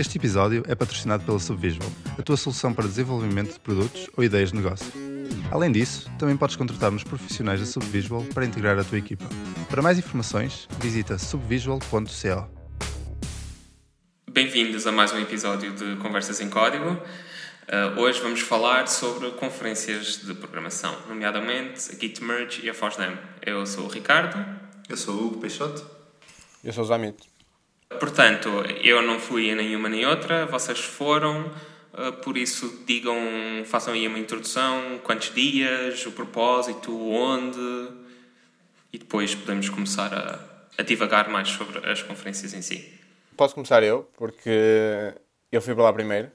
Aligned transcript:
Este 0.00 0.16
episódio 0.16 0.62
é 0.68 0.74
patrocinado 0.74 1.24
pela 1.24 1.38
Subvisual, 1.38 1.90
a 2.18 2.22
tua 2.22 2.36
solução 2.36 2.72
para 2.72 2.86
desenvolvimento 2.86 3.54
de 3.54 3.60
produtos 3.60 4.08
ou 4.16 4.22
ideias 4.22 4.50
de 4.50 4.56
negócio. 4.56 4.86
Além 5.50 5.72
disso, 5.72 6.10
também 6.18 6.36
podes 6.36 6.56
contratar-nos 6.56 7.02
profissionais 7.02 7.60
da 7.60 7.66
Subvisual 7.66 8.22
para 8.32 8.44
integrar 8.44 8.78
a 8.78 8.84
tua 8.84 8.98
equipa. 8.98 9.24
Para 9.68 9.82
mais 9.82 9.98
informações, 9.98 10.68
visita 10.80 11.18
subvisual.co. 11.18 12.48
Bem-vindos 14.30 14.86
a 14.86 14.92
mais 14.92 15.12
um 15.12 15.18
episódio 15.18 15.72
de 15.72 15.96
Conversas 15.96 16.40
em 16.40 16.48
Código. 16.48 16.90
Uh, 16.90 18.00
hoje 18.00 18.20
vamos 18.20 18.40
falar 18.40 18.88
sobre 18.88 19.30
conferências 19.32 20.22
de 20.24 20.32
programação, 20.34 20.96
nomeadamente 21.08 21.90
a 21.92 21.98
Git 21.98 22.22
Merge 22.22 22.64
e 22.64 22.70
a 22.70 22.74
FOSDEM. 22.74 23.18
Eu 23.44 23.66
sou 23.66 23.84
o 23.84 23.88
Ricardo. 23.88 24.42
Eu 24.88 24.96
sou 24.96 25.14
o 25.14 25.26
Hugo 25.26 25.40
Peixoto. 25.40 25.84
Eu 26.64 26.72
sou 26.72 26.82
o 26.82 26.86
Zamit. 26.86 27.37
Portanto, 27.88 28.48
eu 28.82 29.00
não 29.02 29.18
fui 29.18 29.50
a 29.50 29.54
nenhuma 29.54 29.88
nem 29.88 30.04
outra, 30.04 30.44
vocês 30.46 30.78
foram, 30.78 31.50
uh, 31.94 32.12
por 32.22 32.36
isso 32.36 32.84
digam, 32.86 33.16
façam 33.64 33.94
aí 33.94 34.06
uma 34.06 34.18
introdução, 34.18 35.00
quantos 35.02 35.32
dias, 35.34 36.04
o 36.04 36.12
propósito, 36.12 36.94
onde, 37.10 37.88
e 38.92 38.98
depois 38.98 39.34
podemos 39.34 39.68
começar 39.70 40.12
a, 40.12 40.38
a 40.76 40.82
divagar 40.82 41.30
mais 41.30 41.48
sobre 41.48 41.90
as 41.90 42.02
conferências 42.02 42.52
em 42.52 42.60
si. 42.60 42.92
Posso 43.36 43.54
começar 43.54 43.82
eu, 43.82 44.08
porque 44.16 45.14
eu 45.50 45.62
fui 45.62 45.74
para 45.74 45.84
lá 45.84 45.92
primeiro. 45.92 46.30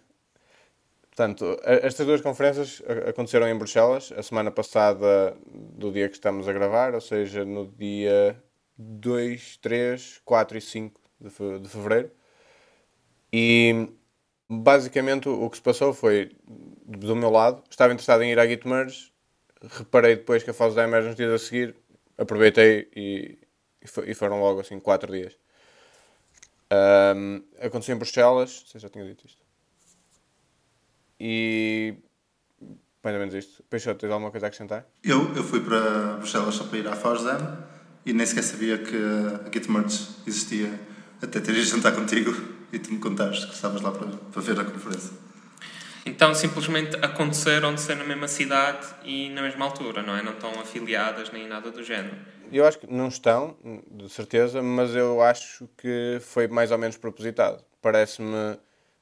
Portanto, 1.15 1.59
estas 1.63 2.07
duas 2.07 2.21
conferências 2.21 2.81
aconteceram 3.07 3.47
em 3.47 3.55
Bruxelas, 3.55 4.11
a 4.17 4.23
semana 4.23 4.49
passada 4.49 5.37
do 5.45 5.91
dia 5.91 6.09
que 6.09 6.15
estamos 6.15 6.47
a 6.47 6.53
gravar, 6.53 6.95
ou 6.95 7.01
seja, 7.01 7.45
no 7.45 7.67
dia 7.67 8.41
2, 8.75 9.57
3, 9.57 10.21
4 10.25 10.57
e 10.57 10.61
5 10.61 11.02
de, 11.23 11.69
fevereiro. 11.69 12.11
E 13.31 13.89
basicamente 14.49 15.27
o 15.27 15.49
que 15.49 15.57
se 15.57 15.63
passou 15.63 15.93
foi, 15.93 16.31
do 16.85 17.15
meu 17.15 17.29
lado, 17.29 17.63
estava 17.69 17.93
interessado 17.93 18.21
em 18.23 18.31
ir 18.31 18.39
à 18.39 18.47
Gitmerge, 18.47 19.11
reparei 19.61 20.15
depois 20.15 20.43
que 20.43 20.49
a 20.49 20.53
fase 20.53 20.75
da 20.75 20.87
nos 20.87 21.15
dias 21.15 21.31
a 21.31 21.37
seguir, 21.37 21.75
aproveitei 22.17 22.89
e, 22.95 23.37
e 24.05 24.13
foram 24.13 24.39
logo 24.39 24.59
assim 24.59 24.79
4 24.79 25.11
dias. 25.11 25.37
Um, 27.15 27.43
aconteceu 27.59 27.95
em 27.95 27.99
Bruxelas, 27.99 28.63
sei 28.67 28.79
já 28.79 28.89
tinha 28.89 29.05
dito 29.05 29.25
isto. 29.25 29.41
E 31.19 31.95
mais 33.03 33.15
ou 33.15 33.19
menos 33.19 33.35
isto. 33.35 33.63
Peixoto, 33.69 33.99
tens 33.99 34.11
alguma 34.11 34.31
coisa 34.31 34.45
a 34.45 34.47
acrescentar? 34.47 34.87
Eu, 35.03 35.35
eu 35.35 35.43
fui 35.43 35.59
para 35.59 36.17
Bruxelas 36.17 36.55
só 36.55 36.65
para 36.65 36.77
ir 36.77 36.87
à 36.87 36.95
FOSDEM 36.95 37.37
e 38.05 38.13
nem 38.13 38.25
sequer 38.25 38.43
sabia 38.43 38.77
que 38.77 38.95
a 38.95 39.51
Gitmerge 39.51 40.07
existia 40.25 40.79
até 41.23 41.39
ter 41.39 41.51
ido 41.51 41.63
jantar 41.63 41.93
contigo 41.93 42.35
e 42.71 42.77
tu 42.77 42.91
me 42.91 42.99
contaste 42.99 43.47
que 43.47 43.53
estavas 43.53 43.81
lá 43.81 43.91
para, 43.91 44.07
para 44.07 44.41
ver 44.41 44.59
a 44.59 44.65
conferência. 44.65 45.11
Então 46.05 46.35
simplesmente 46.35 46.97
aconteceram 46.97 47.73
de 47.73 47.79
ser 47.79 47.95
na 47.95 48.03
mesma 48.03 48.27
cidade 48.27 48.85
e 49.05 49.29
na 49.29 49.41
mesma 49.41 49.63
altura, 49.65 50.03
não 50.03 50.17
é? 50.17 50.21
Não 50.21 50.33
estão 50.33 50.51
afiliadas 50.59 51.31
nem 51.31 51.47
nada 51.47 51.71
do 51.71 51.81
género. 51.81 52.17
Eu 52.51 52.65
acho 52.65 52.77
que 52.77 52.87
não 52.91 53.07
estão, 53.07 53.57
de 53.89 54.09
certeza, 54.09 54.61
mas 54.61 54.93
eu 54.93 55.21
acho 55.21 55.67
que 55.77 56.19
foi 56.21 56.47
mais 56.47 56.71
ou 56.71 56.77
menos 56.77 56.97
propositado. 56.97 57.63
Parece-me 57.81 58.57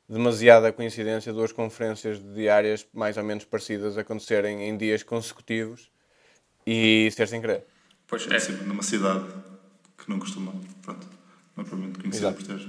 demasiada 0.08 0.72
coincidência 0.72 1.34
duas 1.34 1.52
conferências 1.52 2.22
diárias 2.36 2.86
mais 2.94 3.18
ou 3.18 3.24
menos 3.24 3.46
parecidas 3.46 3.98
acontecerem 3.98 4.70
em 4.70 4.78
dias 4.78 5.02
consecutivos 5.02 5.90
e 6.68 7.10
ser 7.16 7.28
sem 7.28 7.42
querer. 7.42 7.66
Pois 8.06 8.30
é. 8.30 8.38
Sim, 8.38 8.54
numa 8.66 8.84
cidade 8.84 9.26
que 9.98 10.08
não 10.08 10.20
costuma. 10.20 10.54
Pronto 10.84 11.11
não 11.62 11.66
é 11.66 11.70
propriamente 11.70 12.00
conhecida 12.00 12.32
por 12.32 12.44
ter 12.44 12.60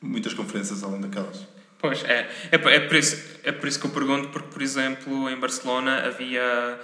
muitas 0.00 0.34
conferências 0.34 0.82
além 0.82 1.00
daquelas. 1.00 1.46
Pois, 1.78 2.04
é. 2.04 2.28
É, 2.50 2.56
é, 2.56 2.80
por 2.80 2.96
isso, 2.96 3.38
é 3.44 3.52
por 3.52 3.68
isso 3.68 3.80
que 3.80 3.86
eu 3.86 3.90
pergunto, 3.90 4.28
porque, 4.30 4.48
por 4.48 4.62
exemplo, 4.62 5.30
em 5.30 5.38
Barcelona 5.38 6.06
havia 6.06 6.78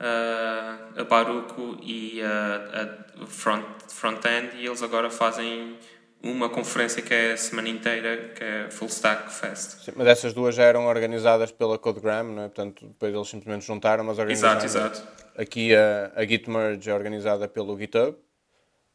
uh, 0.00 1.00
a 1.00 1.04
Baruco 1.04 1.78
e 1.82 2.22
a, 2.22 3.22
a 3.22 3.26
front, 3.26 3.64
Front-End 3.88 4.56
e 4.56 4.66
eles 4.66 4.82
agora 4.82 5.10
fazem 5.10 5.76
uma 6.22 6.48
conferência 6.48 7.02
que 7.02 7.12
é 7.12 7.32
a 7.32 7.36
semana 7.36 7.68
inteira, 7.68 8.32
que 8.34 8.42
é 8.42 8.70
Full 8.70 8.88
Stack 8.88 9.32
Fest. 9.32 9.84
Sim, 9.84 9.92
mas 9.96 10.06
essas 10.06 10.32
duas 10.32 10.54
já 10.54 10.64
eram 10.64 10.86
organizadas 10.86 11.50
pela 11.50 11.78
Codegram, 11.78 12.24
não 12.24 12.42
é? 12.44 12.48
Portanto, 12.48 12.86
depois 12.86 13.12
eles 13.12 13.28
simplesmente 13.28 13.66
juntaram, 13.66 14.04
mas 14.04 14.18
organizaram. 14.18 14.64
Exato, 14.64 14.96
exato. 14.96 15.16
Aqui 15.36 15.74
a, 15.74 16.12
a 16.14 16.24
Git 16.24 16.48
Merge 16.48 16.88
é 16.88 16.94
organizada 16.94 17.46
pelo 17.46 17.76
GitHub 17.78 18.16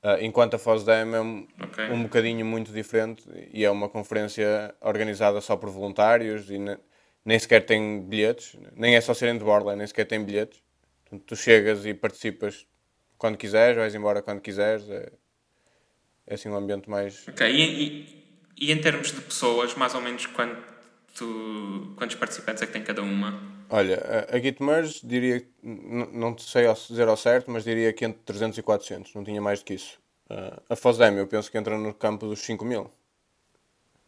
Uh, 0.03 0.17
enquanto 0.22 0.56
a 0.56 0.59
FOSDEM 0.59 1.13
é 1.13 1.22
um, 1.22 1.47
okay. 1.63 1.89
um 1.91 2.01
bocadinho 2.01 2.44
muito 2.44 2.72
diferente 2.72 3.23
e 3.53 3.63
é 3.63 3.69
uma 3.69 3.88
conferência 3.88 4.73
organizada 4.81 5.39
só 5.41 5.56
por 5.56 5.69
voluntários 5.69 6.50
e 6.50 6.57
ne, 6.57 6.75
nem 7.23 7.38
sequer 7.38 7.63
tem 7.66 8.01
bilhetes, 8.01 8.57
nem 8.75 8.95
é 8.95 9.01
só 9.01 9.13
serem 9.13 9.38
de 9.38 9.44
borla, 9.44 9.75
nem 9.75 9.85
sequer 9.85 10.06
tem 10.06 10.23
bilhetes. 10.23 10.59
Portanto, 11.03 11.23
tu 11.28 11.35
chegas 11.35 11.85
e 11.85 11.94
participas 11.94 12.66
quando 13.17 13.38
quiseres, 13.38 13.78
vais 13.78 13.94
embora 13.94 14.23
quando 14.23 14.41
quiseres. 14.41 14.89
É, 14.89 15.12
é 16.25 16.33
assim 16.33 16.50
um 16.50 16.56
ambiente 16.56 16.89
mais. 16.89 17.28
Ok, 17.28 17.47
e, 17.47 17.83
e, 17.83 18.23
e 18.57 18.72
em 18.72 18.81
termos 18.81 19.12
de 19.12 19.22
pessoas, 19.22 19.75
mais 19.75 19.94
ou 19.94 20.01
menos 20.01 20.25
quanto, 20.25 20.71
quantos 21.96 22.16
participantes 22.16 22.64
é 22.64 22.66
que 22.66 22.74
tem 22.74 22.84
cada 22.84 23.02
uma? 23.02 23.40
Olha, 23.70 24.28
a, 24.32 24.36
a 24.36 24.40
Gitmerge 24.40 25.00
diria, 25.04 25.46
não 25.64 26.38
sei 26.38 26.66
dizer 26.90 27.08
ao 27.08 27.16
certo, 27.16 27.50
mas 27.50 27.64
diria 27.64 27.94
que 27.94 28.04
entre 28.04 28.22
300 28.26 28.58
e 28.58 28.62
400, 28.62 29.14
não 29.16 29.24
tinha 29.24 29.42
mais 29.42 29.60
do 29.60 29.66
que 29.66 29.74
isso. 29.74 30.00
Uh, 30.30 30.62
a 30.70 30.76
FOSDEM 30.76 31.18
eu 31.18 31.28
penso 31.28 31.50
que 31.52 31.58
entra 31.58 31.78
no 31.78 31.94
campo 31.94 32.28
dos 32.28 32.40
5 32.42 32.66
mil. 32.66 32.92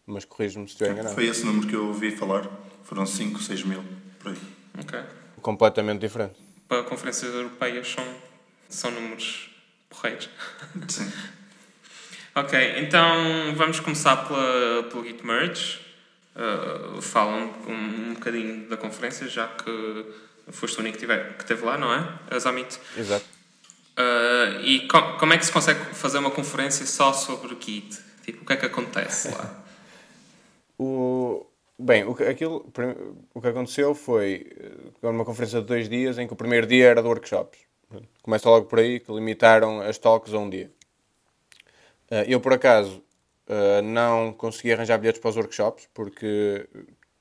Mas 0.06 0.26
corrijo-me 0.26 0.68
se 0.68 0.74
estiver 0.74 0.92
enganado. 0.92 1.16
Foi 1.16 1.26
esse 1.26 1.46
número 1.46 1.68
que 1.68 1.76
eu 1.76 1.88
ouvi 1.88 2.12
falar, 2.12 2.50
foram 2.84 3.06
5, 3.06 3.42
6 3.42 3.64
mil, 3.64 3.84
por 4.20 4.32
aí. 4.32 4.38
Ok. 4.80 5.00
Completamente 5.42 6.02
diferente. 6.02 6.36
Para 6.68 6.84
conferências 6.84 7.34
europeias 7.34 7.90
são, 7.90 8.06
são 8.68 8.92
números 8.92 9.50
porreiros. 9.90 10.30
Sim. 10.90 11.10
ok, 12.36 12.80
então 12.80 13.56
vamos 13.56 13.80
começar 13.80 14.28
pela, 14.28 14.84
pelo 14.84 15.06
Gitmerge 15.06 15.83
uh, 16.36 17.02
falam 17.02 17.54
um, 17.68 17.74
um 17.74 18.14
bocadinho 18.14 18.68
da 18.68 18.78
conferência, 18.78 19.28
já 19.28 19.48
que 19.48 20.06
foste 20.52 20.78
o 20.78 20.82
único 20.82 20.96
que, 20.98 21.02
tiver, 21.02 21.38
que 21.38 21.46
teve 21.46 21.64
lá, 21.64 21.78
não 21.78 21.94
é? 21.94 22.36
Azamit. 22.36 22.80
Exato. 22.98 23.26
Uh, 23.98 24.62
e 24.64 24.88
com, 24.88 25.18
como 25.18 25.34
é 25.34 25.38
que 25.38 25.46
se 25.46 25.52
consegue 25.52 25.80
fazer 25.94 26.18
uma 26.18 26.32
conferência 26.32 26.86
só 26.86 27.14
sobre 27.14 27.54
o 27.54 27.58
kit? 27.58 27.98
Tipo, 28.24 28.44
o 28.44 28.46
que 28.46 28.54
é 28.54 28.58
que 28.58 28.66
acontece 28.66 29.30
lá? 29.30 29.64
o, 30.80 31.46
bem, 31.78 32.04
o 32.04 32.16
que, 32.16 32.24
aquilo, 32.24 32.66
o 33.34 33.42
que 33.42 33.48
aconteceu 33.48 33.94
foi 33.94 34.52
eh, 34.58 35.08
uma 35.08 35.26
conferência 35.26 35.62
de 35.62 35.68
dois 35.68 35.88
dias 35.88 36.18
em 36.18 36.26
que 36.26 36.34
o 36.34 36.36
primeiro 36.36 36.66
dia 36.66 36.88
era 36.88 37.02
de 37.02 37.08
workshops. 37.08 37.60
Começa 38.24 38.50
logo 38.50 38.66
por 38.66 38.80
aí 38.80 39.00
que 39.00 39.12
limitaram 39.12 39.82
as 39.82 40.00
talks 40.00 40.34
a 40.34 40.40
um 40.40 40.50
dia. 40.50 40.72
Eu, 42.28 42.40
por 42.40 42.54
acaso, 42.54 43.04
Uh, 43.48 43.82
não 43.82 44.32
consegui 44.32 44.72
arranjar 44.72 44.98
bilhetes 44.98 45.20
para 45.20 45.30
os 45.30 45.36
workshops 45.36 45.90
porque 45.94 46.66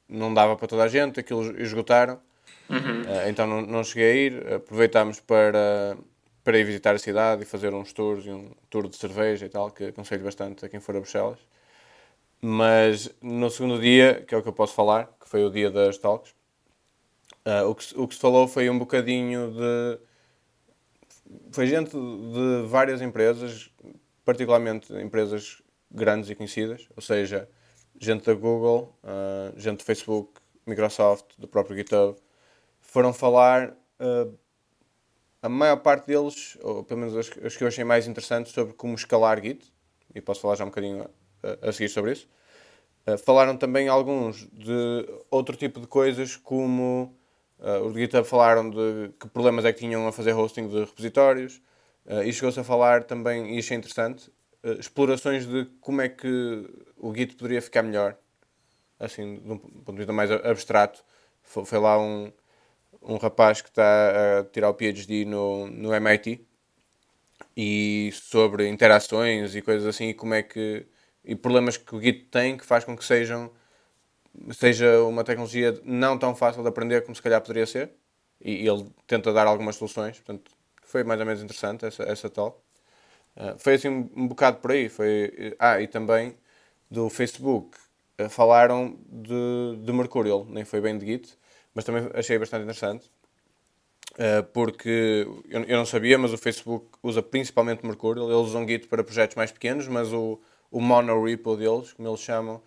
não 0.09 0.33
dava 0.33 0.57
para 0.57 0.69
toda 0.69 0.85
a 0.85 0.89
gente, 0.89 1.19
aquilo 1.19 1.61
esgotaram. 1.61 2.21
Uhum. 2.69 3.03
Uh, 3.03 3.29
então 3.29 3.47
não, 3.47 3.63
não 3.63 3.85
cheguei 3.85 4.11
a 4.11 4.15
ir. 4.15 4.53
Aproveitámos 4.55 5.19
para, 5.21 5.97
para 6.45 6.59
ir 6.59 6.65
visitar 6.65 6.95
a 6.95 6.99
cidade 6.99 7.43
e 7.43 7.47
fazer 7.47 7.75
uns 7.75 7.93
tours 7.93 8.25
e 8.25 8.31
um 8.31 8.53
tour 8.71 8.89
de 8.89 8.97
cerveja 8.97 9.47
e 9.47 9.49
tal, 9.49 9.71
que 9.71 9.87
aconselho 9.87 10.23
bastante 10.23 10.65
a 10.65 10.69
quem 10.69 10.81
for 10.81 10.95
a 10.97 11.01
Bruxelas. 11.01 11.39
Mas 12.41 13.09
no 13.23 13.49
segundo 13.51 13.81
dia, 13.81 14.25
que 14.27 14.35
é 14.35 14.39
o 14.39 14.43
que 14.43 14.49
eu 14.49 14.53
posso 14.53 14.75
falar, 14.75 15.07
que 15.21 15.29
foi 15.29 15.45
o 15.45 15.51
dia 15.51 15.71
das 15.71 15.97
talks, 15.97 16.35
uh, 17.47 17.69
o, 17.69 17.75
que, 17.75 17.99
o 17.99 18.09
que 18.09 18.15
se 18.15 18.21
falou 18.21 18.49
foi 18.49 18.69
um 18.69 18.79
bocadinho 18.79 19.53
de. 19.53 19.99
Foi 21.53 21.67
gente 21.67 21.93
de 21.93 22.67
várias 22.67 23.01
empresas, 23.01 23.71
particularmente 24.25 24.93
empresas 24.95 25.62
grandes 25.93 26.31
e 26.31 26.35
conhecidas, 26.35 26.89
ou 26.97 27.03
seja, 27.03 27.49
gente 28.01 28.25
da 28.25 28.35
Google, 28.35 28.99
uh, 29.05 29.59
gente 29.59 29.79
do 29.79 29.85
Facebook, 29.85 30.41
Microsoft, 30.67 31.27
do 31.39 31.47
próprio 31.47 31.77
GitHub, 31.77 32.17
foram 32.81 33.13
falar, 33.13 33.77
uh, 34.01 34.37
a 35.43 35.49
maior 35.49 35.77
parte 35.77 36.07
deles, 36.07 36.57
ou 36.63 36.83
pelo 36.85 37.01
menos 37.01 37.17
as, 37.17 37.29
que 37.29 37.65
eu 37.65 37.69
achei 37.69 37.85
mais 37.85 38.07
interessantes, 38.07 38.53
sobre 38.53 38.75
como 38.75 38.95
escalar 38.95 39.43
Git, 39.43 39.73
e 40.15 40.21
posso 40.21 40.41
falar 40.41 40.57
já 40.57 40.65
um 40.65 40.69
bocadinho 40.69 41.09
a, 41.43 41.69
a 41.69 41.73
seguir 41.73 41.89
sobre 41.89 42.13
isso. 42.13 42.29
Uh, 43.07 43.19
falaram 43.19 43.57
também 43.57 43.89
alguns 43.89 44.49
de 44.53 45.07
outro 45.31 45.57
tipo 45.57 45.81
de 45.81 45.87
coisas, 45.87 46.37
como 46.37 47.17
uh, 47.59 47.85
os 47.87 47.93
de 47.93 48.01
GitHub 48.01 48.27
falaram 48.27 48.71
de 48.71 49.11
que 49.19 49.29
problemas 49.29 49.65
é 49.65 49.73
que 49.73 49.81
tinham 49.81 50.07
a 50.07 50.13
fazer 50.13 50.33
hosting 50.33 50.69
de 50.69 50.81
repositórios, 50.81 51.61
uh, 52.07 52.23
e 52.23 52.33
chegou-se 52.33 52.59
a 52.59 52.65
falar 52.65 53.05
também, 53.05 53.57
e 53.57 53.59
achei 53.59 53.77
interessante, 53.77 54.31
uh, 54.65 54.81
explorações 54.81 55.47
de 55.47 55.67
como 55.81 56.01
é 56.01 56.09
que 56.09 56.69
o 56.97 57.15
Git 57.15 57.37
poderia 57.37 57.63
ficar 57.63 57.83
melhor, 57.83 58.17
assim, 58.99 59.41
de 59.41 59.53
um 59.53 59.59
ponto 59.59 59.93
de 59.93 59.99
vista 59.99 60.13
mais 60.13 60.31
abstrato. 60.31 61.05
Foi, 61.43 61.65
foi 61.65 61.79
lá 61.79 61.99
um, 62.01 62.33
um 63.03 63.17
rapaz 63.17 63.61
que 63.61 63.69
está 63.69 64.41
a 64.41 64.45
tirar 64.45 64.71
o 64.71 64.75
PhD 64.75 65.25
no, 65.25 65.69
no 65.69 65.95
MIT 65.95 66.47
e 67.57 68.11
sobre 68.15 68.69
interações 68.69 69.55
e 69.55 69.63
coisas 69.63 69.87
assim, 69.87 70.09
e 70.09 70.15
como 70.15 70.35
é 70.35 70.43
que 70.43 70.87
e 71.25 71.37
problemas 71.37 71.77
que 71.77 71.95
o 71.95 72.01
Git 72.01 72.27
tem 72.31 72.57
que 72.57 72.65
faz 72.65 72.85
com 72.85 72.97
que 72.97 73.05
sejam 73.05 73.51
seja 74.53 75.03
uma 75.05 75.25
tecnologia 75.25 75.79
não 75.85 76.19
tão 76.19 76.35
fácil 76.35 76.63
de 76.63 76.69
aprender 76.69 77.03
como 77.03 77.15
se 77.15 77.23
calhar 77.23 77.41
poderia 77.41 77.67
ser 77.67 77.93
e, 78.41 78.67
ele 78.67 78.91
tenta 79.07 79.33
dar 79.33 79.47
algumas 79.47 79.77
soluções 79.77 80.17
portanto 80.19 80.51
foi 80.83 81.05
mais 81.05 81.21
ou 81.21 81.27
menos 81.27 81.43
interessante 81.43 81.85
essa, 81.85 82.03
essa 82.05 82.31
talk 82.31 82.59
uh, 83.37 83.59
foi 83.59 83.75
assim 83.75 83.89
um, 83.89 84.11
um, 84.17 84.29
bocado 84.29 84.59
por 84.59 84.73
aí. 84.73 84.89
Foi 84.89 85.57
ah 85.59 85.81
e 85.81 85.87
também 85.87 86.37
do 86.91 87.09
Facebook. 87.09 87.77
Uh, 88.21 88.29
falaram 88.29 88.99
de, 89.09 89.77
de 89.85 89.93
Mercurial 89.93 90.47
nem 90.49 90.65
foi 90.65 90.81
bem 90.81 90.99
de 90.99 91.07
Git 91.07 91.39
mas 91.75 91.85
também 91.85 92.11
achei 92.15 92.39
bastante 92.39 92.65
interessante. 92.65 93.11
Uh, 94.13 94.45
porque 94.53 95.27
eu, 95.49 95.63
eu, 95.65 95.77
não 95.79 95.87
sabia 95.87 96.19
mas 96.19 96.33
o 96.35 96.39
Facebook 96.39 96.87
usa 97.03 97.23
principalmente 97.23 97.87
Mercurial 97.87 98.27
eles 98.31 98.49
usam 98.49 98.69
Git 98.69 98.87
para 98.87 99.03
projetos 99.03 99.37
mais 99.37 99.51
pequenos 99.51 99.89
mas 99.89 100.13
o 100.13 100.39
o 100.73 100.81
monorepo 100.81 101.55
deles, 101.55 101.93
como 101.93 102.09
eles 102.09 102.21
chamam, 102.21 102.61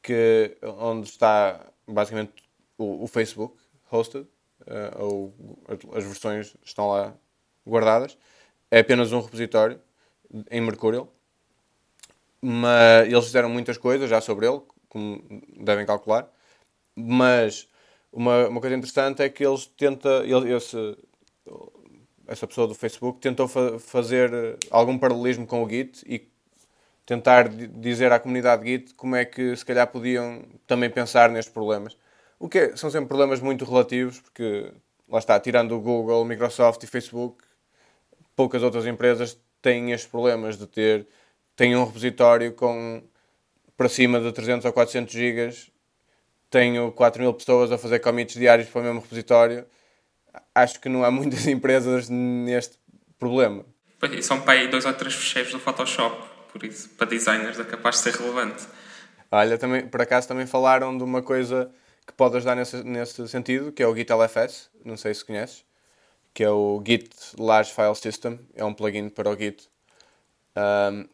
que, 0.00 0.56
onde 0.62 1.08
está 1.08 1.60
basicamente 1.86 2.32
o, 2.78 3.02
o 3.02 3.06
Facebook 3.08 3.58
hosted, 3.90 4.26
ou 4.96 5.34
as 5.94 6.04
versões 6.04 6.54
estão 6.64 6.88
lá 6.88 7.14
guardadas. 7.66 8.16
É 8.70 8.78
apenas 8.78 9.12
um 9.12 9.20
repositório 9.20 9.80
em 10.50 10.60
Mercurial, 10.60 11.08
mas 12.40 13.06
eles 13.06 13.24
fizeram 13.24 13.48
muitas 13.48 13.76
coisas 13.78 14.08
já 14.08 14.20
sobre 14.20 14.46
ele, 14.46 14.60
como 14.88 15.22
devem 15.60 15.84
calcular, 15.86 16.28
mas 16.94 17.68
uma, 18.12 18.48
uma 18.48 18.60
coisa 18.60 18.76
interessante 18.76 19.22
é 19.22 19.28
que 19.28 19.44
eles 19.44 19.66
tenta, 19.66 20.22
ele, 20.24 20.52
esse, 20.54 20.96
essa 22.26 22.46
pessoa 22.46 22.66
do 22.66 22.74
Facebook 22.74 23.20
tentou 23.20 23.48
fa 23.48 23.78
fazer 23.78 24.30
algum 24.70 24.98
paralelismo 24.98 25.46
com 25.46 25.62
o 25.62 25.68
Git 25.68 26.04
e 26.06 26.28
tentar 27.06 27.48
dizer 27.48 28.12
à 28.12 28.20
comunidade 28.20 28.66
Git 28.66 28.94
como 28.94 29.16
é 29.16 29.24
que 29.24 29.56
se 29.56 29.64
calhar 29.64 29.86
podiam 29.86 30.44
também 30.66 30.90
pensar 30.90 31.30
nestes 31.30 31.52
problemas. 31.52 31.96
O 32.38 32.48
que 32.48 32.58
é, 32.58 32.76
são 32.76 32.90
sempre 32.90 33.08
problemas 33.08 33.40
muito 33.40 33.64
relativos, 33.64 34.20
porque 34.20 34.72
lá 35.08 35.18
está, 35.18 35.40
tirando 35.40 35.72
o 35.72 35.80
Google, 35.80 36.24
Microsoft 36.24 36.82
e 36.82 36.86
Facebook, 36.86 37.42
poucas 38.36 38.62
outras 38.62 38.86
empresas 38.86 39.38
têm 39.60 39.92
estes 39.92 40.10
problemas 40.10 40.56
de 40.56 40.66
ter 40.66 41.06
têm 41.56 41.76
um 41.76 41.84
repositório 41.84 42.52
com 42.52 43.02
para 43.76 43.88
cima 43.88 44.20
de 44.20 44.32
300 44.32 44.64
ou 44.64 44.72
400 44.72 45.12
gigas, 45.12 45.70
tenho 46.50 46.90
4 46.92 47.22
mil 47.22 47.32
pessoas 47.34 47.70
a 47.70 47.78
fazer 47.78 48.00
commits 48.00 48.34
diários 48.34 48.68
para 48.68 48.80
o 48.80 48.84
mesmo 48.84 49.00
repositório. 49.00 49.64
Acho 50.54 50.80
que 50.80 50.88
não 50.88 51.04
há 51.04 51.10
muitas 51.10 51.46
empresas 51.48 52.08
neste 52.08 52.78
problema. 53.18 53.64
São 54.22 54.40
para 54.40 54.60
aí 54.60 54.68
dois 54.68 54.84
ou 54.84 54.92
três 54.94 55.14
fecheiros 55.14 55.52
do 55.52 55.60
Photoshop 55.60 56.38
por 56.52 56.64
isso, 56.64 56.88
para 56.90 57.06
designers 57.06 57.58
é 57.58 57.64
capaz 57.64 57.96
de 57.96 58.02
ser 58.02 58.14
relevante. 58.14 58.66
Olha, 59.30 59.58
também, 59.58 59.86
por 59.86 60.00
acaso 60.00 60.26
também 60.26 60.46
falaram 60.46 60.96
de 60.96 61.04
uma 61.04 61.22
coisa 61.22 61.70
que 62.06 62.12
pode 62.12 62.36
ajudar 62.36 62.54
nesse, 62.54 62.82
nesse 62.82 63.28
sentido, 63.28 63.70
que 63.70 63.82
é 63.82 63.86
o 63.86 63.94
Git 63.94 64.10
LFS, 64.10 64.70
não 64.84 64.96
sei 64.96 65.14
se 65.14 65.24
conheces, 65.24 65.64
que 66.34 66.44
é 66.44 66.50
o 66.50 66.82
Git 66.86 67.10
Large 67.38 67.72
File 67.72 67.94
System, 67.94 68.40
é 68.54 68.64
um 68.64 68.74
plugin 68.74 69.08
para 69.08 69.30
o 69.30 69.36
Git 69.36 69.68
um, 70.56 71.08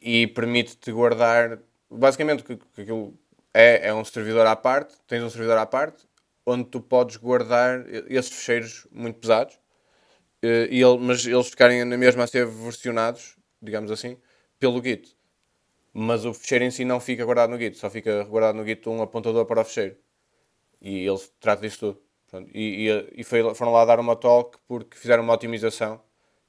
e 0.00 0.26
permite-te 0.26 0.92
guardar, 0.92 1.58
basicamente 1.90 2.42
que, 2.42 2.56
que 2.56 2.82
aquilo 2.82 3.14
é, 3.52 3.88
é 3.88 3.94
um 3.94 4.04
servidor 4.04 4.46
à 4.46 4.54
parte, 4.54 4.94
tens 5.06 5.22
um 5.22 5.30
servidor 5.30 5.58
à 5.58 5.66
parte, 5.66 6.06
onde 6.44 6.64
tu 6.64 6.80
podes 6.80 7.16
guardar 7.16 7.84
esses 8.08 8.30
fecheiros 8.30 8.86
muito 8.92 9.18
pesados, 9.18 9.58
eh, 10.42 10.68
e 10.70 10.80
ele, 10.82 10.98
mas 10.98 11.26
eles 11.26 11.48
ficarem 11.48 11.84
na 11.84 11.96
mesma 11.96 12.24
a 12.24 12.26
ser 12.26 12.46
versionados, 12.46 13.36
digamos 13.60 13.90
assim, 13.90 14.16
pelo 14.58 14.82
Git. 14.82 15.16
Mas 15.92 16.24
o 16.24 16.34
fecheiro 16.34 16.64
em 16.64 16.70
si 16.70 16.84
não 16.84 17.00
fica 17.00 17.24
guardado 17.24 17.50
no 17.50 17.58
Git, 17.58 17.76
só 17.78 17.90
fica 17.90 18.24
guardado 18.24 18.56
no 18.56 18.64
Git 18.64 18.88
um 18.88 19.02
apontador 19.02 19.46
para 19.46 19.62
o 19.62 19.64
fecheiro. 19.64 19.96
E 20.80 21.06
ele 21.06 21.18
trata 21.40 21.62
disso 21.62 21.78
tudo. 21.80 22.05
Pronto. 22.28 22.50
E, 22.52 22.88
e, 23.14 23.24
foi, 23.24 23.54
foram 23.54 23.72
lá 23.72 23.84
dar 23.84 24.00
uma 24.00 24.16
talk 24.16 24.58
porque 24.66 24.96
fizeram 24.96 25.22
uma 25.22 25.32
otimização 25.32 26.00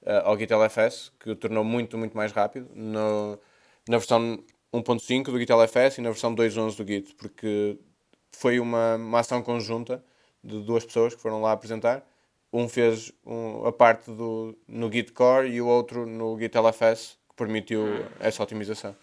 uh, 0.01 0.25
ao 0.25 0.37
Git 0.37 0.51
LFS 0.51 1.11
que 1.19 1.29
o 1.29 1.35
tornou 1.35 1.63
muito, 1.63 1.97
muito 1.97 2.17
mais 2.17 2.31
rápido 2.31 2.69
no, 2.73 3.39
na 3.87 3.97
versão 3.97 4.43
1.5 4.73 5.25
do 5.25 5.39
Git 5.39 5.51
LFS 5.51 5.99
e 5.99 6.01
na 6.01 6.09
versão 6.09 6.35
2.11 6.35 6.77
do 6.77 6.87
Git, 6.87 7.15
porque 7.15 7.77
foi 8.31 8.59
uma, 8.59 8.95
uma 8.95 9.19
ação 9.19 9.41
conjunta 9.41 10.03
de 10.43 10.61
duas 10.61 10.85
pessoas 10.85 11.15
que 11.15 11.21
foram 11.21 11.41
lá 11.41 11.51
apresentar. 11.51 12.03
Um 12.51 12.67
fez 12.67 13.11
um, 13.25 13.65
a 13.65 13.71
parte 13.71 14.09
do, 14.09 14.57
no 14.67 14.91
Git 14.91 15.11
Core 15.11 15.49
e 15.49 15.61
o 15.61 15.67
outro 15.67 16.05
no 16.05 16.37
Git 16.39 16.57
LFS 16.57 17.17
permitiu 17.35 18.05
essa 18.19 18.41
otimização. 18.41 18.95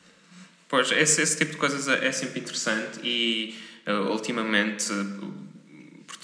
Pois, 0.69 0.91
esse, 0.91 1.23
esse 1.23 1.39
tipo 1.39 1.53
de 1.53 1.57
coisas 1.57 1.87
é, 1.89 2.07
é 2.07 2.13
sempre 2.13 2.41
interessante 2.41 2.99
e 3.03 3.55
uh, 3.87 4.11
ultimamente, 4.11 4.87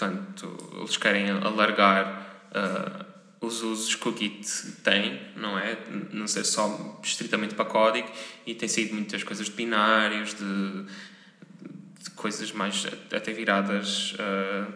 portanto, 0.00 0.73
eles 0.79 0.97
querem 0.97 1.31
alargar 1.31 2.49
uh, 2.52 3.47
os 3.47 3.62
usos 3.62 3.94
que 3.94 4.08
o 4.08 4.17
Git 4.17 4.47
tem, 4.82 5.20
não 5.37 5.58
é? 5.58 5.76
Não 6.12 6.26
ser 6.26 6.44
só 6.44 6.99
estritamente 7.02 7.55
para 7.55 7.67
código 7.67 8.11
e 8.47 8.55
tem 8.55 8.69
sido 8.69 8.94
muitas 8.94 9.23
coisas 9.23 9.47
de 9.47 9.52
binários, 9.52 10.35
de, 10.35 10.85
de 12.02 12.11
coisas 12.17 12.50
mais 12.52 12.87
até 13.14 13.32
viradas 13.32 14.14
uh, 14.14 14.73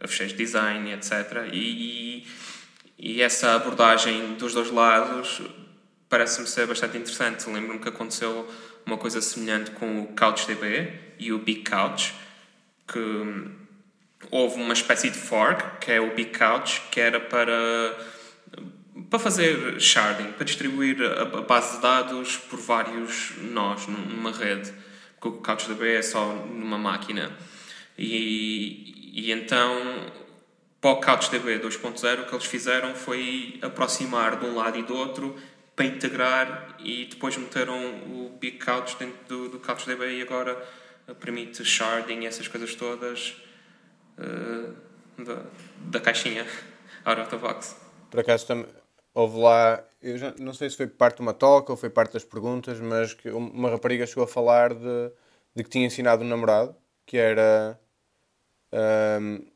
a 0.00 0.08
fecheiros 0.08 0.36
de 0.36 0.38
design, 0.38 0.92
etc. 0.92 1.48
E, 1.52 1.58
e, 1.58 2.26
e 2.98 3.22
essa 3.22 3.54
abordagem 3.54 4.34
dos 4.34 4.54
dois 4.54 4.70
lados 4.70 5.42
parece-me 6.08 6.46
ser 6.46 6.66
bastante 6.66 6.96
interessante. 6.96 7.48
Lembro-me 7.48 7.80
que 7.80 7.88
aconteceu 7.88 8.50
uma 8.86 8.96
coisa 8.96 9.20
semelhante 9.20 9.70
com 9.72 10.02
o 10.02 10.06
CouchDB 10.08 10.92
e 11.18 11.32
o 11.32 11.38
Big 11.38 11.62
Couch, 11.64 12.14
que 12.86 13.63
houve 14.34 14.60
uma 14.60 14.72
espécie 14.72 15.10
de 15.10 15.16
fork, 15.16 15.78
que 15.78 15.92
é 15.92 16.00
o 16.00 16.12
Big 16.12 16.36
Couch, 16.36 16.82
que 16.90 16.98
era 16.98 17.20
para, 17.20 17.96
para 19.08 19.18
fazer 19.20 19.80
sharding, 19.80 20.32
para 20.32 20.44
distribuir 20.44 21.00
a 21.00 21.24
base 21.42 21.76
de 21.76 21.82
dados 21.82 22.36
por 22.36 22.58
vários 22.58 23.34
nós 23.38 23.86
numa 23.86 24.32
rede, 24.32 24.72
porque 25.20 25.28
o 25.28 25.40
CouchDB 25.40 25.94
é 25.94 26.02
só 26.02 26.34
numa 26.34 26.76
máquina. 26.76 27.30
E, 27.96 29.12
e 29.14 29.30
então, 29.30 30.10
para 30.80 30.90
o 30.90 30.96
CouchDB 30.96 31.60
2.0, 31.60 32.22
o 32.22 32.26
que 32.26 32.34
eles 32.34 32.46
fizeram 32.46 32.92
foi 32.92 33.60
aproximar 33.62 34.40
de 34.40 34.46
um 34.46 34.56
lado 34.56 34.76
e 34.76 34.82
do 34.82 34.96
outro 34.96 35.36
para 35.76 35.84
integrar 35.84 36.74
e 36.80 37.04
depois 37.04 37.36
meteram 37.36 37.78
o 37.78 38.36
Big 38.40 38.58
Couch 38.58 38.96
dentro 38.98 39.16
do, 39.28 39.48
do 39.50 39.58
CouchDB 39.60 40.18
e 40.18 40.22
agora 40.22 40.60
permite 41.20 41.64
sharding 41.64 42.22
e 42.22 42.26
essas 42.26 42.48
coisas 42.48 42.74
todas 42.74 43.44
uh, 44.18 45.22
da, 45.22 45.42
da 45.90 46.00
caixinha 46.00 46.46
out 47.04 47.20
of 47.20 47.30
the 47.30 47.36
box. 47.36 47.76
Por 48.10 48.20
acaso 48.20 48.46
também 48.46 48.66
houve 49.14 49.38
lá, 49.38 49.84
eu 50.02 50.18
já, 50.18 50.34
não 50.38 50.52
sei 50.52 50.68
se 50.68 50.76
foi 50.76 50.86
parte 50.86 51.16
de 51.16 51.22
uma 51.22 51.32
talk 51.32 51.70
ou 51.70 51.76
foi 51.76 51.88
parte 51.88 52.12
das 52.14 52.24
perguntas, 52.24 52.80
mas 52.80 53.14
que 53.14 53.30
uma 53.30 53.70
rapariga 53.70 54.06
chegou 54.06 54.24
a 54.24 54.28
falar 54.28 54.74
de, 54.74 55.12
de 55.54 55.62
que 55.62 55.70
tinha 55.70 55.86
ensinado 55.86 56.24
um 56.24 56.28
namorado 56.28 56.74
que 57.06 57.16
era 57.16 57.78
um, 58.72 59.46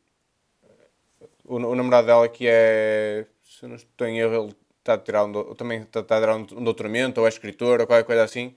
o, 1.44 1.56
o 1.56 1.74
namorado 1.74 2.06
dela 2.06 2.28
que 2.28 2.46
é 2.46 3.26
se 3.42 3.66
não 3.66 3.74
estou 3.74 4.06
em 4.06 4.18
erro 4.20 4.44
ele 4.44 4.56
está 4.78 4.94
a 4.94 4.98
tirar 4.98 5.24
um, 5.24 5.54
também 5.54 5.82
está 5.82 6.00
a 6.00 6.04
tirar 6.04 6.36
um 6.36 6.44
doutoramento, 6.44 7.20
ou 7.20 7.26
é 7.26 7.28
escritor, 7.28 7.80
ou 7.80 7.86
qualquer 7.86 8.04
coisa 8.04 8.22
assim, 8.22 8.54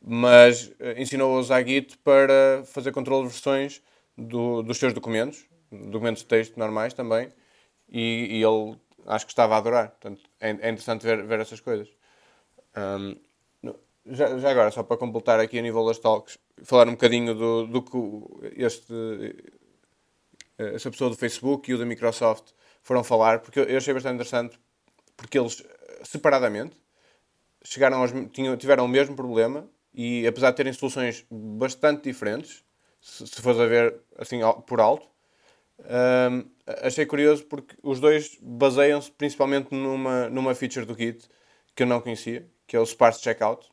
mas 0.00 0.68
uh, 0.68 0.94
ensinou 0.96 1.36
a 1.36 1.40
usar 1.40 1.66
Git 1.66 1.98
para 1.98 2.62
fazer 2.64 2.92
controle 2.92 3.26
de 3.26 3.32
versões 3.32 3.82
do, 4.16 4.62
dos 4.62 4.78
seus 4.78 4.92
documentos, 4.92 5.44
documentos 5.70 6.22
de 6.22 6.28
texto 6.28 6.56
normais 6.58 6.94
também, 6.94 7.32
e, 7.88 8.38
e 8.38 8.42
ele 8.42 8.78
acho 9.06 9.26
que 9.26 9.32
estava 9.32 9.54
a 9.54 9.58
adorar. 9.58 9.90
Portanto, 9.90 10.22
é, 10.40 10.50
é 10.50 10.52
interessante 10.52 11.04
ver, 11.04 11.24
ver 11.24 11.40
essas 11.40 11.60
coisas. 11.60 11.88
Um, 12.76 13.16
já, 14.06 14.38
já, 14.38 14.50
agora, 14.50 14.70
só 14.70 14.82
para 14.82 14.96
completar 14.96 15.40
aqui 15.40 15.58
a 15.58 15.62
nível 15.62 15.86
das 15.86 15.98
talks, 15.98 16.38
falar 16.62 16.88
um 16.88 16.92
bocadinho 16.92 17.34
do, 17.34 17.66
do 17.66 17.82
que 17.82 18.62
este, 18.62 18.92
eh, 20.58 20.74
essa 20.74 20.90
pessoa 20.90 21.10
do 21.10 21.16
Facebook 21.16 21.70
e 21.70 21.74
o 21.74 21.78
da 21.78 21.86
Microsoft 21.86 22.52
foram 22.82 23.02
falar, 23.02 23.40
porque 23.40 23.60
eu 23.60 23.76
achei 23.76 23.94
bastante 23.94 24.16
interessante 24.16 24.58
porque 25.16 25.38
eles, 25.38 25.64
separadamente, 26.02 26.76
chegaram 27.62 28.02
aos, 28.02 28.12
tinham, 28.32 28.56
tiveram 28.56 28.84
o 28.84 28.88
mesmo 28.88 29.16
problema 29.16 29.68
e, 29.94 30.26
apesar 30.26 30.50
de 30.50 30.56
terem 30.56 30.72
soluções 30.72 31.24
bastante 31.30 32.02
diferentes, 32.02 32.62
se, 33.04 33.26
se 33.26 33.42
fores 33.42 33.60
a 33.60 33.66
ver 33.66 33.94
assim 34.18 34.40
por 34.66 34.80
alto, 34.80 35.06
um, 35.78 36.48
achei 36.82 37.04
curioso 37.04 37.44
porque 37.44 37.76
os 37.82 38.00
dois 38.00 38.38
baseiam-se 38.40 39.10
principalmente 39.12 39.74
numa, 39.74 40.30
numa 40.30 40.54
feature 40.54 40.86
do 40.86 40.96
Git 40.96 41.28
que 41.76 41.82
eu 41.82 41.86
não 41.86 42.00
conhecia, 42.00 42.48
que 42.66 42.74
é 42.74 42.80
o 42.80 42.86
Sparse 42.86 43.20
Checkout. 43.20 43.68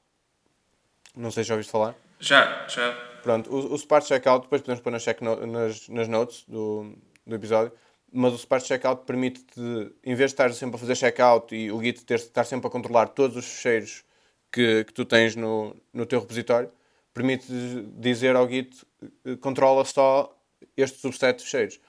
Não 1.16 1.32
sei 1.32 1.44
se 1.44 1.50
já 1.50 1.54
ouviste 1.54 1.72
falar. 1.72 1.96
Já, 2.20 2.68
já. 2.68 2.92
Pronto, 3.24 3.50
o, 3.50 3.74
o 3.74 3.78
Sparse 3.78 4.10
Checkout, 4.10 4.44
depois 4.44 4.62
podemos 4.62 4.84
pôr 4.84 4.92
nas, 4.92 5.04
check 5.04 5.22
no, 5.22 5.46
nas, 5.48 5.88
nas 5.88 6.08
notes 6.10 6.44
do, 6.46 6.94
do 7.26 7.36
episódio, 7.36 7.72
mas 8.12 8.34
o 8.34 8.38
Sparse 8.38 8.68
Checkout 8.68 9.06
permite-te, 9.06 9.62
em 10.04 10.16
vez 10.16 10.32
de 10.32 10.34
estar 10.34 10.52
sempre 10.54 10.76
a 10.76 10.80
fazer 10.80 10.96
checkout 10.96 11.56
e 11.56 11.72
o 11.72 11.82
Git 11.82 12.04
ter, 12.04 12.16
estar 12.16 12.44
sempre 12.44 12.68
a 12.68 12.70
controlar 12.70 13.08
todos 13.10 13.38
os 13.38 13.46
fecheiros 13.46 14.04
que, 14.52 14.84
que 14.84 14.94
tu 14.94 15.06
tens 15.06 15.38
no, 15.38 15.74
no 15.94 16.06
teu 16.06 16.20
repositório 16.20 16.70
permite 17.14 17.46
dizer 17.98 18.36
ao 18.36 18.48
Git 18.48 18.86
eh, 19.26 19.36
controla 19.38 19.86
só 19.86 20.36
este 20.76 21.00
subset 21.00 21.42
de. 21.42 21.80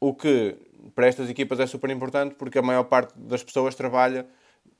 O 0.00 0.14
que 0.14 0.56
para 0.94 1.06
estas 1.06 1.28
equipas 1.30 1.60
é 1.60 1.66
super 1.66 1.90
importante 1.90 2.34
porque 2.34 2.58
a 2.58 2.62
maior 2.62 2.84
parte 2.84 3.12
das 3.16 3.42
pessoas 3.42 3.74
trabalha 3.74 4.26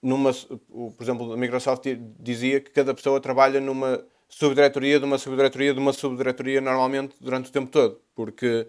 numa. 0.03 0.33
Por 0.33 1.03
exemplo, 1.03 1.33
a 1.33 1.37
Microsoft 1.37 1.85
dizia 2.19 2.61
que 2.61 2.71
cada 2.71 2.95
pessoa 2.95 3.21
trabalha 3.21 3.61
numa 3.61 4.05
subdiretoria 4.29 4.99
de 4.99 5.05
uma 5.05 5.19
subdiretoria 5.19 5.75
de 5.75 5.79
uma 5.79 5.93
subdiretoria 5.93 6.61
normalmente 6.61 7.15
durante 7.21 7.51
o 7.51 7.53
tempo 7.53 7.71
todo, 7.71 8.01
porque 8.15 8.67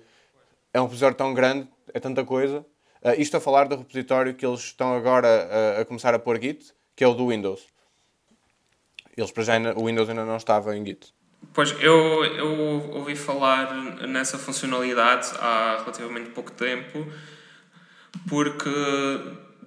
é 0.73 0.79
um 0.79 0.83
repositório 0.83 1.15
tão 1.15 1.33
grande, 1.33 1.67
é 1.93 1.99
tanta 1.99 2.23
coisa. 2.25 2.65
Uh, 3.01 3.19
isto 3.19 3.35
a 3.35 3.39
falar 3.39 3.67
do 3.67 3.77
repositório 3.77 4.33
que 4.33 4.45
eles 4.45 4.59
estão 4.59 4.93
agora 4.93 5.27
a, 5.27 5.81
a 5.81 5.85
começar 5.85 6.13
a 6.13 6.19
pôr 6.19 6.39
Git, 6.41 6.73
que 6.95 7.03
é 7.03 7.07
o 7.07 7.13
do 7.13 7.29
Windows. 7.29 7.72
Eles 9.15 9.31
para 9.31 9.43
já 9.43 9.53
o 9.75 9.85
Windows 9.85 10.09
ainda 10.09 10.25
não 10.25 10.37
estava 10.37 10.75
em 10.75 10.85
Git. 10.85 11.13
Pois, 11.53 11.71
eu, 11.79 12.23
eu 12.25 12.91
ouvi 12.93 13.15
falar 13.15 13.73
nessa 14.07 14.37
funcionalidade 14.37 15.29
há 15.39 15.77
relativamente 15.81 16.29
pouco 16.29 16.51
tempo, 16.51 17.05
porque 18.27 18.69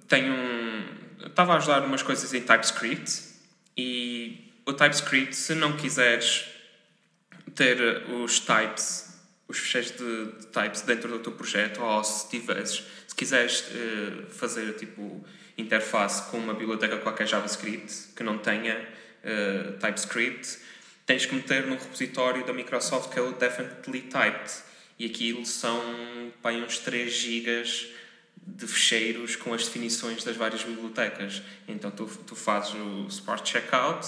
tenho 0.07 0.33
um, 0.33 0.85
estava 1.25 1.53
a 1.53 1.57
ajudar 1.57 1.83
umas 1.83 2.01
coisas 2.01 2.33
em 2.33 2.41
TypeScript 2.41 3.23
e 3.77 4.51
o 4.65 4.73
TypeScript, 4.73 5.35
se 5.35 5.53
não 5.55 5.77
quiseres 5.77 6.45
ter 7.55 7.79
os 8.09 8.39
types, 8.39 9.21
os 9.47 9.57
fecheiros 9.57 9.91
de, 9.91 10.25
de 10.39 10.47
types 10.47 10.81
dentro 10.81 11.09
do 11.09 11.19
teu 11.19 11.31
projeto, 11.31 11.81
ou 11.81 12.03
se 12.03 12.29
tiveres, 12.29 12.83
se 13.07 13.15
quiseres 13.15 13.61
uh, 13.61 14.25
fazer 14.29 14.73
tipo 14.73 15.25
interface 15.57 16.29
com 16.29 16.37
uma 16.37 16.53
biblioteca 16.53 16.97
qualquer 16.97 17.27
JavaScript 17.27 18.13
que 18.15 18.23
não 18.23 18.37
tenha 18.37 18.96
uh, 19.27 19.73
TypeScript, 19.73 20.59
tens 21.05 21.25
que 21.25 21.35
meter 21.35 21.65
no 21.67 21.75
repositório 21.75 22.45
da 22.45 22.53
Microsoft 22.53 23.11
que 23.11 23.19
é 23.19 23.21
o 23.21 23.33
Definitely 23.33 24.01
Typed. 24.03 24.53
E 24.99 25.05
aquilo 25.05 25.45
são 25.45 26.31
pá, 26.41 26.51
uns 26.51 26.79
3 26.79 27.13
gigas 27.13 27.87
de 28.47 28.65
fecheiros 28.65 29.35
com 29.35 29.53
as 29.53 29.65
definições 29.65 30.23
das 30.23 30.35
várias 30.35 30.63
bibliotecas. 30.63 31.41
Então 31.67 31.91
tu, 31.91 32.05
tu 32.25 32.35
fazes 32.35 32.73
o 32.73 33.05
Sport 33.09 33.47
Checkout, 33.47 34.07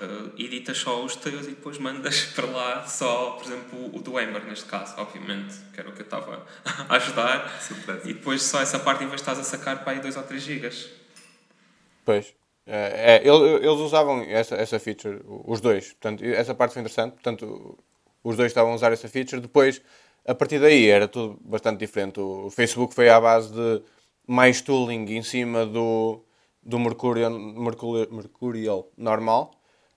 uh, 0.00 0.32
editas 0.36 0.78
só 0.78 1.02
os 1.02 1.16
teus 1.16 1.46
e 1.46 1.50
depois 1.50 1.78
mandas 1.78 2.22
para 2.34 2.46
lá 2.46 2.86
só, 2.86 3.30
por 3.32 3.46
exemplo, 3.46 3.96
o 3.96 4.00
do 4.00 4.20
Ember, 4.20 4.44
neste 4.44 4.66
caso, 4.66 4.94
obviamente, 4.98 5.54
que 5.72 5.80
era 5.80 5.88
o 5.88 5.92
que 5.92 6.00
eu 6.00 6.04
estava 6.04 6.46
a 6.88 6.96
ajudar. 6.96 7.62
Surpresa. 7.62 8.08
E 8.08 8.14
depois 8.14 8.42
só 8.42 8.60
essa 8.60 8.78
parte 8.78 9.04
em 9.04 9.06
vez 9.06 9.22
de 9.22 9.22
estás 9.22 9.38
a 9.38 9.44
sacar 9.44 9.82
para 9.82 9.92
aí 9.92 10.00
2 10.00 10.16
ou 10.16 10.22
3 10.22 10.42
gigas. 10.42 10.90
Pois. 12.04 12.39
É, 12.66 13.16
é, 13.16 13.26
eles 13.26 13.80
usavam 13.80 14.22
essa, 14.22 14.54
essa 14.54 14.78
feature, 14.78 15.20
os 15.26 15.60
dois. 15.60 15.88
Portanto, 15.94 16.24
essa 16.24 16.54
parte 16.54 16.72
foi 16.72 16.82
interessante. 16.82 17.12
Portanto, 17.14 17.78
os 18.22 18.36
dois 18.36 18.50
estavam 18.50 18.72
a 18.72 18.74
usar 18.74 18.92
essa 18.92 19.08
feature. 19.08 19.40
Depois, 19.40 19.82
a 20.26 20.34
partir 20.34 20.60
daí, 20.60 20.88
era 20.88 21.08
tudo 21.08 21.38
bastante 21.42 21.78
diferente. 21.78 22.20
O 22.20 22.50
Facebook 22.50 22.94
foi 22.94 23.08
à 23.08 23.20
base 23.20 23.52
de 23.52 23.82
mais 24.26 24.60
tooling 24.60 25.06
em 25.16 25.22
cima 25.22 25.66
do, 25.66 26.24
do 26.62 26.78
Mercurial, 26.78 27.30
Mercurial, 27.30 28.08
Mercurial 28.10 28.88
normal. 28.96 29.52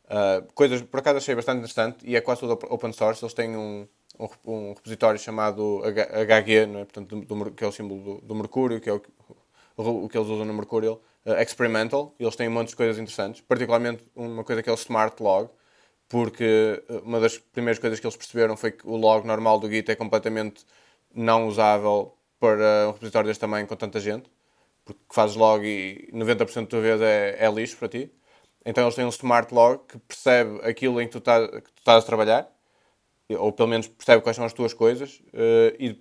Uh, 0.05 0.51
coisas, 0.53 0.81
por 0.81 0.99
acaso, 0.99 1.17
achei 1.17 1.35
bastante 1.35 1.59
interessante 1.59 1.97
e 2.03 2.15
é 2.15 2.21
quase 2.21 2.41
tudo 2.41 2.53
open 2.69 2.93
source. 2.93 3.23
Eles 3.23 3.33
têm 3.33 3.55
um, 3.55 3.87
um, 4.19 4.27
um 4.45 4.73
repositório 4.73 5.19
chamado 5.19 5.81
HG, 5.83 6.65
não 6.67 6.79
é? 6.79 6.85
Portanto, 6.85 7.15
do, 7.15 7.35
do, 7.35 7.51
que 7.51 7.63
é 7.63 7.67
o 7.67 7.71
símbolo 7.71 8.01
do, 8.01 8.21
do 8.21 8.35
Mercúrio, 8.35 8.79
que 8.79 8.89
é 8.89 8.93
o, 8.93 9.01
o, 9.75 10.07
que 10.09 10.17
eles 10.17 10.29
usam 10.29 10.45
no 10.45 10.53
Mercurial 10.53 11.01
uh, 11.25 11.33
experimental, 11.33 12.13
eles 12.19 12.35
têm 12.35 12.47
um 12.47 12.51
monte 12.51 12.69
de 12.69 12.75
coisas 12.75 12.97
interessantes, 12.97 13.41
particularmente 13.41 14.03
uma 14.15 14.43
coisa 14.43 14.61
que 14.61 14.69
é 14.69 14.71
o 14.71 14.75
Smart 14.75 15.21
Log, 15.21 15.49
porque 16.09 16.83
eh, 16.87 17.01
uma 17.03 17.19
das 17.19 17.37
primeiras 17.39 17.79
coisas 17.79 17.99
que 17.99 18.05
eles 18.05 18.15
perceberam 18.15 18.55
foi 18.55 18.71
que 18.71 18.87
o 18.87 18.95
log 18.95 19.25
normal 19.25 19.59
do 19.59 19.67
Git 19.67 19.89
é 19.89 19.95
completamente 19.95 20.63
não 21.13 21.47
usável 21.47 22.15
para 22.39 22.89
um 22.89 22.91
repositório 22.91 23.27
deste 23.27 23.41
tamanho 23.41 23.65
com 23.65 23.75
tanta 23.75 23.99
gente, 23.99 24.29
porque 24.85 25.01
fazes 25.11 25.35
log 25.35 25.65
e 25.65 26.11
90% 26.13 26.61
da 26.61 26.67
tua 26.67 26.81
vez 26.81 27.01
é, 27.01 27.37
é 27.39 27.51
lixo 27.51 27.77
para 27.77 27.87
ti. 27.87 28.11
Então 28.65 28.83
eles 28.83 28.95
têm 28.95 29.05
um 29.05 29.09
Smart 29.09 29.53
Log 29.53 29.83
que 29.87 29.97
percebe 29.99 30.59
aquilo 30.63 31.01
em 31.01 31.07
que 31.07 31.13
tu, 31.13 31.21
tá, 31.21 31.47
que 31.47 31.71
tu 31.71 31.79
estás 31.79 32.03
a 32.03 32.05
trabalhar, 32.05 32.49
ou 33.29 33.51
pelo 33.51 33.69
menos 33.69 33.87
percebe 33.87 34.21
quais 34.21 34.35
são 34.35 34.45
as 34.45 34.53
tuas 34.53 34.73
coisas, 34.73 35.21
uh, 35.33 35.75
e 35.79 35.99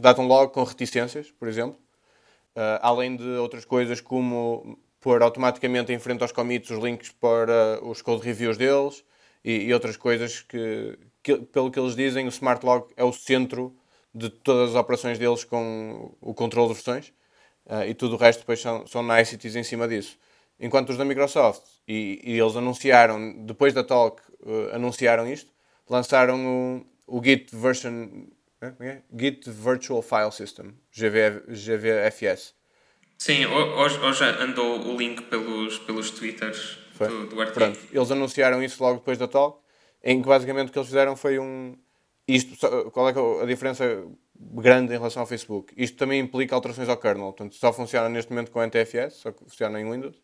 dá-te 0.00 0.20
um 0.20 0.26
log 0.26 0.52
com 0.52 0.62
reticências, 0.62 1.30
por 1.32 1.48
exemplo, 1.48 1.80
além 2.80 3.16
de 3.16 3.26
outras 3.36 3.64
coisas 3.64 4.00
como 4.00 4.78
pôr 5.00 5.22
automaticamente 5.22 5.92
em 5.92 5.98
frente 5.98 6.22
aos 6.22 6.32
commits 6.32 6.70
os 6.70 6.82
links 6.82 7.10
para 7.10 7.80
os 7.82 8.02
code 8.02 8.24
reviews 8.24 8.56
deles 8.56 9.04
e, 9.44 9.64
e 9.64 9.74
outras 9.74 9.96
coisas 9.96 10.42
que, 10.42 10.98
que, 11.22 11.36
pelo 11.36 11.70
que 11.70 11.78
eles 11.78 11.96
dizem, 11.96 12.26
o 12.26 12.28
Smart 12.28 12.64
Log 12.64 12.92
é 12.96 13.04
o 13.04 13.12
centro 13.12 13.74
de 14.14 14.28
todas 14.28 14.70
as 14.70 14.76
operações 14.76 15.18
deles 15.18 15.44
com 15.44 16.14
o 16.20 16.34
controle 16.34 16.68
de 16.68 16.74
versões 16.74 17.08
uh, 17.66 17.84
e 17.86 17.94
tudo 17.94 18.16
o 18.16 18.18
resto 18.18 18.40
depois 18.40 18.60
são, 18.60 18.86
são 18.86 19.02
niceties 19.02 19.56
em 19.56 19.62
cima 19.62 19.88
disso. 19.88 20.18
Enquanto 20.58 20.90
os 20.90 20.98
da 20.98 21.04
Microsoft, 21.04 21.62
e, 21.88 22.20
e 22.22 22.38
eles 22.38 22.54
anunciaram, 22.54 23.44
depois 23.44 23.72
da 23.72 23.82
talk, 23.82 24.20
uh, 24.40 24.74
anunciaram 24.74 25.26
isto, 25.26 25.50
lançaram 25.88 26.84
o, 27.06 27.18
o 27.18 27.24
Git 27.24 27.54
version 27.56 28.26
é? 28.60 29.02
Git 29.16 29.50
Virtual 29.50 30.02
File 30.02 30.32
System, 30.32 30.74
GV, 30.92 31.44
GVFS. 31.48 32.54
Sim, 33.16 33.46
hoje, 33.46 33.98
hoje 33.98 34.24
andou 34.24 34.80
o 34.80 34.96
link 34.96 35.22
pelos, 35.22 35.78
pelos 35.78 36.10
twitters 36.10 36.78
do, 36.98 37.26
do 37.26 37.40
artigo. 37.40 37.58
Pronto, 37.58 37.78
eles 37.92 38.10
anunciaram 38.10 38.62
isso 38.62 38.82
logo 38.82 38.98
depois 38.98 39.18
da 39.18 39.28
talk, 39.28 39.58
em 40.02 40.20
que 40.20 40.28
basicamente 40.28 40.68
o 40.68 40.72
que 40.72 40.78
eles 40.78 40.88
fizeram 40.88 41.16
foi 41.16 41.38
um... 41.38 41.76
Isto, 42.28 42.90
qual 42.92 43.08
é, 43.08 43.12
é 43.12 43.42
a 43.42 43.46
diferença 43.46 44.04
grande 44.38 44.94
em 44.94 44.96
relação 44.96 45.22
ao 45.22 45.26
Facebook? 45.26 45.74
Isto 45.76 45.96
também 45.96 46.20
implica 46.20 46.54
alterações 46.54 46.88
ao 46.88 46.96
kernel, 46.96 47.32
portanto 47.32 47.56
só 47.56 47.72
funciona 47.72 48.08
neste 48.08 48.30
momento 48.30 48.50
com 48.50 48.62
NTFS, 48.62 49.14
só 49.14 49.32
funciona 49.32 49.80
em 49.80 49.90
Windows. 49.90 50.16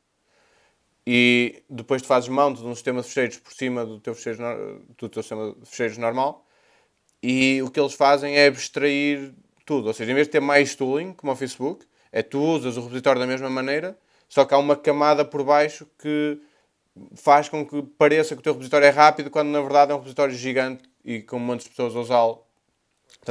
E 1.06 1.62
depois 1.68 2.02
tu 2.02 2.08
fazes 2.08 2.28
mount 2.28 2.58
de 2.58 2.64
um 2.64 2.74
sistema 2.74 3.00
de 3.00 3.08
fecheiros 3.08 3.38
por 3.38 3.52
cima 3.52 3.84
do 3.84 4.00
teu, 4.00 4.14
fecheiro, 4.14 4.84
do 4.96 5.08
teu 5.08 5.22
sistema 5.22 5.54
de 5.58 5.68
fecheiros 5.68 5.98
normal 5.98 6.45
e 7.28 7.60
o 7.60 7.68
que 7.68 7.80
eles 7.80 7.92
fazem 7.92 8.36
é 8.36 8.46
abstrair 8.46 9.34
tudo. 9.64 9.88
Ou 9.88 9.92
seja, 9.92 10.12
em 10.12 10.14
vez 10.14 10.28
de 10.28 10.30
ter 10.30 10.40
mais 10.40 10.76
tooling, 10.76 11.12
como 11.12 11.32
o 11.32 11.34
Facebook, 11.34 11.84
é 12.12 12.22
tu 12.22 12.40
usas 12.40 12.76
o 12.76 12.82
repositório 12.82 13.20
da 13.20 13.26
mesma 13.26 13.50
maneira, 13.50 13.98
só 14.28 14.44
que 14.44 14.54
há 14.54 14.58
uma 14.58 14.76
camada 14.76 15.24
por 15.24 15.42
baixo 15.42 15.88
que 15.98 16.38
faz 17.16 17.48
com 17.48 17.66
que 17.66 17.82
pareça 17.82 18.36
que 18.36 18.40
o 18.40 18.42
teu 18.44 18.52
repositório 18.52 18.86
é 18.86 18.90
rápido, 18.90 19.28
quando 19.28 19.48
na 19.48 19.60
verdade 19.60 19.90
é 19.90 19.94
um 19.96 19.98
repositório 19.98 20.32
gigante 20.32 20.84
e 21.04 21.20
com 21.20 21.40
muitas 21.40 21.66
pessoas 21.66 21.96
a 21.96 21.98
usá-lo. 21.98 22.44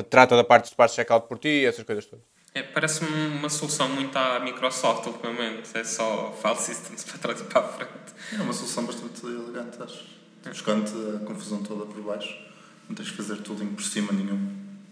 Trata 0.09 0.35
da 0.35 0.43
parte 0.43 0.65
de 0.65 0.71
Sparse 0.71 0.95
Checkout 0.95 1.29
por 1.29 1.39
ti, 1.39 1.65
essas 1.65 1.85
coisas 1.85 2.05
todas. 2.05 2.25
É, 2.53 2.63
Parece-me 2.63 3.37
uma 3.37 3.47
solução 3.47 3.87
muito 3.87 4.13
à 4.17 4.41
Microsoft 4.41 5.05
ultimamente. 5.07 5.69
É 5.73 5.85
só 5.85 6.33
file 6.33 6.57
systems 6.57 7.05
para 7.07 7.17
trás 7.17 7.39
e 7.39 7.43
para 7.45 7.61
a 7.61 7.67
frente. 7.69 8.13
É 8.37 8.41
uma 8.41 8.51
solução 8.51 8.85
bastante 8.85 9.25
elegante, 9.25 9.81
acho. 9.81 10.03
Buscando 10.45 11.15
a 11.15 11.25
confusão 11.25 11.63
toda 11.63 11.85
por 11.85 12.01
baixo. 12.01 12.54
Não 12.87 12.95
tens 12.95 13.07
de 13.07 13.13
fazer 13.13 13.37
tooling 13.37 13.73
por 13.73 13.83
cima 13.83 14.11
nenhum. 14.11 14.39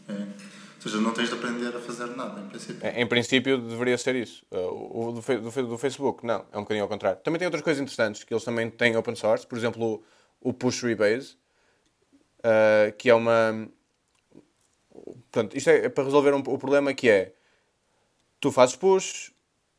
É. 0.07 0.13
Ou 0.13 0.81
seja, 0.81 0.97
não 0.97 1.13
tens 1.13 1.29
de 1.29 1.35
aprender 1.35 1.73
a 1.73 1.79
fazer 1.79 2.07
nada, 2.07 2.41
em 2.41 2.47
princípio. 2.47 2.87
Em 2.87 3.07
princípio, 3.07 3.57
deveria 3.57 3.97
ser 3.97 4.15
isso. 4.15 4.45
Uh, 4.51 5.09
o 5.09 5.11
do, 5.13 5.21
do, 5.21 5.67
do, 5.67 5.77
Facebook, 5.77 6.25
não. 6.25 6.45
É 6.51 6.57
um 6.57 6.61
bocadinho 6.61 6.83
ao 6.83 6.89
contrário. 6.89 7.21
Também 7.21 7.39
tem 7.39 7.45
outras 7.45 7.63
coisas 7.63 7.81
interessantes, 7.81 8.23
que 8.23 8.33
eles 8.33 8.43
também 8.43 8.69
têm 8.69 8.97
open 8.97 9.15
source. 9.15 9.47
Por 9.47 9.57
exemplo, 9.57 10.03
o, 10.41 10.49
o 10.49 10.53
Push 10.53 10.83
Rebase, 10.83 11.37
uh, 12.39 12.91
que 12.97 13.09
é 13.09 13.15
uma... 13.15 13.69
Portanto, 15.31 15.55
isto 15.55 15.69
é 15.69 15.87
para 15.87 16.03
resolver 16.03 16.33
um, 16.33 16.39
o 16.39 16.57
problema 16.57 16.93
que 16.93 17.09
é... 17.09 17.33
Tu 18.41 18.51
fazes 18.51 18.75
push, 18.75 19.31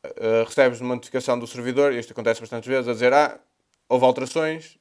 uh, 0.04 0.44
recebes 0.47 0.80
uma 0.80 0.94
notificação 0.94 1.38
do 1.38 1.47
servidor, 1.47 1.92
isto 1.92 2.12
acontece 2.12 2.40
bastantes 2.40 2.66
vezes, 2.66 2.88
a 2.88 2.92
dizer, 2.94 3.12
ah, 3.12 3.38
houve 3.88 4.06
alterações, 4.06 4.78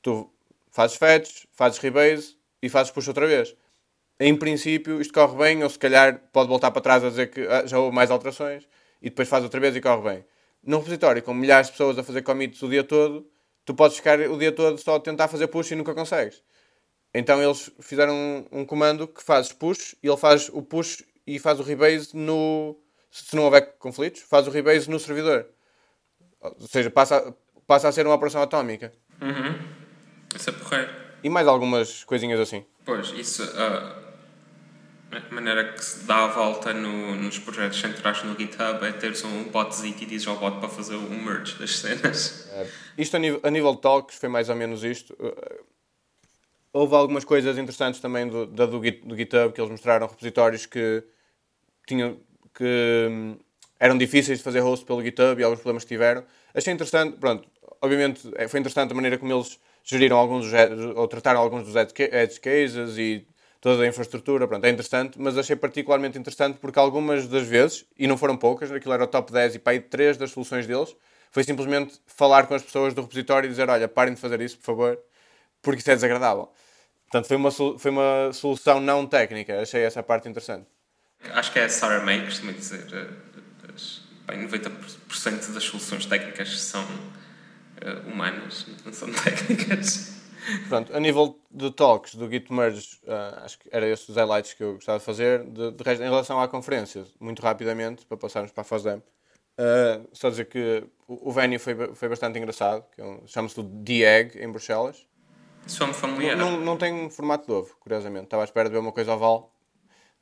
tu 0.00 0.32
fazes 0.70 0.96
fetch, 0.96 1.44
fazes 1.52 1.78
rebase, 1.78 2.36
e 2.62 2.68
fazes 2.68 2.92
push 2.92 3.08
outra 3.08 3.26
vez. 3.26 3.54
Em 4.18 4.36
princípio, 4.36 5.00
isto 5.00 5.14
corre 5.14 5.36
bem, 5.36 5.62
ou 5.62 5.70
se 5.70 5.78
calhar 5.78 6.20
pode 6.32 6.48
voltar 6.48 6.70
para 6.70 6.82
trás 6.82 7.02
a 7.02 7.08
dizer 7.08 7.30
que 7.30 7.40
ah, 7.46 7.66
já 7.66 7.78
houve 7.78 7.94
mais 7.94 8.10
alterações 8.10 8.68
e 9.00 9.08
depois 9.08 9.28
faz 9.28 9.42
outra 9.42 9.58
vez 9.58 9.74
e 9.74 9.80
corre 9.80 10.02
bem. 10.02 10.24
Num 10.62 10.76
repositório 10.76 11.22
com 11.22 11.32
milhares 11.32 11.68
de 11.68 11.72
pessoas 11.72 11.98
a 11.98 12.02
fazer 12.02 12.20
commits 12.22 12.62
o 12.62 12.68
dia 12.68 12.84
todo, 12.84 13.26
tu 13.64 13.74
podes 13.74 13.96
ficar 13.96 14.20
o 14.20 14.38
dia 14.38 14.52
todo 14.52 14.76
só 14.76 14.96
a 14.96 15.00
tentar 15.00 15.28
fazer 15.28 15.46
push 15.46 15.70
e 15.70 15.74
nunca 15.74 15.94
consegues. 15.94 16.42
Então 17.14 17.42
eles 17.42 17.70
fizeram 17.80 18.14
um, 18.14 18.60
um 18.60 18.64
comando 18.64 19.08
que 19.08 19.22
fazes 19.22 19.52
push 19.52 19.94
e 20.02 20.06
ele 20.06 20.16
faz 20.18 20.50
o 20.50 20.60
push 20.62 21.02
e 21.26 21.38
faz 21.38 21.58
o 21.58 21.62
rebase 21.62 22.14
no. 22.14 22.78
Se 23.10 23.34
não 23.34 23.44
houver 23.44 23.74
conflitos, 23.78 24.20
faz 24.20 24.46
o 24.46 24.50
rebase 24.50 24.88
no 24.88 25.00
servidor. 25.00 25.46
Ou 26.40 26.68
seja, 26.68 26.90
passa, 26.90 27.34
passa 27.66 27.88
a 27.88 27.92
ser 27.92 28.06
uma 28.06 28.14
operação 28.14 28.40
atómica. 28.40 28.92
Uhum. 29.20 29.58
Isso 30.34 30.50
é 30.50 30.52
porreiro. 30.52 31.09
E 31.22 31.28
mais 31.28 31.46
algumas 31.46 32.04
coisinhas 32.04 32.40
assim. 32.40 32.64
Pois, 32.84 33.10
isso. 33.10 33.44
Uh, 33.44 34.00
A 35.12 35.34
maneira 35.34 35.72
que 35.72 35.84
se 35.84 36.04
dá 36.06 36.24
a 36.24 36.26
volta 36.28 36.72
no, 36.72 37.16
nos 37.16 37.36
projetos 37.38 37.80
centrais 37.80 38.22
no 38.22 38.38
GitHub 38.38 38.84
é 38.86 38.92
teres 38.92 39.24
um 39.24 39.44
botzinho 39.50 39.96
e 40.00 40.06
dizes 40.06 40.28
ao 40.28 40.36
bot 40.36 40.60
para 40.60 40.68
fazer 40.68 40.94
o 40.94 41.10
merge 41.10 41.58
das 41.58 41.78
cenas. 41.78 42.48
É, 42.52 42.66
isto 42.96 43.16
a 43.16 43.18
nível, 43.18 43.40
a 43.42 43.50
nível 43.50 43.74
de 43.74 43.80
talks 43.80 44.16
foi 44.16 44.28
mais 44.28 44.48
ou 44.48 44.54
menos 44.54 44.84
isto. 44.84 45.12
Uh, 45.14 45.64
houve 46.72 46.94
algumas 46.94 47.24
coisas 47.24 47.58
interessantes 47.58 48.00
também 48.00 48.28
do, 48.28 48.46
da, 48.46 48.66
do, 48.66 48.78
do 48.78 49.16
GitHub 49.16 49.52
que 49.52 49.60
eles 49.60 49.70
mostraram 49.70 50.06
repositórios 50.06 50.64
que 50.64 51.02
tinham 51.88 52.20
que 52.54 53.08
hum, 53.10 53.36
eram 53.80 53.98
difíceis 53.98 54.38
de 54.38 54.44
fazer 54.44 54.60
host 54.60 54.84
pelo 54.86 55.02
GitHub 55.02 55.40
e 55.40 55.44
alguns 55.44 55.58
problemas 55.58 55.82
que 55.82 55.88
tiveram. 55.88 56.24
Achei 56.54 56.72
interessante, 56.72 57.16
pronto, 57.18 57.48
obviamente 57.82 58.30
é, 58.36 58.46
foi 58.46 58.60
interessante 58.60 58.92
a 58.92 58.94
maneira 58.94 59.18
como 59.18 59.32
eles 59.32 59.58
geriram 59.90 60.16
alguns 60.16 60.46
ou 60.94 61.08
trataram 61.08 61.40
alguns 61.40 61.64
dos 61.64 61.74
edge 61.74 62.40
cases 62.40 62.96
e 62.96 63.26
toda 63.60 63.82
a 63.82 63.86
infraestrutura, 63.86 64.48
pronto, 64.48 64.64
é 64.64 64.70
interessante, 64.70 65.20
mas 65.20 65.36
achei 65.36 65.54
particularmente 65.54 66.18
interessante 66.18 66.58
porque 66.58 66.78
algumas 66.78 67.26
das 67.26 67.46
vezes, 67.46 67.84
e 67.98 68.06
não 68.06 68.16
foram 68.16 68.36
poucas, 68.36 68.70
aquilo 68.72 68.94
era 68.94 69.04
o 69.04 69.06
top 69.06 69.30
10 69.30 69.56
e 69.56 69.58
para 69.58 69.72
aí 69.72 69.80
3 69.80 70.16
das 70.16 70.30
soluções 70.30 70.66
deles, 70.66 70.96
foi 71.30 71.44
simplesmente 71.44 72.00
falar 72.06 72.46
com 72.46 72.54
as 72.54 72.62
pessoas 72.62 72.94
do 72.94 73.02
repositório 73.02 73.46
e 73.46 73.50
dizer, 73.50 73.68
olha, 73.68 73.86
parem 73.86 74.14
de 74.14 74.20
fazer 74.20 74.40
isso, 74.40 74.56
por 74.58 74.64
favor, 74.64 74.98
porque 75.60 75.80
isso 75.80 75.90
é 75.90 75.94
desagradável. 75.94 76.50
Portanto, 77.10 77.26
foi 77.26 77.36
uma, 77.36 77.50
foi 77.50 77.90
uma 77.90 78.32
solução 78.32 78.80
não 78.80 79.06
técnica, 79.06 79.60
achei 79.60 79.82
essa 79.82 80.02
parte 80.02 80.28
interessante. 80.28 80.66
Acho 81.32 81.52
que 81.52 81.58
é 81.58 81.64
a 81.64 81.68
Sarah 81.68 82.02
May 82.02 82.20
que 82.20 82.26
costuma 82.26 82.52
dizer, 82.52 82.86
eh, 82.92 83.08
bem, 84.26 84.46
90% 84.48 85.52
das 85.52 85.64
soluções 85.64 86.06
técnicas 86.06 86.60
são 86.62 86.86
uh, 87.84 88.08
humanas, 88.08 88.66
não 88.84 88.92
são 88.92 89.10
técnicas. 89.12 90.20
Pronto, 90.68 90.94
a 90.94 91.00
nível 91.00 91.38
de 91.50 91.70
talks 91.70 92.14
do 92.14 92.28
Git 92.28 92.52
Merge, 92.52 92.98
uh, 93.04 93.44
acho 93.44 93.58
que 93.58 93.68
era 93.70 93.86
esses 93.86 94.08
os 94.08 94.16
highlights 94.16 94.54
que 94.54 94.62
eu 94.62 94.74
gostava 94.74 94.98
de 94.98 95.04
fazer. 95.04 95.44
De, 95.44 95.70
de 95.72 95.84
resto, 95.84 96.02
em 96.02 96.08
relação 96.08 96.40
à 96.40 96.48
conferência, 96.48 97.04
muito 97.20 97.42
rapidamente, 97.42 98.06
para 98.06 98.16
passarmos 98.16 98.50
para 98.50 98.62
a 98.62 98.64
FOSDEM, 98.64 98.98
uh, 98.98 100.08
só 100.12 100.30
dizer 100.30 100.46
que 100.46 100.84
o, 101.06 101.28
o 101.28 101.32
venue 101.32 101.58
foi, 101.58 101.94
foi 101.94 102.08
bastante 102.08 102.38
engraçado, 102.38 102.84
que 102.94 103.00
é 103.00 103.04
um, 103.04 103.26
chama-se 103.26 103.60
Egg, 103.60 104.42
em 104.42 104.50
Bruxelas. 104.50 105.06
Sou-me 105.66 105.92
familiar. 105.92 106.36
Não, 106.36 106.52
não, 106.52 106.60
não 106.60 106.76
tem 106.76 106.92
um 106.92 107.10
formato 107.10 107.46
de 107.46 107.52
ovo, 107.52 107.76
curiosamente. 107.78 108.24
Estava 108.24 108.42
à 108.42 108.44
espera 108.44 108.68
de 108.68 108.74
ver 108.74 108.80
uma 108.80 108.92
coisa 108.92 109.12
oval, 109.12 109.54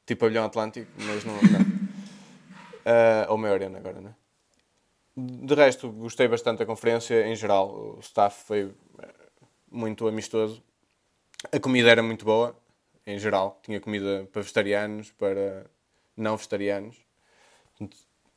tipo 0.05 0.21
pavilhão 0.21 0.45
Atlântico, 0.45 0.91
mas 0.99 1.25
não. 1.25 1.35
não. 1.35 1.61
Uh, 1.61 3.31
ou 3.31 3.39
meia 3.39 3.55
arena 3.55 3.79
agora, 3.79 4.01
não 4.01 4.11
é? 4.11 4.18
De 5.21 5.53
resto, 5.53 5.91
gostei 5.91 6.29
bastante 6.29 6.61
da 6.61 6.67
conferência 6.67 7.27
em 7.27 7.35
geral. 7.35 7.97
O 7.97 7.99
staff 7.99 8.45
foi 8.45 8.73
muito 9.69 10.07
amistoso. 10.07 10.63
A 11.51 11.59
comida 11.59 11.91
era 11.91 12.01
muito 12.05 12.25
boa, 12.25 12.57
em 13.05 13.19
geral. 13.19 13.61
Tinha 13.65 13.81
comida 13.81 14.29
para 14.31 14.43
vegetarianos, 14.43 15.11
para 15.11 15.67
não 16.17 16.37
vegetarianos. 16.37 16.97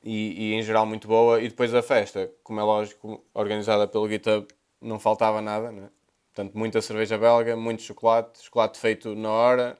E, 0.03 0.49
e, 0.49 0.53
em 0.53 0.63
geral 0.63 0.87
muito 0.87 1.07
boa. 1.07 1.39
E 1.39 1.49
depois 1.49 1.71
a 1.75 1.83
festa, 1.83 2.31
como 2.43 2.59
é 2.59 2.63
lógico, 2.63 3.23
organizada 3.31 3.87
pelo 3.87 4.09
GitHub, 4.09 4.47
não 4.81 4.99
faltava 4.99 5.39
nada, 5.39 5.71
né? 5.71 5.87
Portanto, 6.33 6.57
muita 6.57 6.81
cerveja 6.81 7.15
belga, 7.15 7.55
muito 7.55 7.83
chocolate, 7.83 8.41
chocolate 8.41 8.79
feito 8.79 9.13
na 9.13 9.29
hora. 9.29 9.77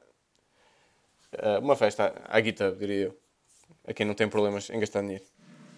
Uh, 1.34 1.60
uma 1.64 1.76
festa 1.76 2.14
à 2.28 2.40
GitHub, 2.40 2.78
diria 2.78 3.06
eu. 3.06 3.18
A 3.88 3.92
quem 3.92 4.06
não 4.06 4.14
tem 4.14 4.30
problemas 4.30 4.70
em 4.70 4.80
gastar 4.80 5.02
dinheiro. 5.02 5.24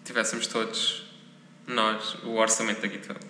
Tivéssemos 0.04 0.46
todos 0.46 1.13
nós 1.66 2.14
o 2.24 2.34
orçamento 2.34 2.80
da 2.80 2.88
GitHub. 2.88 3.20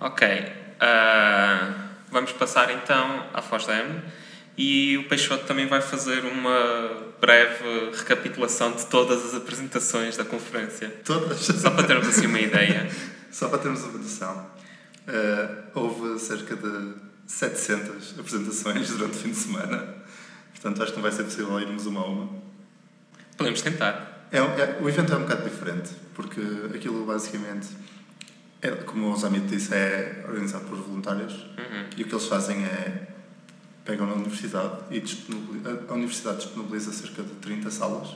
Ok. 0.00 0.28
Uh, 0.28 1.74
vamos 2.10 2.32
passar 2.32 2.70
então 2.70 3.26
à 3.34 3.42
FOSDEM 3.42 4.02
e 4.56 4.98
o 4.98 5.08
Peixoto 5.08 5.44
também 5.46 5.66
vai 5.66 5.80
fazer 5.80 6.24
uma 6.24 7.12
breve 7.20 7.90
recapitulação 7.96 8.72
de 8.72 8.86
todas 8.86 9.24
as 9.24 9.34
apresentações 9.34 10.16
da 10.16 10.24
conferência. 10.24 10.88
Todas? 11.04 11.38
Só 11.40 11.70
para 11.70 11.86
termos 11.86 12.08
assim 12.08 12.26
uma 12.26 12.40
ideia. 12.40 12.90
Só 13.30 13.48
para 13.48 13.58
termos 13.58 13.82
uma 13.84 13.98
noção. 13.98 14.50
Uh, 15.06 15.62
houve 15.74 16.18
cerca 16.18 16.56
de 16.56 16.94
700 17.26 18.18
apresentações 18.18 18.88
durante 18.90 19.16
o 19.16 19.20
fim 19.20 19.30
de 19.30 19.36
semana. 19.36 19.94
Portanto, 20.52 20.82
acho 20.82 20.92
que 20.92 20.96
não 20.96 21.02
vai 21.02 21.12
ser 21.12 21.24
possível 21.24 21.60
irmos 21.60 21.86
uma 21.86 22.00
a 22.00 22.06
uma. 22.06 22.28
Podemos 23.36 23.62
tentar. 23.62 24.09
É, 24.32 24.38
é, 24.38 24.78
o 24.80 24.88
evento 24.88 25.12
é 25.12 25.16
um 25.16 25.22
bocado 25.22 25.48
diferente, 25.48 25.90
porque 26.14 26.40
aquilo 26.74 27.04
basicamente 27.04 27.68
é, 28.62 28.70
como 28.70 29.10
o 29.10 29.16
Zamit 29.16 29.46
disse, 29.46 29.74
é 29.74 30.24
organizado 30.28 30.66
por 30.66 30.76
voluntários 30.78 31.32
uhum. 31.34 31.86
e 31.96 32.02
o 32.02 32.06
que 32.06 32.14
eles 32.14 32.26
fazem 32.26 32.64
é 32.64 33.08
pegam 33.84 34.06
na 34.06 34.12
universidade 34.12 34.82
e 34.90 35.02
a 35.88 35.92
universidade 35.94 36.38
disponibiliza 36.38 36.92
cerca 36.92 37.22
de 37.22 37.30
30 37.36 37.70
salas 37.70 38.14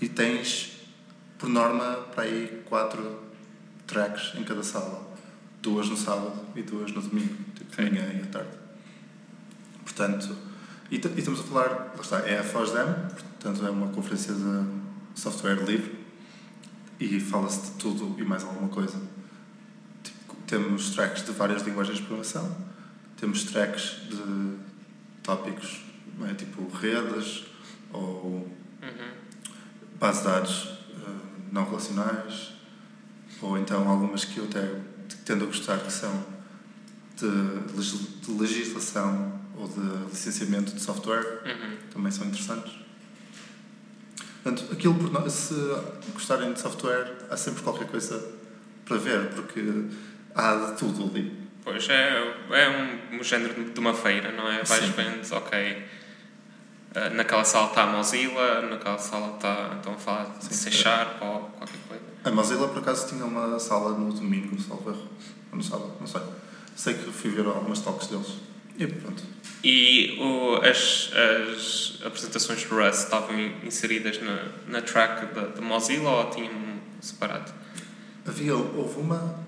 e 0.00 0.08
tens, 0.08 0.80
por 1.38 1.48
norma, 1.48 2.08
para 2.14 2.24
aí 2.24 2.62
4 2.68 3.18
tracks 3.86 4.34
em 4.34 4.44
cada 4.44 4.62
sala. 4.62 5.08
Duas 5.62 5.88
no 5.88 5.96
sábado 5.96 6.40
e 6.56 6.62
duas 6.62 6.90
no 6.92 7.02
domingo, 7.02 7.36
tipo 7.54 7.76
de 7.76 7.82
manhã 7.82 8.02
e 8.14 8.22
à 8.22 8.26
tarde. 8.26 8.50
Portanto, 9.84 10.34
e, 10.90 10.96
e, 10.96 11.18
estamos 11.18 11.40
a 11.40 11.42
falar, 11.44 11.68
lá 11.94 12.00
está, 12.00 12.18
é 12.20 12.38
a 12.38 12.42
FOSDEM, 12.42 12.86
portanto 13.38 13.66
é 13.66 13.70
uma 13.70 13.88
conferência 13.88 14.32
de 14.32 14.79
software 15.14 15.64
livre 15.64 15.98
e 16.98 17.20
fala-se 17.20 17.72
de 17.72 17.78
tudo 17.78 18.14
e 18.18 18.24
mais 18.24 18.44
alguma 18.44 18.68
coisa 18.68 19.00
temos 20.50 20.90
tracks 20.90 21.24
de 21.24 21.30
várias 21.30 21.62
linguagens 21.62 21.98
de 21.98 22.02
programação, 22.02 22.56
temos 23.16 23.44
tracks 23.44 24.08
de 24.08 24.56
tópicos 25.22 25.80
é? 26.28 26.34
tipo 26.34 26.68
redes 26.76 27.44
ou 27.92 28.50
uhum. 28.82 29.10
bases 30.00 30.22
de 30.22 30.28
dados 30.28 30.64
uh, 30.64 31.20
não 31.52 31.64
relacionais, 31.64 32.52
ou 33.40 33.56
então 33.58 33.88
algumas 33.88 34.24
que 34.24 34.38
eu 34.38 34.44
até 34.44 34.80
tendo 35.24 35.44
a 35.44 35.46
gostar 35.46 35.78
que 35.78 35.92
são 35.92 36.26
de, 37.16 38.26
de 38.26 38.32
legislação 38.32 39.40
ou 39.56 39.68
de 39.68 40.10
licenciamento 40.10 40.74
de 40.74 40.80
software, 40.80 41.42
uhum. 41.46 41.76
também 41.92 42.10
são 42.10 42.26
interessantes. 42.26 42.79
Portanto, 44.42 44.72
aquilo, 44.72 45.30
se 45.30 45.54
gostarem 46.12 46.52
de 46.52 46.60
software, 46.60 47.12
há 47.30 47.36
sempre 47.36 47.62
qualquer 47.62 47.86
coisa 47.86 48.22
para 48.86 48.96
ver, 48.96 49.28
porque 49.34 49.62
há 50.34 50.54
de 50.54 50.78
tudo 50.78 51.04
ali. 51.04 51.38
Pois, 51.62 51.88
é, 51.88 52.34
é 52.50 52.68
um, 53.12 53.18
um 53.18 53.22
género 53.22 53.70
de 53.70 53.78
uma 53.78 53.92
feira, 53.92 54.32
não 54.32 54.50
é? 54.50 54.62
Vais 54.62 54.84
vendo, 54.86 55.30
ok, 55.32 55.82
uh, 56.96 57.14
naquela 57.14 57.44
sala 57.44 57.68
está 57.68 57.82
a 57.82 57.86
Mozilla, 57.86 58.62
naquela 58.62 58.98
sala 58.98 59.36
está, 59.36 59.74
estão 59.76 59.92
a 59.92 59.98
falar 59.98 60.38
de 60.38 60.54
C 60.54 60.70
Sharp 60.70 61.20
ou 61.22 61.40
qualquer 61.50 61.78
coisa. 61.86 62.02
A 62.24 62.30
Mozilla, 62.30 62.68
por 62.68 62.78
acaso, 62.78 63.08
tinha 63.08 63.24
uma 63.24 63.58
sala 63.58 63.96
no 63.96 64.12
domingo, 64.12 64.58
salvo 64.60 64.90
erro. 64.90 65.08
Ou 65.52 65.58
no 65.58 65.62
sábado, 65.62 65.92
não 66.00 66.06
sei. 66.06 66.22
Sei 66.74 66.94
que 66.94 67.10
fui 67.12 67.30
ver 67.30 67.46
algumas 67.46 67.80
talks 67.80 68.06
deles. 68.06 68.38
E 68.78 68.86
pronto. 68.86 69.22
E 69.62 70.16
o, 70.18 70.56
as, 70.56 71.10
as 71.12 71.98
apresentações 72.04 72.60
de 72.60 72.66
Rust 72.66 73.04
estavam 73.04 73.36
inseridas 73.62 74.20
na, 74.22 74.48
na 74.66 74.80
track 74.80 75.34
da 75.34 75.60
Mozilla 75.60 76.10
ou 76.10 76.30
tinham 76.30 76.50
separado? 77.00 77.52
Havia, 78.26 78.54
houve 78.54 79.00
uma 79.00 79.38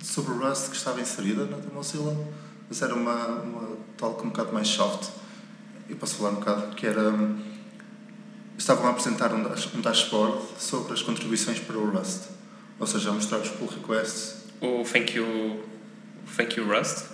sobre 0.00 0.32
o 0.32 0.38
Rust 0.38 0.70
que 0.70 0.76
estava 0.76 1.00
inserida 1.00 1.44
na 1.44 1.58
Mozilla, 1.72 2.16
mas 2.68 2.80
era 2.80 2.94
uma, 2.94 3.26
uma 3.26 3.76
talk 3.96 4.24
um 4.24 4.30
bocado 4.30 4.52
mais 4.52 4.68
soft. 4.68 5.10
Eu 5.88 5.96
posso 5.96 6.16
falar 6.16 6.30
um 6.30 6.36
bocado 6.36 6.74
que 6.74 6.86
era. 6.86 7.12
Estavam 8.56 8.86
a 8.86 8.90
apresentar 8.90 9.34
um, 9.34 9.40
um 9.40 9.80
dashboard 9.80 10.40
sobre 10.58 10.92
as 10.92 11.02
contribuições 11.02 11.58
para 11.58 11.76
o 11.76 11.90
Rust, 11.90 12.28
ou 12.78 12.86
seja, 12.86 13.10
a 13.10 13.12
mostrar 13.12 13.38
os 13.38 13.48
pull 13.48 13.68
requests. 13.68 14.44
O 14.60 14.84
Thank 14.84 15.16
You, 15.16 15.64
thank 16.36 16.58
you 16.58 16.66
Rust? 16.66 17.06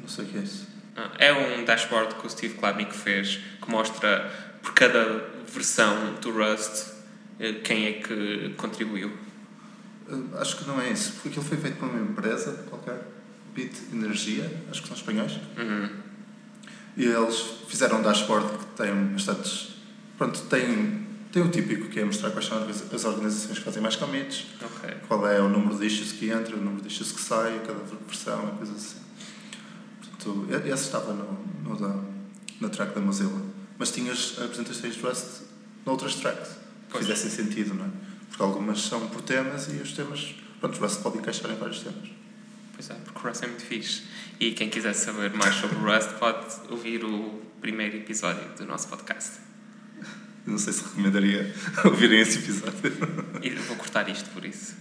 Não 0.00 0.08
sei 0.08 0.24
o 0.24 0.28
que 0.28 0.38
é 0.38 0.40
isso. 0.40 0.75
É 1.18 1.32
um 1.32 1.64
dashboard 1.64 2.14
que 2.14 2.26
o 2.26 2.30
Steve 2.30 2.54
Klabnik 2.54 2.94
fez 2.94 3.40
que 3.60 3.70
mostra 3.70 4.30
por 4.62 4.72
cada 4.74 5.28
versão 5.52 6.14
do 6.20 6.30
Rust 6.30 6.96
eh, 7.38 7.52
quem 7.64 7.86
é 7.86 7.92
que 7.94 8.54
contribuiu. 8.56 9.12
Uh, 10.08 10.36
acho 10.38 10.56
que 10.56 10.66
não 10.66 10.80
é 10.80 10.90
isso, 10.90 11.12
porque 11.14 11.28
aquilo 11.28 11.44
foi 11.44 11.56
feito 11.58 11.78
por 11.78 11.88
uma 11.88 12.00
empresa 12.00 12.64
qualquer, 12.68 13.02
Bit 13.54 13.92
Energia, 13.92 14.50
acho 14.70 14.82
que 14.82 14.88
são 14.88 14.96
espanhóis. 14.96 15.32
Uhum. 15.56 15.88
E 16.96 17.04
eles 17.04 17.36
fizeram 17.68 17.98
um 17.98 18.02
dashboard 18.02 18.58
que 18.58 18.64
tem 18.76 18.94
bastantes. 19.06 19.76
Pronto, 20.16 20.40
tem, 20.42 21.06
tem 21.30 21.42
o 21.42 21.50
típico 21.50 21.88
que 21.88 22.00
é 22.00 22.04
mostrar 22.04 22.30
quais 22.30 22.46
são 22.46 22.66
as 22.66 23.04
organizações 23.04 23.58
que 23.58 23.64
fazem 23.64 23.82
mais 23.82 23.96
commits, 23.96 24.46
okay. 24.62 24.96
qual 25.06 25.26
é 25.26 25.40
o 25.40 25.48
número 25.48 25.78
de 25.78 25.86
issues 25.86 26.12
que 26.12 26.30
entra, 26.30 26.56
o 26.56 26.60
número 26.60 26.82
de 26.82 26.88
issues 26.88 27.12
que 27.12 27.20
sai, 27.20 27.60
cada 27.66 27.80
versão, 28.06 28.46
coisas 28.56 28.76
assim. 28.76 29.05
Portanto, 30.34 30.66
esse 30.66 30.84
estava 30.84 31.12
no, 31.12 31.38
no 31.64 31.76
da, 31.76 31.94
na 32.60 32.68
track 32.68 32.94
da 32.94 33.00
Mozilla. 33.00 33.40
Mas 33.78 33.90
tinhas 33.90 34.36
apresentações 34.42 34.94
de 34.94 35.00
Rust 35.02 35.42
noutras 35.84 36.14
tracks 36.16 36.50
que 36.90 36.98
fizessem 36.98 37.30
sentido, 37.30 37.74
não 37.74 37.84
é? 37.84 37.88
Porque 38.28 38.42
algumas 38.42 38.80
são 38.82 39.06
por 39.08 39.20
temas 39.22 39.68
e 39.68 39.76
os 39.76 39.92
temas. 39.92 40.34
Pronto, 40.60 40.78
o 40.78 40.80
Rust 40.82 41.00
pode 41.02 41.18
encaixar 41.18 41.50
em 41.50 41.56
vários 41.56 41.80
temas. 41.80 42.08
Pois 42.74 42.90
é, 42.90 42.94
porque 42.94 43.18
o 43.18 43.22
Rust 43.30 43.42
é 43.42 43.46
muito 43.46 43.64
fixe. 43.64 44.02
E 44.40 44.52
quem 44.52 44.68
quiser 44.70 44.92
saber 44.94 45.32
mais 45.34 45.54
sobre 45.56 45.76
o 45.76 45.80
Rust 45.80 46.10
pode 46.18 46.46
ouvir 46.70 47.04
o 47.04 47.42
primeiro 47.60 47.96
episódio 47.96 48.42
do 48.56 48.64
nosso 48.66 48.88
podcast. 48.88 49.32
Não 50.46 50.58
sei 50.58 50.72
se 50.72 50.84
recomendaria 50.84 51.52
ouvirem 51.84 52.20
esse 52.20 52.38
episódio. 52.38 52.72
E 53.42 53.50
vou 53.50 53.76
cortar 53.76 54.08
isto 54.08 54.30
por 54.30 54.44
isso. 54.44 54.76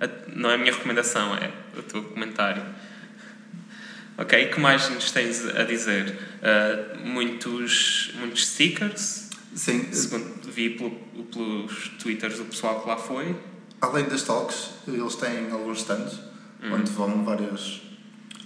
A- 0.00 0.08
Não 0.34 0.50
é 0.50 0.54
a 0.54 0.58
minha 0.58 0.72
recomendação, 0.72 1.34
é 1.36 1.52
o 1.76 1.82
teu 1.82 2.02
comentário. 2.04 2.62
Ok, 4.18 4.46
o 4.46 4.50
que 4.54 4.60
mais 4.60 4.88
nos 4.90 5.10
tens 5.12 5.46
a 5.46 5.62
dizer? 5.62 6.18
Ah, 6.42 6.96
muitos, 7.04 8.12
muitos 8.18 8.48
stickers, 8.48 9.30
Sim, 9.54 9.92
segundo 9.92 10.50
vi 10.50 10.70
pelo- 10.70 10.90
pelos 11.32 11.88
twitters 12.00 12.38
do 12.38 12.44
pessoal 12.46 12.80
que 12.82 12.88
lá 12.88 12.96
foi. 12.96 13.36
além 13.80 14.04
das 14.08 14.22
talks, 14.22 14.70
eles 14.88 15.14
têm 15.16 15.50
alguns 15.52 15.78
stands 15.78 16.18
onde 16.72 16.90
vão 16.90 17.24
várias 17.24 17.80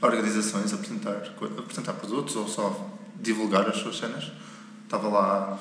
organizações 0.03 0.73
apresentar, 0.75 1.23
apresentar 1.59 1.95
produtos 1.95 2.37
ou 2.37 2.47
só 2.47 2.99
divulgar 3.21 3.67
as 3.69 3.77
suas 3.79 3.97
cenas. 3.97 4.31
Estava 4.85 5.09
lá, 5.09 5.59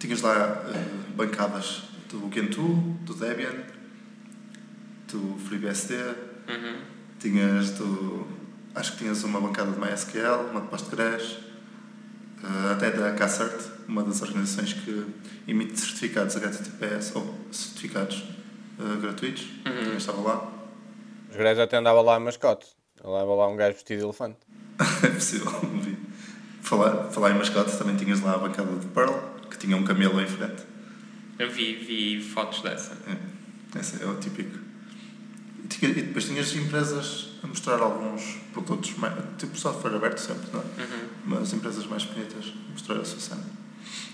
tinhas 0.00 0.22
lá 0.22 0.64
eh, 0.74 1.12
bancadas 1.14 1.82
do 2.08 2.28
Gentoo, 2.34 2.96
do 3.02 3.14
Debian, 3.14 3.54
do 5.08 5.36
FreeBSD, 5.46 5.94
Uhum. 6.48 6.76
tinhas 7.20 7.70
do. 7.72 8.26
Acho 8.74 8.92
que 8.92 8.98
tinhas 8.98 9.22
uma 9.24 9.40
bancada 9.40 9.72
de 9.72 9.78
MySQL, 9.80 10.50
uma 10.50 10.60
de 10.60 10.68
Postgres, 10.68 11.38
eh, 12.42 12.72
até 12.72 12.90
da 12.92 13.12
CACERT, 13.14 13.60
uma 13.88 14.02
das 14.02 14.22
organizações 14.22 14.72
que 14.74 15.06
emite 15.48 15.78
certificados 15.80 16.36
HTTPS 16.36 17.12
ou 17.16 17.34
certificados 17.50 18.24
eh, 18.78 19.00
gratuitos. 19.00 19.46
Também 19.64 19.96
estava 19.96 20.20
lá. 20.22 20.52
Os 21.30 21.36
gajos 21.36 21.58
até 21.62 21.76
andava 21.76 22.00
lá 22.00 22.16
a 22.16 22.20
mascote. 22.20 22.66
Andava 23.04 23.34
lá 23.34 23.48
um 23.48 23.56
gajo 23.56 23.74
vestido 23.74 23.98
de 23.98 24.04
elefante. 24.04 24.36
é 25.02 25.08
possível, 25.08 25.50
não 25.62 25.80
vi. 25.80 25.96
Falar, 26.62 27.10
falar 27.10 27.32
em 27.32 27.38
mascote, 27.38 27.76
também 27.76 27.96
tinhas 27.96 28.20
lá 28.20 28.34
a 28.34 28.38
bancada 28.38 28.70
de 28.76 28.86
Pearl, 28.86 29.14
que 29.50 29.58
tinha 29.58 29.76
um 29.76 29.82
camelo 29.82 30.20
em 30.20 30.26
frente. 30.26 30.62
Eu 31.38 31.50
vi, 31.50 31.74
vi 31.74 32.22
fotos 32.22 32.60
dessa. 32.62 32.92
É, 33.08 33.78
esse 33.80 34.00
é 34.02 34.06
o 34.06 34.14
típico. 34.16 34.56
E, 35.64 35.68
tinha- 35.68 35.90
e 35.90 36.02
depois 36.02 36.26
tinhas 36.26 36.54
empresas 36.54 37.29
a 37.42 37.46
mostrar 37.46 37.80
alguns 37.80 38.38
produtos, 38.52 38.96
mais, 38.96 39.14
tipo 39.38 39.58
software 39.58 39.94
aberto 39.94 40.18
sempre, 40.18 40.50
não 40.52 40.60
é? 40.60 40.64
Uhum. 40.64 41.08
Mas 41.26 41.52
empresas 41.52 41.86
mais 41.86 42.04
pequenitas 42.04 42.52
a 42.68 42.72
mostrar 42.72 42.96
a 42.96 43.04
sua 43.04 43.20
cena. 43.20 43.44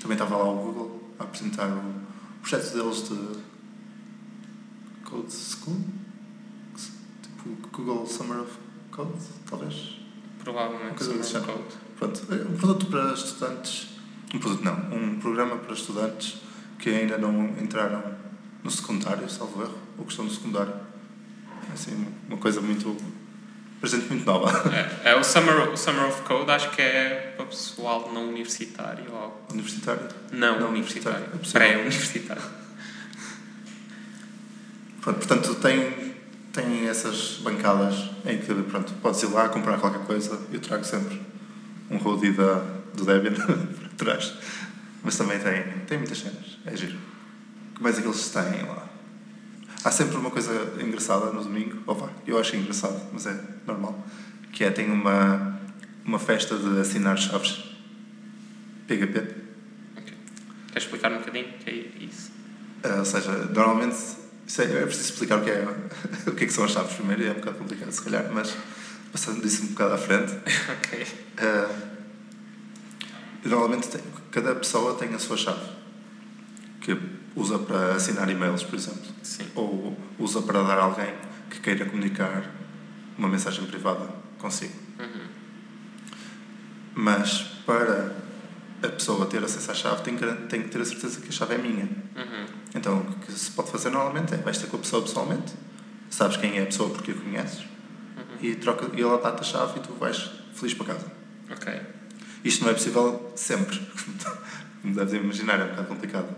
Também 0.00 0.14
estava 0.14 0.36
lá 0.36 0.44
o 0.50 0.56
Google 0.56 1.10
a 1.18 1.24
apresentar 1.24 1.68
o 1.68 2.40
projeto 2.40 2.72
deles 2.72 3.08
de 3.08 3.42
Code 5.04 5.32
School? 5.32 5.80
Tipo 7.22 7.68
Google 7.72 8.06
Summer 8.06 8.40
of 8.40 8.52
Code, 8.90 9.12
talvez? 9.48 9.96
Provavelmente 10.42 11.02
Summer 11.02 11.18
desse 11.18 11.32
género. 11.32 11.52
Code. 11.52 11.76
Pronto, 11.98 12.26
é 12.30 12.34
um 12.34 12.56
produto 12.56 12.86
para 12.86 13.12
estudantes. 13.12 13.88
Um 14.34 14.38
produto 14.38 14.64
não, 14.64 14.96
um 14.96 15.18
programa 15.20 15.56
para 15.56 15.72
estudantes 15.72 16.42
que 16.78 16.90
ainda 16.90 17.16
não 17.16 17.48
entraram 17.58 18.02
no 18.62 18.70
secundário, 18.70 19.28
salvo 19.30 19.62
erro, 19.62 19.78
ou 19.96 20.04
que 20.04 20.10
estão 20.10 20.24
no 20.24 20.30
secundário. 20.30 20.74
É 21.70 21.72
assim, 21.72 22.06
uma 22.28 22.36
coisa 22.38 22.60
muito. 22.60 22.96
Para 23.80 23.88
gente 23.88 24.08
muito 24.08 24.24
nova. 24.24 24.50
É, 25.04 25.10
é 25.10 25.16
o, 25.16 25.22
Summer, 25.22 25.70
o 25.70 25.76
Summer 25.76 26.06
of 26.08 26.22
Code, 26.22 26.50
acho 26.50 26.70
que 26.70 26.82
é 26.82 27.34
para 27.36 27.46
pessoal 27.46 28.10
não 28.12 28.28
universitário 28.28 29.04
ou 29.12 29.46
Universitário. 29.52 30.08
não, 30.32 30.60
Não 30.60 30.68
universitário. 30.70 31.26
universitário, 31.26 31.66
é. 31.66 31.72
Pré-universitário. 31.72 32.42
Pronto, 35.00 35.18
portanto, 35.18 35.54
tem, 35.56 36.14
tem 36.52 36.88
essas 36.88 37.38
bancadas 37.42 38.10
em 38.24 38.38
que 38.38 38.52
pronto, 38.64 38.92
podes 38.94 39.22
ir 39.22 39.26
lá 39.26 39.48
comprar 39.48 39.78
qualquer 39.78 40.04
coisa. 40.04 40.40
Eu 40.52 40.58
trago 40.60 40.84
sempre 40.84 41.20
um 41.90 41.96
roadie 41.96 42.32
da, 42.32 42.64
do 42.94 43.04
Debian 43.04 43.34
para 43.36 43.88
trás. 43.96 44.34
Mas 45.04 45.16
também 45.16 45.38
tem, 45.38 45.62
tem 45.86 45.98
muitas 45.98 46.18
cenas. 46.18 46.58
É 46.64 46.76
giro. 46.76 46.98
Que 47.74 47.82
mais 47.82 47.98
é 47.98 48.02
que 48.02 48.08
eles 48.08 48.28
têm 48.30 48.66
lá? 48.66 48.85
Há 49.86 49.92
sempre 49.92 50.16
uma 50.16 50.32
coisa 50.32 50.50
engraçada 50.80 51.26
no 51.26 51.44
domingo. 51.44 51.78
Opa, 51.86 52.10
eu 52.26 52.36
acho 52.40 52.56
engraçado, 52.56 53.00
mas 53.12 53.24
é 53.24 53.40
normal. 53.64 54.04
Que 54.50 54.64
é, 54.64 54.70
tem 54.72 54.90
uma, 54.90 55.60
uma 56.04 56.18
festa 56.18 56.58
de 56.58 56.80
assinar 56.80 57.16
chaves. 57.16 57.62
PHP. 58.88 59.18
Ok. 59.96 60.12
Queres 60.66 60.82
explicar 60.82 61.12
um 61.12 61.18
bocadinho 61.18 61.50
o 61.50 61.58
que 61.58 61.70
é 61.70 62.04
isso? 62.04 62.32
Uh, 62.84 62.98
ou 62.98 63.04
seja, 63.04 63.30
normalmente 63.30 63.96
é, 64.58 64.62
é 64.62 64.86
preciso 64.86 65.12
explicar 65.12 65.38
o 65.38 65.44
que, 65.44 65.50
é, 65.50 65.64
o 66.26 66.32
que 66.32 66.42
é 66.42 66.46
que 66.48 66.52
são 66.52 66.64
as 66.64 66.72
chaves 66.72 66.94
primeiro 66.94 67.22
e 67.22 67.26
é 67.28 67.30
um 67.30 67.34
bocado 67.34 67.58
complicado 67.58 67.92
se 67.92 68.02
calhar, 68.02 68.28
mas 68.32 68.56
passando 69.12 69.40
disso 69.40 69.62
um 69.62 69.68
bocado 69.68 69.94
à 69.94 69.98
frente, 69.98 70.32
ok. 70.78 71.06
uh, 71.38 71.88
normalmente 73.44 73.86
tem- 73.86 74.02
cada 74.32 74.52
pessoa 74.56 74.96
tem 74.96 75.14
a 75.14 75.18
sua 75.20 75.36
chave 75.36 75.64
que 76.80 76.98
usa 77.36 77.58
para 77.58 77.94
assinar 77.94 78.28
e-mails, 78.30 78.64
por 78.64 78.74
exemplo, 78.74 79.04
Sim. 79.22 79.46
ou 79.54 79.96
usa 80.18 80.40
para 80.40 80.62
dar 80.62 80.78
a 80.78 80.84
alguém 80.84 81.14
que 81.50 81.60
queira 81.60 81.84
comunicar 81.84 82.50
uma 83.16 83.28
mensagem 83.28 83.64
privada 83.66 84.08
consigo. 84.38 84.74
Uhum. 84.98 85.26
Mas 86.94 87.42
para 87.66 88.16
a 88.82 88.88
pessoa 88.88 89.26
ter 89.26 89.44
acesso 89.44 89.70
à 89.70 89.74
chave 89.74 90.02
tem 90.02 90.16
que, 90.16 90.26
tem 90.48 90.62
que 90.62 90.68
ter 90.68 90.80
a 90.80 90.84
certeza 90.84 91.20
que 91.20 91.28
a 91.28 91.32
chave 91.32 91.54
é 91.54 91.58
minha. 91.58 91.84
Uhum. 91.84 92.46
Então, 92.74 92.98
o 93.00 93.14
que 93.20 93.32
se 93.32 93.50
pode 93.50 93.70
fazer 93.70 93.90
normalmente 93.90 94.34
é 94.34 94.38
vais 94.38 94.58
ter 94.58 94.66
com 94.66 94.76
a 94.76 94.80
pessoa 94.80 95.02
pessoalmente, 95.02 95.52
sabes 96.08 96.38
quem 96.38 96.58
é 96.58 96.62
a 96.62 96.66
pessoa 96.66 96.90
porque 96.90 97.10
a 97.10 97.14
conheces, 97.14 97.66
e, 98.40 98.54
troca, 98.54 98.90
e 98.94 99.02
ela 99.02 99.18
dá-te 99.18 99.40
a 99.40 99.44
chave 99.44 99.78
e 99.78 99.82
tu 99.82 99.92
vais 99.94 100.30
feliz 100.54 100.74
para 100.74 100.86
casa. 100.86 101.06
Ok. 101.50 101.80
Isto 102.44 102.64
não 102.64 102.70
é 102.70 102.74
possível 102.74 103.32
sempre, 103.34 103.78
como 104.82 104.94
deves 104.94 105.14
imaginar, 105.14 105.60
é 105.60 105.64
um 105.64 105.68
bocado 105.68 105.88
complicado, 105.88 106.36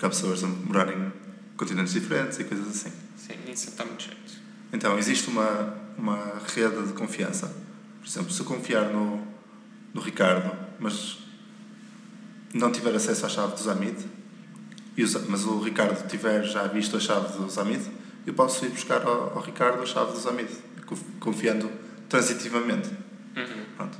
porque 0.00 0.06
há 0.06 0.08
pessoas 0.08 0.42
a 0.42 0.46
morarem 0.46 0.96
em 0.98 1.12
continentes 1.58 1.92
diferentes 1.92 2.38
e 2.38 2.44
coisas 2.44 2.66
assim. 2.68 2.90
Sim, 3.18 3.34
isso 3.52 3.68
está 3.68 3.84
muito 3.84 4.02
jeito. 4.02 4.32
Então, 4.72 4.98
existe 4.98 5.28
uma, 5.28 5.76
uma 5.98 6.40
rede 6.54 6.86
de 6.86 6.94
confiança. 6.94 7.54
Por 8.00 8.08
exemplo, 8.08 8.32
se 8.32 8.40
eu 8.40 8.46
confiar 8.46 8.84
no, 8.90 9.22
no 9.92 10.00
Ricardo, 10.00 10.56
mas 10.78 11.18
não 12.54 12.72
tiver 12.72 12.94
acesso 12.94 13.26
à 13.26 13.28
chave 13.28 13.52
do 13.54 13.60
Zamid, 13.62 13.98
mas 15.28 15.44
o 15.44 15.60
Ricardo 15.60 16.08
tiver 16.08 16.44
já 16.44 16.66
visto 16.66 16.96
a 16.96 17.00
chave 17.00 17.36
do 17.36 17.50
Zamid, 17.50 17.82
eu 18.26 18.32
posso 18.32 18.64
ir 18.64 18.70
buscar 18.70 19.02
ao, 19.02 19.34
ao 19.36 19.42
Ricardo 19.42 19.82
a 19.82 19.86
chave 19.86 20.12
do 20.12 20.18
Zamid, 20.18 20.48
conf- 20.86 21.02
confiando 21.20 21.70
transitivamente. 22.08 22.88
Uhum. 23.36 23.64
Pronto. 23.76 23.98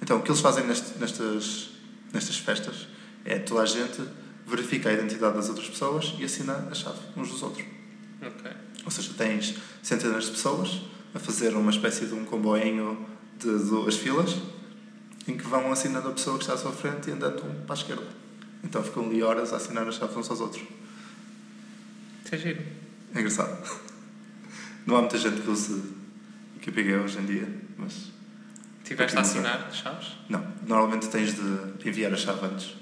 Então, 0.00 0.18
o 0.18 0.22
que 0.22 0.30
eles 0.30 0.40
fazem 0.40 0.64
neste- 0.68 0.96
nestas, 1.00 1.70
nestas 2.12 2.38
festas 2.38 2.86
é 3.24 3.40
toda 3.40 3.62
a 3.62 3.66
gente 3.66 4.00
verifica 4.46 4.88
a 4.88 4.92
identidade 4.92 5.34
das 5.36 5.48
outras 5.48 5.68
pessoas 5.68 6.14
e 6.18 6.24
assina 6.24 6.68
a 6.70 6.74
chave 6.74 6.98
uns 7.16 7.30
dos 7.30 7.42
outros. 7.42 7.64
Ok. 8.22 8.50
Ou 8.84 8.90
seja, 8.90 9.12
tens 9.16 9.56
centenas 9.82 10.26
de 10.26 10.30
pessoas 10.32 10.82
a 11.14 11.18
fazer 11.18 11.54
uma 11.54 11.70
espécie 11.70 12.06
de 12.06 12.14
um 12.14 12.24
comboinho 12.24 13.06
de 13.38 13.50
duas 13.64 13.96
filas 13.96 14.36
em 15.26 15.36
que 15.36 15.44
vão 15.46 15.72
assinando 15.72 16.08
a 16.08 16.12
pessoa 16.12 16.36
que 16.38 16.44
está 16.44 16.54
à 16.54 16.56
sua 16.58 16.72
frente 16.72 17.10
e 17.10 17.12
andando 17.12 17.44
um 17.44 17.64
para 17.66 17.74
a 17.74 17.78
esquerda. 17.78 18.06
Então 18.62 18.82
ficam 18.82 19.04
ali 19.04 19.22
horas 19.22 19.52
a 19.52 19.56
assinar 19.56 19.86
as 19.88 19.96
chaves 19.96 20.16
uns 20.16 20.30
aos 20.30 20.40
outros. 20.40 20.62
Isso 22.24 22.34
é 22.34 22.38
giro. 22.38 22.62
É 23.14 23.18
engraçado. 23.18 23.80
Não 24.86 24.96
há 24.96 25.00
muita 25.00 25.18
gente 25.18 25.40
que 25.40 25.50
use 25.50 25.82
KPG 26.60 26.96
hoje 26.96 27.18
em 27.18 27.26
dia, 27.26 27.48
mas 27.76 28.12
Tiveste 28.84 29.16
a 29.16 29.20
assinar 29.20 29.72
chaves? 29.72 30.12
não. 30.28 30.46
Normalmente 30.66 31.08
tens 31.08 31.34
de 31.34 31.88
enviar 31.88 32.12
a 32.12 32.16
chave 32.16 32.46
antes. 32.46 32.76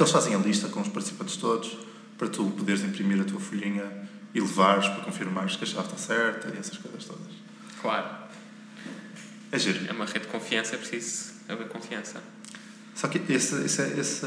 Porque 0.00 0.14
eles 0.14 0.24
fazem 0.24 0.34
a 0.34 0.38
lista 0.38 0.66
com 0.68 0.80
os 0.80 0.88
participantes 0.88 1.36
todos 1.36 1.76
para 2.16 2.26
tu 2.26 2.50
poderes 2.52 2.82
imprimir 2.82 3.20
a 3.20 3.24
tua 3.24 3.38
folhinha 3.38 4.08
e 4.32 4.40
levares 4.40 4.88
para 4.88 5.04
confirmares 5.04 5.56
que 5.56 5.64
a 5.64 5.66
chave 5.66 5.88
está 5.88 5.98
certa 5.98 6.48
e 6.48 6.58
essas 6.58 6.78
coisas 6.78 7.04
todas. 7.04 7.26
Claro. 7.82 8.08
É 9.52 9.58
giro. 9.58 9.86
É 9.86 9.92
uma 9.92 10.06
rede 10.06 10.20
de 10.20 10.28
confiança, 10.28 10.74
é 10.74 10.78
preciso 10.78 11.34
haver 11.50 11.68
confiança. 11.68 12.22
Só 12.94 13.08
que 13.08 13.18
esse, 13.30 13.62
esse, 13.62 13.82
esse, 14.00 14.26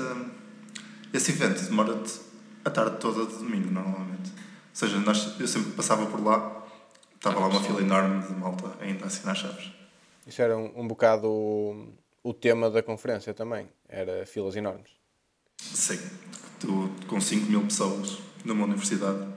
esse 1.11 1.31
evento 1.31 1.63
demora-te 1.63 2.19
a 2.63 2.69
tarde 2.69 2.97
toda 2.99 3.25
de 3.25 3.35
domingo, 3.37 3.71
normalmente. 3.71 4.29
Ou 4.29 4.73
seja, 4.73 4.99
nós, 4.99 5.39
eu 5.39 5.47
sempre 5.47 5.71
passava 5.71 6.05
por 6.05 6.23
lá, 6.23 6.67
estava 7.15 7.39
lá 7.39 7.47
uma 7.47 7.63
fila 7.63 7.81
enorme 7.81 8.21
de 8.27 8.33
malta 8.35 8.75
ainda 8.79 9.05
a 9.05 9.07
assinar 9.07 9.35
chaves. 9.35 9.71
Isso 10.27 10.39
era 10.39 10.55
um, 10.55 10.71
um 10.75 10.87
bocado 10.87 11.27
o, 11.27 11.87
o 12.21 12.31
tema 12.31 12.69
da 12.69 12.83
conferência 12.83 13.33
também. 13.33 13.67
Era 13.89 14.23
filas 14.27 14.55
enormes. 14.55 15.01
Sim, 15.57 15.99
tu 16.59 16.89
com 17.07 17.19
5 17.19 17.49
mil 17.49 17.61
pessoas 17.63 18.19
numa 18.45 18.65
universidade 18.65 19.27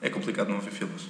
é 0.00 0.10
complicado 0.10 0.48
não 0.48 0.56
haver 0.56 0.72
filas. 0.72 1.06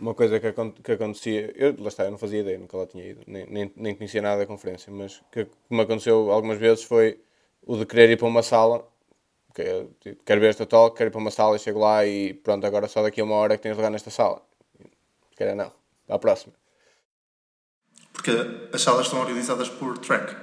Uma 0.00 0.14
coisa 0.14 0.38
que, 0.38 0.52
que 0.82 0.92
acontecia, 0.92 1.52
eu 1.56 1.74
lá 1.78 1.88
está, 1.88 2.04
eu 2.04 2.10
não 2.10 2.18
fazia 2.18 2.40
ideia, 2.40 2.58
nunca 2.58 2.76
lá 2.76 2.86
tinha 2.86 3.04
ido, 3.04 3.20
nem, 3.26 3.46
nem, 3.46 3.72
nem 3.74 3.94
conhecia 3.96 4.22
nada 4.22 4.38
da 4.38 4.46
conferência, 4.46 4.92
mas 4.92 5.20
que, 5.32 5.44
que 5.44 5.50
me 5.70 5.80
aconteceu 5.80 6.30
algumas 6.30 6.58
vezes 6.58 6.84
foi 6.84 7.20
o 7.66 7.76
de 7.76 7.84
querer 7.84 8.10
ir 8.10 8.16
para 8.16 8.28
uma 8.28 8.42
sala, 8.42 8.88
que 9.54 9.62
é, 9.62 9.86
tipo, 10.00 10.22
quero 10.24 10.40
ver 10.40 10.50
esta 10.50 10.64
talk, 10.64 10.96
quero 10.96 11.08
ir 11.08 11.10
para 11.10 11.20
uma 11.20 11.32
sala 11.32 11.56
e 11.56 11.58
chego 11.58 11.80
lá 11.80 12.06
e 12.06 12.32
pronto, 12.32 12.64
agora 12.64 12.86
só 12.86 13.02
daqui 13.02 13.20
a 13.20 13.24
uma 13.24 13.34
hora 13.34 13.54
é 13.54 13.56
que 13.56 13.62
tens 13.64 13.76
lugar 13.76 13.90
nesta 13.90 14.10
sala. 14.10 14.40
Quer 15.36 15.54
não. 15.54 15.72
à 16.08 16.18
próxima. 16.18 16.54
Porque 18.12 18.30
as 18.72 18.82
salas 18.82 19.06
estão 19.06 19.20
organizadas 19.20 19.68
por 19.68 19.98
track, 19.98 20.36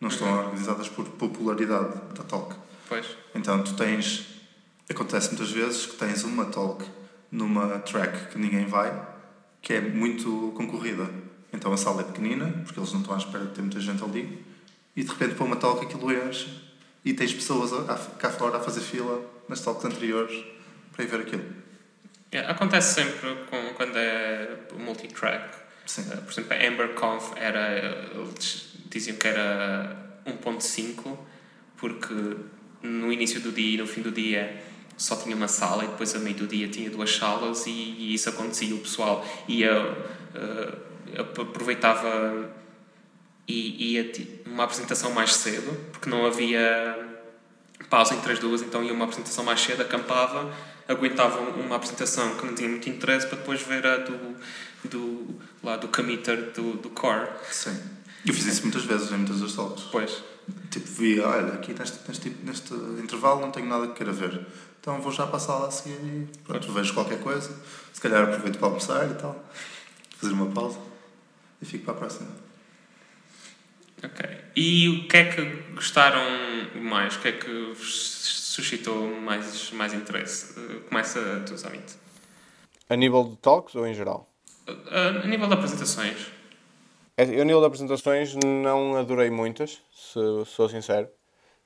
não 0.00 0.08
estão 0.08 0.30
organizadas 0.38 0.88
por 0.88 1.06
popularidade 1.08 1.94
da 2.14 2.24
talk. 2.24 2.67
Pois. 2.88 3.06
Então 3.34 3.62
tu 3.62 3.74
tens. 3.74 4.26
Acontece 4.90 5.28
muitas 5.28 5.50
vezes 5.50 5.86
que 5.86 5.96
tens 5.96 6.24
uma 6.24 6.46
talk 6.46 6.84
numa 7.30 7.78
track 7.80 8.32
que 8.32 8.38
ninguém 8.38 8.64
vai, 8.66 8.90
que 9.60 9.74
é 9.74 9.80
muito 9.80 10.52
concorrida. 10.56 11.06
Então 11.52 11.72
a 11.72 11.76
sala 11.76 12.00
é 12.00 12.04
pequenina, 12.04 12.46
porque 12.64 12.78
eles 12.80 12.92
não 12.92 13.00
estão 13.00 13.14
à 13.14 13.18
espera 13.18 13.44
de 13.44 13.52
ter 13.52 13.60
muita 13.60 13.80
gente 13.80 14.02
ali, 14.02 14.42
e 14.96 15.02
de 15.02 15.10
repente 15.10 15.34
para 15.34 15.44
uma 15.44 15.56
talk 15.56 15.84
aquilo 15.84 16.10
enche 16.12 16.48
e 17.04 17.12
tens 17.12 17.32
pessoas 17.34 17.72
a- 17.72 17.92
a- 17.92 17.98
cá 18.18 18.30
fora 18.30 18.56
a 18.56 18.60
fazer 18.60 18.80
fila 18.80 19.22
nas 19.48 19.60
talks 19.60 19.84
anteriores 19.84 20.42
para 20.92 21.04
ir 21.04 21.08
ver 21.08 21.20
aquilo. 21.20 21.44
Yeah, 22.32 22.50
acontece 22.52 22.94
sempre 22.94 23.34
com, 23.50 23.74
quando 23.74 23.96
é 23.96 24.58
multi-track. 24.78 25.54
Sim. 25.86 26.02
Uh, 26.02 26.16
por 26.22 26.30
exemplo, 26.32 26.52
a 26.52 26.66
Amber 26.68 26.88
Conf 26.94 27.32
era. 27.36 28.10
Eles 28.14 28.74
diziam 28.90 29.16
que 29.16 29.26
era 29.26 30.20
1.5 30.26 31.18
porque 31.78 32.36
no 32.82 33.12
início 33.12 33.40
do 33.40 33.50
dia 33.52 33.74
e 33.74 33.76
no 33.78 33.86
fim 33.86 34.02
do 34.02 34.10
dia 34.10 34.62
só 34.96 35.16
tinha 35.16 35.34
uma 35.36 35.48
sala 35.48 35.84
e 35.84 35.88
depois 35.88 36.14
a 36.14 36.18
meio 36.18 36.36
do 36.36 36.46
dia 36.46 36.68
tinha 36.68 36.90
duas 36.90 37.14
salas 37.14 37.66
e, 37.66 37.70
e 37.70 38.14
isso 38.14 38.28
acontecia. 38.28 38.74
O 38.74 38.78
pessoal 38.78 39.26
ia. 39.46 39.72
uh, 40.34 41.20
ap- 41.20 41.38
aproveitava 41.40 42.50
e 43.46 43.94
ia 43.94 44.12
uma 44.46 44.64
apresentação 44.64 45.10
mais 45.12 45.34
cedo 45.34 45.72
porque 45.92 46.10
não 46.10 46.26
havia 46.26 47.06
pausa 47.88 48.14
entre 48.14 48.32
as 48.32 48.38
duas, 48.38 48.60
então 48.60 48.84
ia 48.84 48.92
uma 48.92 49.04
apresentação 49.04 49.44
mais 49.44 49.60
cedo, 49.60 49.80
acampava, 49.80 50.52
aguentava 50.86 51.40
uma 51.40 51.76
apresentação 51.76 52.36
que 52.36 52.44
não 52.44 52.54
tinha 52.54 52.68
muito 52.68 52.88
interesse 52.90 53.26
para 53.26 53.38
depois 53.38 53.62
ver 53.62 53.86
a 53.86 53.96
do, 53.98 54.36
do, 54.84 55.40
lá, 55.62 55.76
do 55.76 55.88
committer 55.88 56.50
do, 56.52 56.74
do 56.74 56.90
core. 56.90 57.28
Sim. 57.50 57.80
Eu 58.26 58.34
fiz 58.34 58.44
isso 58.46 58.62
muitas 58.62 58.84
vezes 58.84 59.10
em 59.10 59.16
muitas 59.16 59.40
das 59.40 59.54
talks. 59.54 59.84
Depois, 59.84 60.22
Tipo, 60.70 60.86
vi, 60.86 61.20
olha, 61.20 61.54
aqui 61.54 61.72
neste, 61.72 61.98
neste, 62.08 62.30
neste 62.44 62.74
intervalo 62.74 63.40
não 63.40 63.50
tenho 63.50 63.66
nada 63.66 63.88
que 63.88 63.94
queira 63.94 64.12
ver. 64.12 64.46
Então 64.80 65.00
vou 65.00 65.12
já 65.12 65.26
para 65.26 65.36
a 65.36 65.40
sala 65.40 65.68
a 65.68 65.70
seguir 65.70 65.98
e 66.02 66.28
pronto, 66.44 66.72
vejo 66.72 66.94
qualquer 66.94 67.20
coisa. 67.20 67.50
Se 67.92 68.00
calhar 68.00 68.22
aproveito 68.24 68.58
para 68.58 68.68
almoçar 68.68 69.10
e 69.10 69.14
tal. 69.14 69.44
Fazer 70.18 70.32
uma 70.32 70.46
pausa. 70.46 70.78
E 71.60 71.66
fico 71.66 71.84
para 71.84 71.94
a 71.94 71.96
próxima. 71.96 72.28
ok. 74.02 74.38
E 74.56 74.88
o 74.88 75.08
que 75.08 75.16
é 75.16 75.24
que 75.32 75.72
gostaram 75.74 76.22
mais? 76.80 77.16
O 77.16 77.20
que 77.20 77.28
é 77.28 77.32
que 77.32 77.72
vos 77.76 78.18
suscitou 78.54 79.08
mais, 79.20 79.70
mais 79.72 79.92
interesse? 79.94 80.58
Uh, 80.58 80.80
Começa 80.88 81.42
tu, 81.46 81.56
Zamit. 81.56 81.94
A 82.88 82.96
nível 82.96 83.24
de 83.24 83.36
talks 83.36 83.74
ou 83.74 83.86
em 83.86 83.94
geral? 83.94 84.32
Uh, 84.68 85.22
a 85.22 85.26
nível 85.26 85.46
de 85.48 85.54
apresentações, 85.54 86.16
Eu, 87.18 87.42
a 87.42 87.44
nível 87.44 87.60
de 87.60 87.66
apresentações, 87.66 88.34
não 88.34 88.96
adorei 88.96 89.30
muitas, 89.30 89.82
se 89.92 90.20
sou 90.46 90.68
sincero. 90.68 91.08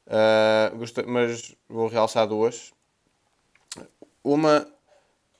Ah, 0.07 0.73
gostei- 0.77 1.07
mas 1.07 1.55
vou 1.69 1.89
realçar 1.89 2.27
duas. 2.29 2.73
Uma, 4.23 4.67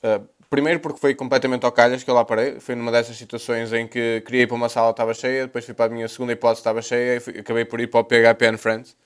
ah, 0.03 0.21
primeiro 0.51 0.81
porque 0.81 1.01
foi 1.01 1.15
completamente 1.15 1.65
ao 1.67 1.73
calhas 1.73 2.05
que 2.05 2.11
eu 2.11 2.15
lá 2.15 2.25
parei. 2.25 2.61
Foi 2.61 2.75
numa 2.75 2.93
dessas 2.93 3.17
situações 3.17 3.73
em 3.73 3.87
que 3.89 4.23
queria 4.23 4.43
ir 4.43 4.47
para 4.49 4.57
uma 4.57 4.69
sala 4.69 4.91
estava 4.91 5.15
cheia, 5.15 5.47
depois 5.47 5.65
fui 5.65 5.75
para 5.75 5.87
a 5.93 5.95
minha 5.95 6.09
segunda 6.09 6.33
hipótese 6.35 6.61
estava 6.61 6.83
cheia 6.83 7.17
e 7.17 7.21
fui- 7.21 7.39
acabei 7.41 7.65
por 7.65 7.81
ir 7.81 7.89
para 7.89 8.01
o 8.01 8.05
PHP 8.05 8.47
and 8.49 8.59
Friends, 8.59 8.97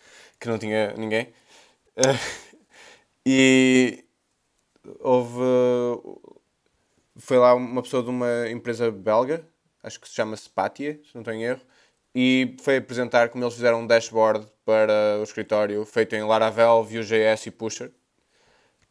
que 0.41 0.49
não 0.49 0.59
tinha 0.59 0.95
ninguém. 0.97 1.29
Ah, 1.97 2.15
e 3.27 4.05
houve. 5.01 5.43
Foi 7.19 7.39
lá 7.39 7.55
uma 7.55 7.83
pessoa 7.83 8.03
de 8.03 8.11
uma 8.11 8.49
empresa 8.51 8.91
belga, 8.91 9.47
acho 9.87 10.01
que 10.01 10.09
se 10.09 10.15
chama 10.15 10.37
Spatia, 10.37 11.01
se 11.05 11.17
não 11.17 11.33
em 11.33 11.45
erro, 11.45 11.61
e 12.15 12.57
foi 12.61 12.79
apresentar 12.79 13.29
como 13.29 13.45
eles 13.45 13.55
fizeram 13.55 13.83
um 13.83 13.87
dashboard 13.87 14.47
para 14.65 15.19
o 15.21 15.23
escritório 15.23 15.85
feito 15.85 16.17
em 16.17 16.23
Laravel, 16.25 16.83
Vue.js 16.83 17.47
e 17.47 17.51
Pusher. 17.51 17.93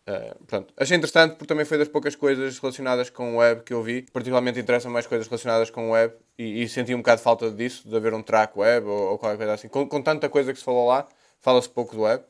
Uh, 0.08 0.36
portanto, 0.38 0.72
achei 0.78 0.96
interessante 0.96 1.32
porque 1.32 1.48
também 1.48 1.66
foi 1.66 1.80
das 1.80 1.88
poucas 1.88 2.16
coisas 2.16 2.60
relacionadas 2.60 3.10
com 3.10 3.38
web 3.38 3.64
que 3.64 3.74
eu 3.74 3.82
vi. 3.82 4.04
Particularmente 4.14 4.60
interessam 4.60 4.92
mais 4.92 5.08
coisas 5.08 5.28
relacionadas 5.28 5.72
com 5.72 5.92
web 5.92 6.14
e, 6.38 6.62
e 6.62 6.70
senti 6.70 6.94
um 6.94 7.00
bocado 7.00 7.18
de 7.18 7.24
falta 7.24 7.52
disso, 7.52 7.90
de 7.90 7.96
haver 7.96 8.14
um 8.14 8.22
track 8.22 8.58
web 8.58 8.86
ou, 8.86 9.12
ou 9.12 9.18
qualquer 9.18 9.38
coisa 9.38 9.54
assim. 9.54 9.68
Com, 9.68 9.88
com 9.88 10.02
tanta 10.02 10.30
coisa 10.30 10.54
que 10.54 10.60
se 10.60 10.66
falou 10.66 10.88
lá, 10.88 11.08
fala-se 11.42 11.68
pouco 11.68 11.96
do 11.96 12.04
web. 12.04 12.24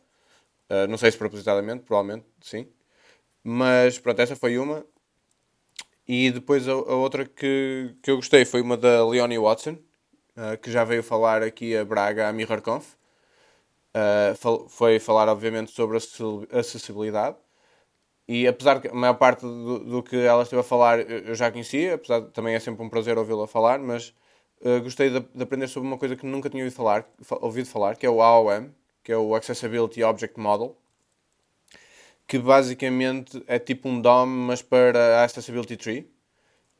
Uh, 0.70 0.88
não 0.88 0.98
sei 0.98 1.12
se 1.12 1.18
propositadamente, 1.18 1.84
provavelmente 1.84 2.26
sim. 2.42 2.68
Mas 3.44 4.00
pronto, 4.00 4.20
essa 4.22 4.36
foi 4.36 4.58
uma. 4.58 4.86
E 6.08 6.32
depois 6.32 6.68
a, 6.68 6.72
a 6.74 6.96
outra 6.96 7.26
que, 7.26 7.96
que 8.02 8.12
eu 8.12 8.16
gostei 8.18 8.46
foi 8.46 8.62
uma 8.62 8.78
da 8.78 9.06
Leonie 9.08 9.40
Watson, 9.40 9.78
uh, 10.38 10.58
que 10.62 10.72
já 10.72 10.84
veio 10.84 11.04
falar 11.04 11.42
aqui 11.44 11.76
a 11.76 11.86
Braga 11.86 12.30
à 12.30 12.34
MirrorConf. 12.34 12.96
Uh, 13.96 14.36
fal- 14.36 14.68
foi 14.68 15.00
falar, 15.00 15.30
obviamente, 15.30 15.72
sobre 15.72 15.98
acessi- 15.98 16.48
acessibilidade. 16.52 17.38
E 18.28 18.48
apesar 18.48 18.82
que 18.82 18.90
a 18.90 18.94
maior 18.94 19.16
parte 19.16 19.42
do, 19.42 19.80
do 19.80 20.04
que 20.04 20.18
ela 20.18 20.44
esteve 20.44 20.62
a 20.62 20.64
falar 20.64 21.00
eu 21.02 21.20
eu 21.30 21.36
já 21.36 21.52
conhecia, 21.52 21.96
apesar 21.96 22.22
de 22.22 22.32
também 22.32 22.56
é 22.56 22.60
sempre 22.60 22.84
um 22.84 22.90
prazer 22.90 23.18
ouvi-la 23.18 23.48
falar, 23.48 23.80
mas 23.80 24.14
uh, 24.62 24.82
gostei 24.84 25.10
de, 25.12 25.20
de 25.22 25.44
aprender 25.44 25.68
sobre 25.68 25.88
uma 25.88 25.98
coisa 25.98 26.16
que 26.16 26.26
nunca 26.26 26.50
tinha 26.50 26.64
ouvido 26.64 26.76
falar, 26.78 27.08
fa- 27.22 27.40
ouvido 27.42 27.68
falar, 27.70 27.96
que 27.98 28.06
é 28.06 28.10
o 28.10 28.22
AOM, 28.22 28.70
que 29.04 29.12
é 29.12 29.18
o 29.18 29.36
Accessibility 29.36 30.04
Object 30.04 30.40
Model, 30.40 30.76
que 32.28 32.40
basicamente 32.40 33.44
é 33.48 33.60
tipo 33.60 33.88
um 33.88 34.02
DOM, 34.02 34.26
mas 34.26 34.62
para 34.62 35.20
a 35.20 35.24
Accessibility 35.24 35.78
Tree, 35.78 36.10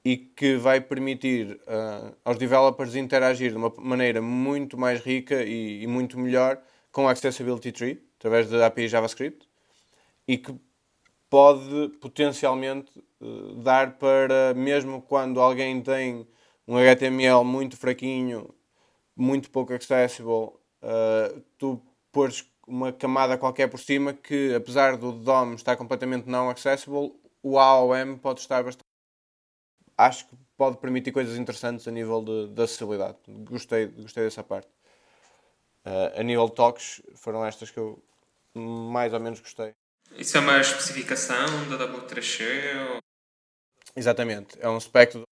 e 0.04 0.18
que 0.18 0.56
vai 0.58 0.82
permitir 0.82 1.60
uh, 1.68 2.16
aos 2.24 2.38
developers 2.38 2.96
interagir 2.96 3.52
de 3.52 3.58
uma 3.58 3.74
maneira 3.78 4.22
muito 4.22 4.78
mais 4.78 5.02
rica 5.02 5.44
e, 5.44 5.84
e 5.84 5.88
muito 5.88 6.20
melhor 6.20 6.62
com 6.92 7.08
a 7.08 7.12
Accessibility 7.12 7.72
Tree, 7.72 8.04
através 8.20 8.50
da 8.50 8.68
API 8.68 8.88
JavaScript, 8.88 9.48
e 10.28 10.38
que 10.38 10.56
pode 11.30 11.90
potencialmente 12.00 12.92
uh, 13.20 13.56
dar 13.56 13.98
para, 13.98 14.54
mesmo 14.56 15.02
quando 15.02 15.40
alguém 15.40 15.82
tem 15.82 16.28
um 16.68 16.78
HTML 16.78 17.44
muito 17.44 17.78
fraquinho, 17.78 18.54
muito 19.16 19.50
pouco 19.50 19.74
accessible, 19.74 20.32
uh, 20.82 21.42
tu 21.58 21.82
pôres 22.12 22.44
uma 22.68 22.92
camada 22.92 23.38
qualquer 23.38 23.70
por 23.70 23.80
cima 23.80 24.14
que, 24.14 24.54
apesar 24.54 24.98
do 24.98 25.12
DOM 25.12 25.54
estar 25.54 25.76
completamente 25.76 26.28
não 26.28 26.50
accessible, 26.50 27.14
o 27.42 27.60
AOM 27.60 28.18
pode 28.18 28.40
estar 28.40 28.64
bastante. 28.64 28.86
Acho 29.98 30.28
que 30.28 30.36
pode 30.58 30.78
permitir 30.78 31.12
coisas 31.12 31.38
interessantes 31.38 31.88
a 31.88 31.92
nível 31.92 32.24
de, 32.24 32.48
de 32.50 32.62
acessibilidade. 32.62 33.18
Gostei, 33.28 33.88
gostei 33.88 34.24
dessa 34.24 34.44
parte. 34.44 34.68
Uh, 35.86 36.20
a 36.20 36.24
nível 36.24 36.48
de 36.48 36.56
toques, 36.56 37.02
foram 37.16 37.46
estas 37.46 37.70
que 37.70 37.78
eu 37.78 38.04
mais 38.54 39.14
ou 39.14 39.20
menos 39.20 39.40
gostei. 39.40 39.74
isso 40.18 40.38
é 40.38 40.40
uma 40.40 40.60
especificação 40.60 41.70
da 41.70 41.78
W3C? 41.88 42.42
Ou... 42.90 43.00
Exatamente, 43.96 44.58
é 44.60 44.68
um 44.68 44.80
spec 44.80 45.14
do 45.14 45.24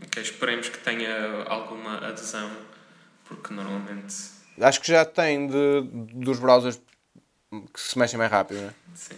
Ok, 0.00 0.22
esperemos 0.22 0.68
que 0.68 0.78
tenha 0.78 1.42
alguma 1.48 1.98
adesão, 1.98 2.50
porque 3.24 3.52
normalmente. 3.52 4.37
Acho 4.60 4.80
que 4.80 4.88
já 4.88 5.04
tem 5.04 5.46
de, 5.46 5.82
dos 6.14 6.38
browsers 6.38 6.80
que 7.72 7.80
se 7.80 7.98
mexem 7.98 8.18
mais 8.18 8.30
rápido, 8.30 8.60
né? 8.60 8.74
Sim. 8.94 9.16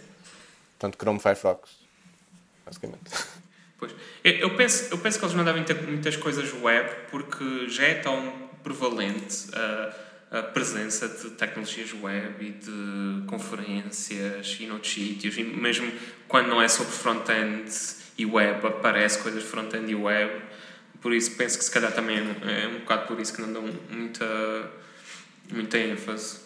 Tanto 0.79 0.97
Chrome 0.97 1.19
Firefox, 1.19 1.69
basicamente. 2.65 3.03
Pois. 3.77 3.93
Eu, 4.23 4.33
eu 4.33 4.55
penso, 4.55 4.93
eu 4.93 4.97
penso 4.99 5.17
que 5.17 5.25
eles 5.25 5.35
não 5.35 5.43
devem 5.43 5.63
ter 5.63 5.81
muitas 5.81 6.15
coisas 6.15 6.53
web 6.61 6.89
porque 7.09 7.67
já 7.67 7.83
é 7.83 7.95
tão 7.95 8.49
prevalente 8.63 9.47
a, 9.53 10.39
a 10.39 10.43
presença 10.43 11.09
de 11.09 11.31
tecnologias 11.31 11.91
web 11.93 12.45
e 12.45 12.51
de 12.51 13.27
conferências 13.27 14.57
e 14.59 14.65
noutros 14.65 14.93
sítios, 14.93 15.37
e 15.37 15.43
mesmo 15.43 15.91
quando 16.27 16.47
não 16.47 16.61
é 16.61 16.67
sobre 16.67 16.93
front-end 16.93 17.69
e 18.17 18.25
web, 18.25 18.65
aparece 18.65 19.19
coisas 19.19 19.43
front-end 19.43 19.91
e 19.91 19.95
web. 19.95 20.41
Por 21.01 21.13
isso 21.13 21.35
penso 21.35 21.57
que 21.57 21.63
se 21.63 21.71
calhar 21.71 21.91
também 21.91 22.19
é 22.19 22.67
um 22.67 22.79
bocado 22.79 23.07
por 23.07 23.19
isso 23.19 23.33
que 23.33 23.41
não 23.41 23.51
dão 23.51 23.63
muita, 23.89 24.71
muita 25.53 25.77
ênfase. 25.77 26.39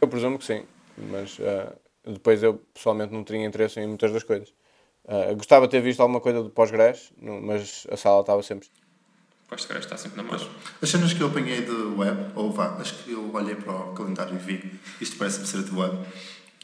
Eu 0.00 0.08
presumo 0.08 0.38
que 0.38 0.44
sim, 0.44 0.64
mas 0.96 1.38
ah, 1.40 1.74
depois 2.04 2.42
eu 2.42 2.54
pessoalmente 2.74 3.12
não 3.12 3.24
teria 3.24 3.46
interesse 3.46 3.80
em 3.80 3.86
muitas 3.86 4.12
das 4.12 4.22
coisas. 4.22 4.52
Ah, 5.06 5.32
gostava 5.34 5.66
de 5.66 5.72
ter 5.72 5.80
visto 5.80 6.00
alguma 6.00 6.20
coisa 6.20 6.42
do 6.42 6.50
pós-grés, 6.50 7.12
mas 7.20 7.86
a 7.90 7.96
sala 7.96 8.20
estava 8.20 8.42
sempre. 8.42 8.68
Que 9.48 9.78
está 9.78 9.98
sempre 9.98 10.16
na 10.16 10.22
mão. 10.22 10.40
As 10.80 10.88
cenas 10.88 11.12
que 11.12 11.20
eu 11.20 11.26
apanhei 11.26 11.60
de 11.60 11.70
web, 11.70 12.32
ou 12.34 12.50
vá, 12.50 12.76
as 12.76 12.90
que 12.90 13.12
eu 13.12 13.34
olhei 13.34 13.54
para 13.54 13.70
o 13.70 13.92
calendário 13.92 14.34
e 14.34 14.38
vi, 14.38 14.80
isto 14.98 15.18
parece-me 15.18 15.46
ser 15.46 15.62
de 15.62 15.74
web, 15.76 15.98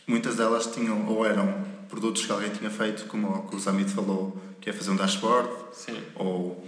muitas 0.06 0.36
delas 0.36 0.66
tinham 0.68 1.06
ou 1.06 1.26
eram 1.26 1.66
produtos 1.90 2.24
que 2.24 2.32
alguém 2.32 2.48
tinha 2.50 2.70
feito, 2.70 3.06
como 3.06 3.28
o 3.28 3.46
que 3.46 3.56
o 3.56 3.58
Zamit 3.58 3.90
falou, 3.90 4.34
que 4.58 4.70
é 4.70 4.72
fazer 4.72 4.90
um 4.90 4.96
dashboard, 4.96 5.50
Sim. 5.72 6.02
ou 6.14 6.64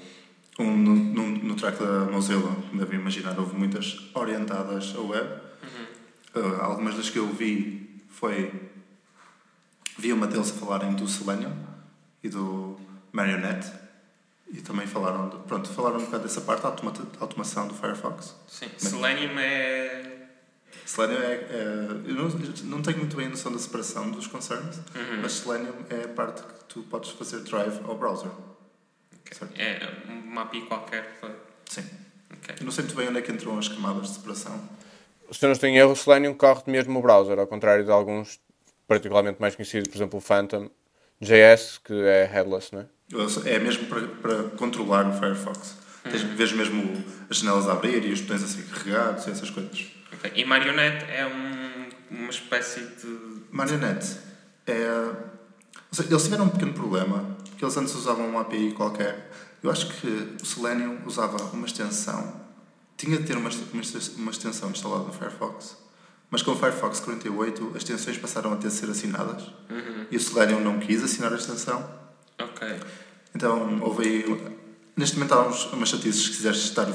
um, 0.61 0.77
no, 0.77 0.95
no, 0.95 1.27
no 1.27 1.55
track 1.55 1.79
da 1.79 2.05
Mozilla, 2.05 2.55
como 2.69 2.79
devem 2.79 3.01
imaginar, 3.01 3.39
houve 3.39 3.57
muitas 3.57 4.11
orientadas 4.15 4.95
à 4.97 5.01
web. 5.01 5.41
Uh, 6.35 6.61
algumas 6.61 6.95
das 6.95 7.11
que 7.11 7.19
eu 7.19 7.27
vi 7.27 8.05
foi. 8.09 8.71
Vi 9.99 10.13
uma 10.13 10.27
deles 10.27 10.51
a 10.51 10.55
falarem 10.55 10.95
do 10.95 11.07
Selenium 11.09 11.53
e 12.23 12.29
do 12.29 12.79
Marionette 13.13 13.71
E 14.49 14.61
também 14.61 14.87
falaram, 14.87 15.29
de, 15.29 15.37
pronto, 15.39 15.69
falaram 15.71 15.99
um 15.99 16.05
bocado 16.05 16.23
dessa 16.23 16.41
parte, 16.41 16.65
a 16.65 16.71
automa 16.71 16.93
automação 17.21 17.69
do 17.69 17.75
Firefox. 17.75 18.35
Sim, 18.49 18.69
Selenium 18.77 19.39
é. 19.39 20.29
Selenium 20.87 21.21
é. 21.21 21.35
é 21.35 21.89
eu 22.07 22.15
não, 22.15 22.29
não, 22.65 22.83
tenho 22.83 22.99
muito 22.99 23.17
bem 23.17 23.27
a 23.27 23.31
noção 23.31 23.53
da 23.53 23.59
separação 23.59 24.11
dos 24.11 24.27
concerns, 24.27 24.79
uhum. 24.79 25.21
mas 25.23 25.33
Selenium 25.33 25.75
é 25.89 26.05
a 26.05 26.09
parte 26.09 26.43
que 26.43 26.65
tu 26.69 26.83
podes 26.83 27.11
fazer 27.11 27.41
drive 27.41 27.81
ao 27.85 27.97
browser. 27.97 28.31
Okay. 29.21 29.49
É 29.65 29.81
uma 30.07 30.43
API 30.43 30.63
qualquer. 30.63 31.19
Sim. 31.67 31.85
Okay. 32.43 32.57
Eu 32.61 32.65
não 32.65 32.73
sei 32.73 32.85
muito 32.85 32.97
bem 32.97 33.09
onde 33.09 33.19
é 33.19 33.23
que 33.23 33.33
entram 33.33 33.59
as 33.59 33.69
camadas 33.69 34.09
de 34.09 34.15
separação. 34.15 34.69
Se 35.31 35.45
eu 35.45 35.49
não 35.49 35.53
estou 35.53 35.69
em 35.69 35.77
erro, 35.77 35.93
o 35.93 35.97
Selenium 35.97 36.35
corre 36.35 36.63
mesmo 36.67 36.99
o 36.99 37.03
browser, 37.03 37.39
ao 37.39 37.47
contrário 37.47 37.85
de 37.85 37.91
alguns 37.91 38.41
particularmente 38.89 39.41
mais 39.41 39.55
conhecidos, 39.55 39.89
por 39.89 39.97
exemplo, 39.97 40.19
o 40.19 40.21
Phantom 40.21 40.69
JS, 41.21 41.79
que 41.85 41.93
é 41.93 42.25
headless, 42.25 42.73
não 42.73 42.81
é? 42.81 42.87
É 43.45 43.59
mesmo 43.59 43.87
para, 43.87 44.09
para 44.09 44.43
controlar 44.57 45.09
o 45.09 45.13
Firefox. 45.13 45.77
Hum. 46.05 46.11
Tens, 46.11 46.23
vês 46.23 46.53
mesmo 46.53 47.05
as 47.29 47.39
janelas 47.39 47.69
a 47.69 47.73
abrir 47.73 48.05
e 48.05 48.13
os 48.13 48.21
botões 48.21 48.43
a 48.43 48.47
ser 48.47 48.63
carregados 48.65 49.27
e 49.27 49.31
essas 49.31 49.51
coisas. 49.51 49.87
Okay. 50.13 50.33
E 50.35 50.45
Marionette 50.45 51.05
é 51.11 51.27
um, 51.27 52.17
uma 52.19 52.31
espécie 52.31 52.81
de. 52.81 53.43
Marionette 53.51 54.17
é. 54.67 55.30
Seja, 55.93 56.09
eles 56.09 56.23
tiveram 56.23 56.45
um 56.45 56.49
pequeno 56.49 56.73
problema, 56.73 57.37
porque 57.45 57.65
eles 57.65 57.77
antes 57.77 57.95
usavam 57.95 58.29
uma 58.29 58.43
API 58.43 58.73
qualquer. 58.73 59.31
Eu 59.63 59.71
acho 59.71 59.89
que 59.89 60.37
o 60.41 60.47
Selenium 60.47 60.99
usava 61.05 61.37
uma 61.53 61.67
extensão, 61.67 62.41
tinha 62.97 63.19
de 63.19 63.25
ter 63.25 63.37
uma, 63.37 63.51
uma 64.17 64.31
extensão 64.31 64.71
instalada 64.71 65.05
no 65.05 65.13
Firefox, 65.13 65.77
mas 66.31 66.43
com 66.43 66.53
o 66.53 66.57
Firefox 66.57 67.01
48 67.01 67.71
as 67.71 67.77
extensões 67.79 68.17
passaram 68.19 68.53
a 68.53 68.57
ter 68.57 68.69
de 68.69 68.75
ser 68.75 68.89
assinadas 68.89 69.43
uhum. 69.69 70.07
e 70.11 70.17
o 70.17 70.21
Selenium 70.21 70.61
não 70.61 70.79
quis 70.79 71.03
assinar 71.03 71.33
a 71.33 71.37
extensão. 71.37 71.85
Ok. 72.41 72.69
Então 73.35 73.81
houve 73.83 74.07
aí. 74.07 74.55
Neste 74.97 75.17
momento 75.17 75.33
há 75.33 75.49
uns, 75.49 75.65
umas 75.73 75.89
chatices 75.89 76.25
se 76.25 76.31
quiseres 76.31 76.61
testar 76.61 76.87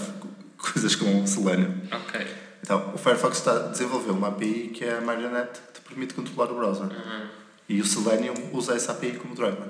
coisas 0.58 0.96
com 0.96 1.22
o 1.22 1.28
Selenium. 1.28 1.76
Ok. 1.92 2.26
Então 2.62 2.94
o 2.96 2.98
Firefox 2.98 3.38
está 3.38 3.52
a 3.54 3.68
desenvolver 3.68 4.12
uma 4.12 4.30
API 4.30 4.70
que 4.74 4.86
é 4.86 4.98
a 4.98 5.02
Marionette 5.02 5.60
que 5.60 5.82
te 5.82 5.82
permite 5.82 6.14
controlar 6.14 6.52
o 6.52 6.56
browser. 6.56 6.86
Uhum. 6.86 7.45
E 7.68 7.82
o 7.82 7.86
Selenium 7.86 8.36
usa 8.54 8.76
essa 8.76 8.92
API 8.92 9.18
como 9.18 9.36
driver. 9.36 9.70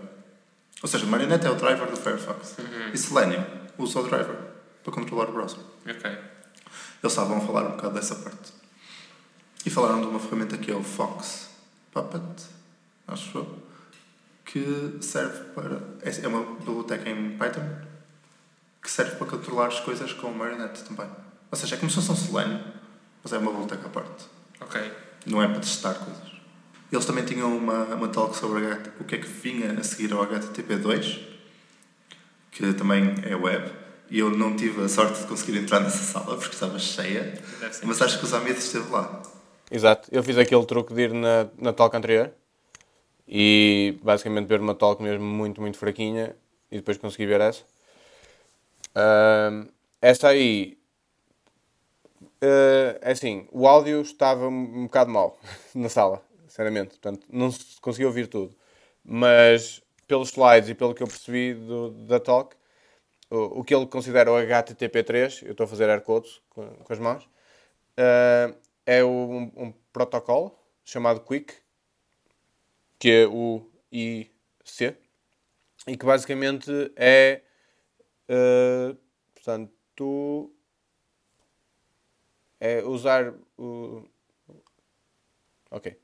Ou 0.81 0.89
seja, 0.89 1.05
Marionette 1.05 1.47
é 1.47 1.49
o 1.49 1.55
driver 1.55 1.89
do 1.89 1.97
Firefox. 1.97 2.58
Uhum. 2.60 2.89
E 2.93 2.97
Selenium 2.97 3.45
usa 3.77 3.99
o 3.99 4.03
driver 4.03 4.38
para 4.84 4.93
controlar 4.93 5.29
o 5.29 5.31
browser. 5.31 5.60
Ok. 5.88 6.10
Eles 6.10 6.21
estavam 7.03 7.38
a 7.38 7.41
falar 7.41 7.63
um 7.63 7.71
bocado 7.71 7.93
dessa 7.95 8.15
parte. 8.15 8.53
E 9.65 9.69
falaram 9.69 10.01
de 10.01 10.08
uma 10.08 10.19
ferramenta 10.19 10.58
que 10.58 10.71
é 10.71 10.75
o 10.75 10.84
Fox 10.84 11.49
Puppet, 11.91 12.45
acho 13.08 13.38
eu, 13.38 13.60
que 14.43 14.97
serve 15.01 15.45
para. 15.55 15.81
É, 16.01 16.23
é 16.23 16.27
uma 16.27 16.43
biblioteca 16.55 17.10
em 17.10 17.38
Python 17.38 17.67
que 18.81 18.91
serve 18.91 19.15
para 19.15 19.25
controlar 19.25 19.67
as 19.67 19.79
coisas 19.79 20.13
com 20.13 20.27
o 20.27 20.36
Marionette 20.36 20.84
também. 20.84 21.10
Ou 21.49 21.58
seja, 21.58 21.75
é 21.75 21.77
como 21.79 21.89
se 21.89 21.95
fosse 21.95 22.12
um 22.12 22.15
Selenium, 22.15 22.62
mas 23.23 23.34
é 23.34 23.38
uma 23.39 23.49
biblioteca 23.49 23.88
à 23.88 23.89
parte. 23.89 24.25
Ok. 24.62 24.93
Não 25.25 25.41
é 25.41 25.47
para 25.47 25.60
testar 25.60 25.95
coisas. 25.95 26.35
Eles 26.95 27.05
também 27.05 27.25
tinham 27.25 27.55
uma, 27.55 27.84
uma 27.95 28.08
talk 28.08 28.36
sobre 28.36 28.63
o 28.99 29.03
que 29.03 29.15
é 29.15 29.17
que 29.17 29.27
vinha 29.27 29.73
a 29.73 29.84
seguir 29.84 30.13
ao 30.13 30.25
HTTP2, 30.25 31.19
que 32.51 32.73
também 32.73 33.13
é 33.23 33.36
web. 33.36 33.69
E 34.10 34.19
eu 34.19 34.29
não 34.29 34.55
tive 34.55 34.84
a 34.84 34.88
sorte 34.88 35.19
de 35.19 35.27
conseguir 35.27 35.58
entrar 35.58 35.81
nessa 35.81 35.97
sala 35.97 36.38
porque 36.38 36.53
estava 36.53 36.79
cheia, 36.79 37.34
mas 37.84 38.01
acho 38.01 38.19
que 38.19 38.25
os 38.25 38.34
amigos 38.34 38.63
esteve 38.63 38.89
lá. 38.91 39.21
Exato. 39.69 40.08
Eu 40.12 40.23
fiz 40.23 40.38
aquele 40.38 40.65
truque 40.65 40.93
de 40.93 41.01
ir 41.01 41.13
na, 41.13 41.47
na 41.58 41.73
talk 41.73 41.95
anterior 41.97 42.31
e 43.27 43.97
basicamente 44.03 44.47
ver 44.47 44.62
uma 44.62 44.75
talk 44.75 45.01
mesmo 45.01 45.25
muito, 45.25 45.60
muito 45.60 45.77
fraquinha 45.77 46.36
e 46.71 46.77
depois 46.77 46.97
consegui 46.97 47.25
ver 47.25 47.41
essa. 47.41 47.63
Uh, 48.95 49.67
essa 50.01 50.29
aí. 50.29 50.77
Uh, 52.41 52.99
é 53.01 53.12
assim, 53.12 53.47
o 53.51 53.67
áudio 53.67 54.01
estava 54.01 54.47
um, 54.47 54.81
um 54.81 54.84
bocado 54.84 55.10
mal 55.10 55.38
na 55.73 55.89
sala, 55.89 56.21
sinceramente. 56.56 56.91
Portanto, 56.91 57.28
não 57.30 57.52
se 57.52 57.80
conseguiu 57.82 58.08
ouvir 58.08 58.28
tudo. 58.28 58.56
Mas 59.04 59.84
pelos 60.08 60.30
slides 60.30 60.70
e 60.70 60.74
pelo 60.74 60.96
que 60.96 61.04
eu 61.04 61.08
percebi 61.08 61.54
do, 61.54 61.91
da 61.91 62.20
talk, 62.20 62.56
o, 63.30 63.60
o 63.60 63.63
que 63.63 63.76
ele 63.76 63.86
considera 63.86 64.32
o 64.32 64.36
HTTP3, 64.36 65.44
eu 65.44 65.52
estou 65.52 65.65
a 65.65 65.68
fazer 65.68 65.89
air 65.89 66.02
quotes 66.02 66.41
com, 66.50 66.68
com 66.68 66.94
as 66.94 67.00
mãos, 67.00 67.26
uh, 67.26 68.56
é 68.86 69.04
um, 69.04 69.52
um 69.56 69.74
protocolo 69.91 70.58
chamado 70.86 71.20
Quick, 71.22 71.54
que 72.98 73.12
é 73.12 73.28
o 73.28 73.70
IC, 73.91 74.96
e 75.88 75.98
que 75.98 76.06
basicamente 76.06 76.72
é, 76.96 77.41
uh, 78.30 78.98
portanto, 79.34 80.52
é 82.60 82.82
usar 82.82 83.34
o... 83.58 84.08
Ok. 85.70 86.00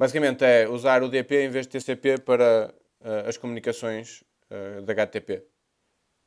Basicamente 0.00 0.42
é 0.42 0.66
usar 0.66 1.02
o 1.02 1.10
DP 1.10 1.44
em 1.44 1.50
vez 1.50 1.66
de 1.66 1.72
TCP 1.72 2.20
para 2.20 2.74
uh, 3.02 3.28
as 3.28 3.36
comunicações 3.36 4.24
uh, 4.50 4.80
da 4.80 4.94
HTTP. 4.94 5.44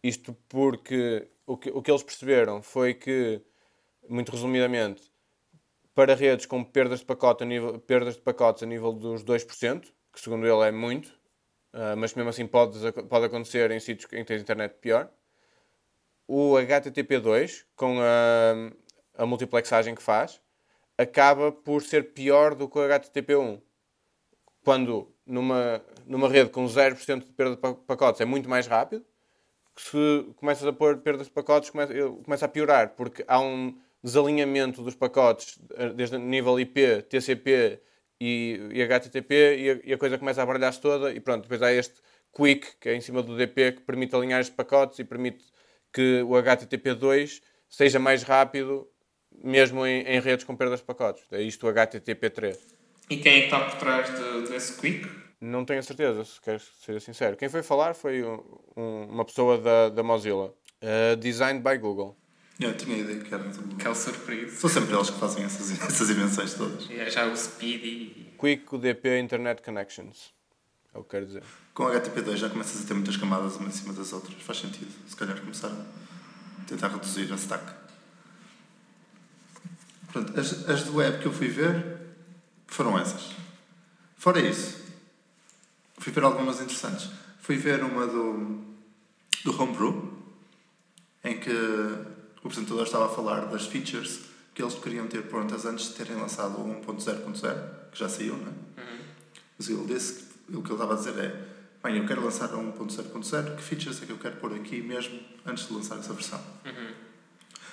Isto 0.03 0.37
porque 0.47 1.27
o 1.47 1.57
que, 1.57 1.71
o 1.71 1.81
que 1.81 1.89
eles 1.89 2.03
perceberam 2.03 2.61
foi 2.61 2.93
que, 2.93 3.41
muito 4.07 4.31
resumidamente, 4.31 5.11
para 5.95 6.13
redes 6.13 6.45
com 6.45 6.63
perdas 6.63 6.99
de, 6.99 7.05
pacote 7.07 7.43
nível, 7.45 7.79
perdas 7.79 8.13
de 8.13 8.21
pacotes 8.21 8.61
a 8.61 8.67
nível 8.67 8.93
dos 8.93 9.23
2%, 9.23 9.91
que 10.13 10.21
segundo 10.21 10.45
ele 10.45 10.67
é 10.67 10.71
muito, 10.71 11.07
uh, 11.73 11.97
mas 11.97 12.13
mesmo 12.13 12.29
assim 12.29 12.45
pode, 12.45 12.77
pode 13.09 13.25
acontecer 13.25 13.71
em 13.71 13.79
sítios 13.79 14.05
em 14.13 14.17
que 14.17 14.25
tens 14.25 14.43
internet 14.43 14.75
pior. 14.81 15.09
O 16.27 16.53
HTTP2, 16.57 17.65
com 17.75 17.97
a, 17.99 19.23
a 19.23 19.25
multiplexagem 19.25 19.95
que 19.95 20.03
faz, 20.03 20.42
acaba 21.03 21.51
por 21.51 21.83
ser 21.83 22.13
pior 22.13 22.55
do 22.55 22.67
que 22.67 22.77
o 22.77 22.81
HTTP1. 22.81 23.61
Quando 24.63 25.13
numa, 25.25 25.83
numa 26.05 26.29
rede 26.29 26.49
com 26.49 26.65
0% 26.65 27.19
de 27.19 27.33
perda 27.33 27.55
de 27.55 27.75
pacotes 27.85 28.21
é 28.21 28.25
muito 28.25 28.49
mais 28.49 28.67
rápido, 28.67 29.05
se 29.75 30.33
começas 30.37 30.65
a 30.67 30.73
pôr 30.73 30.97
perdas 30.97 31.27
de 31.27 31.33
pacotes, 31.33 31.69
começa, 31.69 31.93
começa 32.23 32.45
a 32.45 32.49
piorar, 32.49 32.95
porque 32.95 33.23
há 33.27 33.39
um 33.39 33.77
desalinhamento 34.03 34.83
dos 34.83 34.95
pacotes 34.95 35.59
eh, 35.75 35.89
desde 35.89 36.17
nível 36.17 36.59
IP, 36.59 37.03
TCP 37.03 37.81
e, 38.19 38.69
e 38.71 38.81
HTTP 38.83 39.33
e 39.33 39.69
a, 39.69 39.79
e 39.83 39.93
a, 39.93 39.97
coisa 39.97 40.17
começa 40.17 40.41
a 40.41 40.45
baralhar-se 40.45 40.81
toda 40.81 41.11
e 41.11 41.19
pronto, 41.19 41.43
depois 41.43 41.61
há 41.61 41.71
este 41.71 41.95
Quick, 42.31 42.77
que 42.79 42.89
é 42.89 42.95
em 42.95 43.01
cima 43.01 43.21
do 43.21 43.37
DP, 43.37 43.73
que 43.73 43.81
permite 43.81 44.15
alinhar 44.15 44.41
estes 44.41 44.55
pacotes 44.55 44.99
e 44.99 45.03
permite 45.03 45.45
que 45.93 46.21
o 46.23 46.29
HTTP2 46.29 47.41
seja 47.69 47.99
mais 47.99 48.23
rápido 48.23 48.87
mesmo 49.43 49.85
em, 49.85 50.01
em 50.01 50.19
redes 50.19 50.45
com 50.45 50.55
perdas 50.55 50.79
de 50.79 50.85
pacotes. 50.85 51.23
É 51.31 51.41
isto 51.41 51.67
o 51.67 51.73
HTTP3. 51.73 52.57
E 53.09 53.17
quem 53.17 53.33
é 53.33 53.39
que 53.39 53.45
está 53.45 53.59
por 53.59 53.77
trás 53.77 54.09
de, 54.09 54.49
desse 54.49 54.79
Quick? 54.79 55.09
Não 55.39 55.65
tenho 55.65 55.79
a 55.79 55.83
certeza, 55.83 56.23
se 56.23 56.39
queres 56.39 56.63
ser 56.83 57.01
sincero. 57.01 57.35
Quem 57.35 57.49
foi 57.49 57.61
falar 57.61 57.93
foi 57.93 58.23
um, 58.23 58.41
um, 58.77 59.03
uma 59.09 59.25
pessoa 59.25 59.57
da, 59.57 59.89
da 59.89 60.01
Mozilla. 60.01 60.53
Uh, 60.81 61.15
designed 61.17 61.61
by 61.61 61.77
Google. 61.77 62.17
Eu 62.59 62.75
tinha 62.77 62.95
a 62.95 62.99
ideia 62.99 63.19
que 63.19 63.33
era 63.33 63.43
do... 63.43 63.75
Que 63.75 63.87
é 63.87 63.89
o 63.89 63.95
surpresa. 63.95 64.55
São 64.55 64.69
sempre 64.69 64.95
eles 64.95 65.09
que 65.09 65.19
fazem 65.19 65.43
essas, 65.43 65.71
essas 65.83 66.09
invenções 66.09 66.53
todas. 66.53 66.89
É 66.89 67.09
já 67.09 67.25
o 67.25 67.35
Speedy. 67.35 68.33
Quick 68.39 68.73
UDP 68.73 69.19
Internet 69.19 69.61
Connections. 69.61 70.33
É 70.93 70.97
o 70.97 71.03
que 71.03 71.09
quero 71.09 71.25
dizer. 71.25 71.43
Com 71.73 71.85
HTTP2 71.85 72.35
já 72.37 72.49
começas 72.49 72.83
a 72.83 72.87
ter 72.87 72.93
muitas 72.93 73.17
camadas 73.17 73.57
uma 73.57 73.67
em 73.67 73.71
cima 73.71 73.93
das 73.93 74.13
outras. 74.13 74.41
Faz 74.41 74.59
sentido. 74.59 74.91
Se 75.07 75.15
calhar 75.15 75.39
começar 75.39 75.67
a 75.67 76.65
tentar 76.67 76.89
reduzir 76.89 77.31
a 77.33 77.35
stack. 77.35 77.82
Pronto, 80.13 80.39
as, 80.39 80.69
as 80.69 80.83
do 80.83 80.97
web 80.97 81.19
que 81.19 81.25
eu 81.25 81.33
fui 81.33 81.47
ver 81.47 81.97
foram 82.67 82.97
essas. 82.99 83.31
Fora 84.15 84.39
isso, 84.39 84.77
fui 85.97 86.13
ver 86.13 86.23
algumas 86.23 86.61
interessantes. 86.61 87.09
Fui 87.41 87.57
ver 87.57 87.83
uma 87.83 88.05
do, 88.05 88.63
do 89.43 89.61
Homebrew, 89.61 90.13
em 91.23 91.39
que 91.39 91.49
o 91.49 92.47
apresentador 92.47 92.83
estava 92.83 93.07
a 93.07 93.09
falar 93.09 93.47
das 93.47 93.65
features 93.65 94.21
que 94.53 94.61
eles 94.61 94.75
queriam 94.75 95.07
ter 95.07 95.23
prontas 95.23 95.65
antes 95.65 95.87
de 95.87 95.95
terem 95.95 96.15
lançado 96.15 96.59
o 96.59 96.81
1.0.0, 96.85 97.91
que 97.91 97.97
já 97.97 98.07
saiu, 98.07 98.37
não 98.37 98.47
é? 98.47 98.81
Uhum. 98.81 98.99
Mas 99.57 99.67
ele 99.67 99.85
disse 99.85 100.25
que 100.47 100.55
o 100.55 100.61
que 100.61 100.67
ele 100.67 100.73
estava 100.73 100.93
a 100.93 100.97
dizer 100.97 101.17
é: 101.17 101.47
bem, 101.83 101.97
eu 101.97 102.05
quero 102.05 102.23
lançar 102.23 102.53
o 102.53 102.59
1.0.0, 102.59 103.55
que 103.55 103.63
features 103.63 104.01
é 104.03 104.05
que 104.05 104.11
eu 104.11 104.19
quero 104.19 104.35
pôr 104.35 104.53
aqui 104.53 104.79
mesmo 104.79 105.19
antes 105.43 105.67
de 105.67 105.73
lançar 105.73 105.97
essa 105.97 106.13
versão? 106.13 106.39
Uhum. 106.65 106.93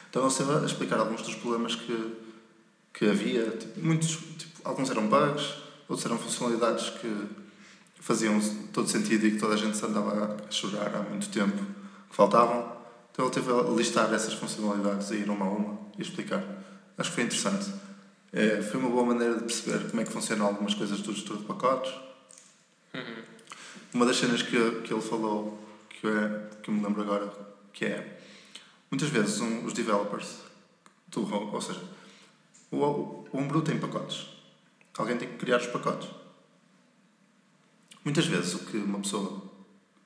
Então 0.09 0.23
ele 0.23 0.33
estava 0.33 0.63
a 0.63 0.67
explicar 0.67 0.99
alguns 0.99 1.23
dos 1.23 1.35
problemas 1.35 1.77
que, 1.77 2.30
que 2.93 3.07
havia. 3.07 3.51
Tipo, 3.51 3.81
muitos, 3.81 4.17
tipo, 4.39 4.61
alguns 4.65 4.91
eram 4.91 5.07
bugs, 5.09 5.55
outros 5.89 6.07
eram 6.07 6.19
funcionalidades 6.19 6.91
que 6.91 7.27
faziam 8.01 8.41
todo 8.73 8.89
sentido 8.89 9.27
e 9.27 9.33
que 9.33 9.39
toda 9.39 9.55
a 9.55 9.57
gente 9.57 9.85
andava 9.85 10.37
a 10.49 10.51
chorar 10.51 10.95
há 10.95 11.03
muito 11.03 11.29
tempo 11.29 11.65
que 12.09 12.17
faltavam. 12.17 12.81
Então 13.13 13.27
ele 13.27 13.35
teve 13.35 13.53
a 13.53 13.63
listar 13.63 14.13
essas 14.13 14.35
funcionalidades, 14.35 15.11
a 15.11 15.15
ir 15.15 15.29
uma 15.29 15.45
a 15.45 15.51
uma 15.51 15.79
e 15.99 16.03
explicar. 16.03 16.43
Acho 16.97 17.11
que 17.11 17.15
foi 17.17 17.25
interessante. 17.25 17.71
É, 18.33 18.63
foi 18.63 18.79
uma 18.79 18.89
boa 18.89 19.05
maneira 19.05 19.35
de 19.35 19.41
perceber 19.41 19.91
como 19.91 20.01
é 20.01 20.05
que 20.05 20.13
funcionam 20.13 20.47
algumas 20.47 20.75
coisas 20.75 21.01
do 21.01 21.13
gestor 21.13 21.39
de 21.39 21.45
pacotes. 21.45 21.93
Uhum. 22.95 23.23
Uma 23.93 24.07
das 24.07 24.17
cenas 24.17 24.43
que, 24.43 24.83
que 24.83 24.93
ele 24.93 25.03
falou, 25.03 25.59
que, 25.89 26.07
é, 26.07 26.49
que 26.63 26.71
eu 26.71 26.75
me 26.75 26.83
lembro 26.83 27.03
agora, 27.03 27.33
que 27.73 27.85
é 27.85 28.21
muitas 28.91 29.09
vezes 29.09 29.41
um, 29.41 29.65
os 29.65 29.73
developers, 29.73 30.37
do, 31.09 31.23
ou 31.33 31.61
seja, 31.61 31.81
o, 32.71 33.25
Homebrew 33.33 33.63
tem 33.63 33.79
pacotes. 33.79 34.27
Alguém 34.97 35.17
tem 35.17 35.29
que 35.29 35.37
criar 35.37 35.59
os 35.59 35.67
pacotes. 35.67 36.09
Muitas 38.05 38.27
vezes 38.27 38.55
o 38.55 38.61
que 38.61 38.77
uma 38.77 38.99
pessoa 38.99 39.43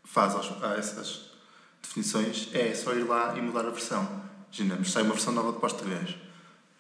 faz 0.05 0.35
a 0.35 0.75
essas 0.77 1.31
definições 1.83 2.49
é 2.53 2.75
só 2.75 2.93
ir 2.95 3.05
lá 3.05 3.37
e 3.37 3.41
mudar 3.41 3.67
a 3.67 3.71
versão. 3.71 4.23
Imaginemos, 4.53 4.93
sai 4.93 5.03
uma 5.03 5.15
versão 5.15 5.33
nova 5.33 5.53
de 5.53 5.59
Postgres. 5.59 6.17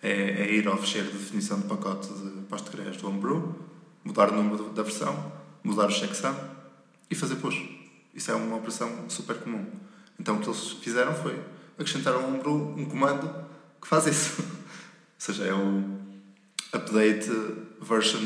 É, 0.03 0.11
é 0.11 0.53
ir 0.53 0.68
ao 0.68 0.76
fecheiro 0.76 1.11
de 1.11 1.18
definição 1.18 1.59
de 1.59 1.66
pacote 1.66 2.12
de 2.12 2.43
Postgres 2.43 2.97
do 2.99 3.09
Homebrew, 3.09 3.55
mudar 4.05 4.30
o 4.30 4.35
número 4.35 4.70
da 4.70 4.82
versão, 4.82 5.32
mudar 5.62 5.87
o 5.87 5.91
checksum 5.91 6.35
e 7.11 7.14
fazer 7.14 7.37
push. 7.37 7.59
Isso 8.14 8.30
é 8.30 8.35
uma 8.35 8.57
operação 8.57 9.09
super 9.09 9.39
comum. 9.39 9.66
Então 10.18 10.37
o 10.37 10.41
que 10.41 10.49
eles 10.49 10.70
fizeram 10.72 11.14
foi 11.14 11.43
acrescentar 11.78 12.14
ao 12.14 12.24
Homebrew 12.24 12.74
um 12.76 12.85
comando 12.85 13.28
que 13.80 13.89
faz 13.89 14.07
isso. 14.07 14.43
Ou 15.27 15.35
seja, 15.35 15.47
é 15.47 15.55
o 15.55 15.83
update 16.70 17.31
version 17.81 18.20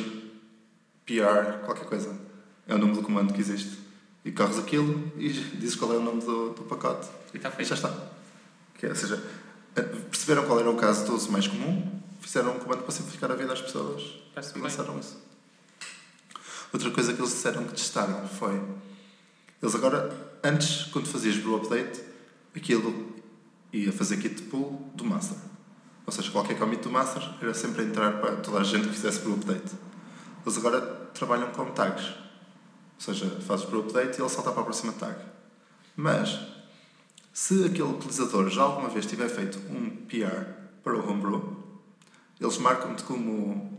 PR, 1.07 1.65
qualquer 1.65 1.87
coisa. 1.87 2.19
É 2.67 2.75
o 2.75 2.79
nome 2.79 2.95
do 2.95 3.03
comando 3.03 3.33
que 3.33 3.41
existe. 3.41 3.79
E 4.25 4.33
corres 4.33 4.59
aquilo 4.59 5.13
e 5.17 5.29
dizes 5.29 5.77
qual 5.77 5.95
é 5.95 5.97
o 5.97 6.03
nome 6.03 6.23
do, 6.23 6.51
do 6.55 6.65
pacote. 6.65 7.09
E 7.33 7.37
está 7.37 7.53
feito. 7.53 7.69
já 7.69 7.77
está. 7.77 7.95
Que 8.75 8.87
é, 8.87 8.89
ou 8.89 8.97
seja, 8.97 9.23
perceberam 10.11 10.45
qual 10.45 10.59
era 10.59 10.69
o 10.69 10.77
caso 10.77 11.05
de 11.05 11.13
uso 11.13 11.31
mais 11.31 11.47
comum, 11.47 12.01
fizeram 12.21 12.57
um 12.57 12.59
comando 12.59 12.83
para 12.83 12.91
simplificar 12.91 13.31
a 13.31 13.37
vida 13.37 13.53
às 13.53 13.63
pessoas 13.63 14.03
e 14.57 14.59
lançaram 14.59 14.99
isso. 14.99 15.23
Outra 16.73 16.91
coisa 16.91 17.15
que 17.15 17.21
eles 17.21 17.31
disseram 17.31 17.63
que 17.63 17.75
testaram 17.75 18.27
foi. 18.27 18.61
Eles 19.63 19.75
agora, 19.75 20.37
antes, 20.43 20.87
quando 20.87 21.07
fazias 21.07 21.37
brew 21.37 21.57
update, 21.57 22.01
aquilo 22.57 23.15
ia 23.73 23.93
fazer 23.93 24.17
kit 24.17 24.43
pull 24.43 24.91
do 24.97 25.05
master. 25.05 25.39
Ou 26.09 26.13
seja, 26.13 26.31
qualquer 26.31 26.59
commit 26.59 26.83
do 26.83 26.91
master 26.91 27.23
era 27.39 27.53
sempre 27.53 27.83
a 27.83 27.85
entrar 27.85 28.19
para 28.19 28.37
toda 28.37 28.61
a 28.61 28.65
gente 28.65 28.89
que 28.89 28.95
fizesse 28.95 29.21
brew 29.21 29.35
update. 29.35 29.77
Eles 30.43 30.57
agora 30.57 30.81
trabalham 31.13 31.51
com 31.51 31.67
tags. 31.67 32.07
Ou 32.07 32.15
seja, 32.99 33.29
fazes 33.47 33.67
brew 33.67 33.81
update 33.81 34.19
e 34.19 34.23
ele 34.23 34.29
salta 34.31 34.51
para 34.51 34.63
a 34.63 34.65
próxima 34.65 34.95
tag. 34.95 35.21
Mas, 35.95 36.41
se 37.31 37.63
aquele 37.63 37.91
utilizador 37.91 38.49
já 38.49 38.63
alguma 38.63 38.89
vez 38.89 39.05
tiver 39.05 39.29
feito 39.29 39.59
um 39.71 39.91
PR 40.07 40.51
para 40.83 40.97
o 40.97 41.11
homebrew, 41.11 41.63
eles 42.41 42.57
marcam-te 42.57 43.03
como 43.05 43.79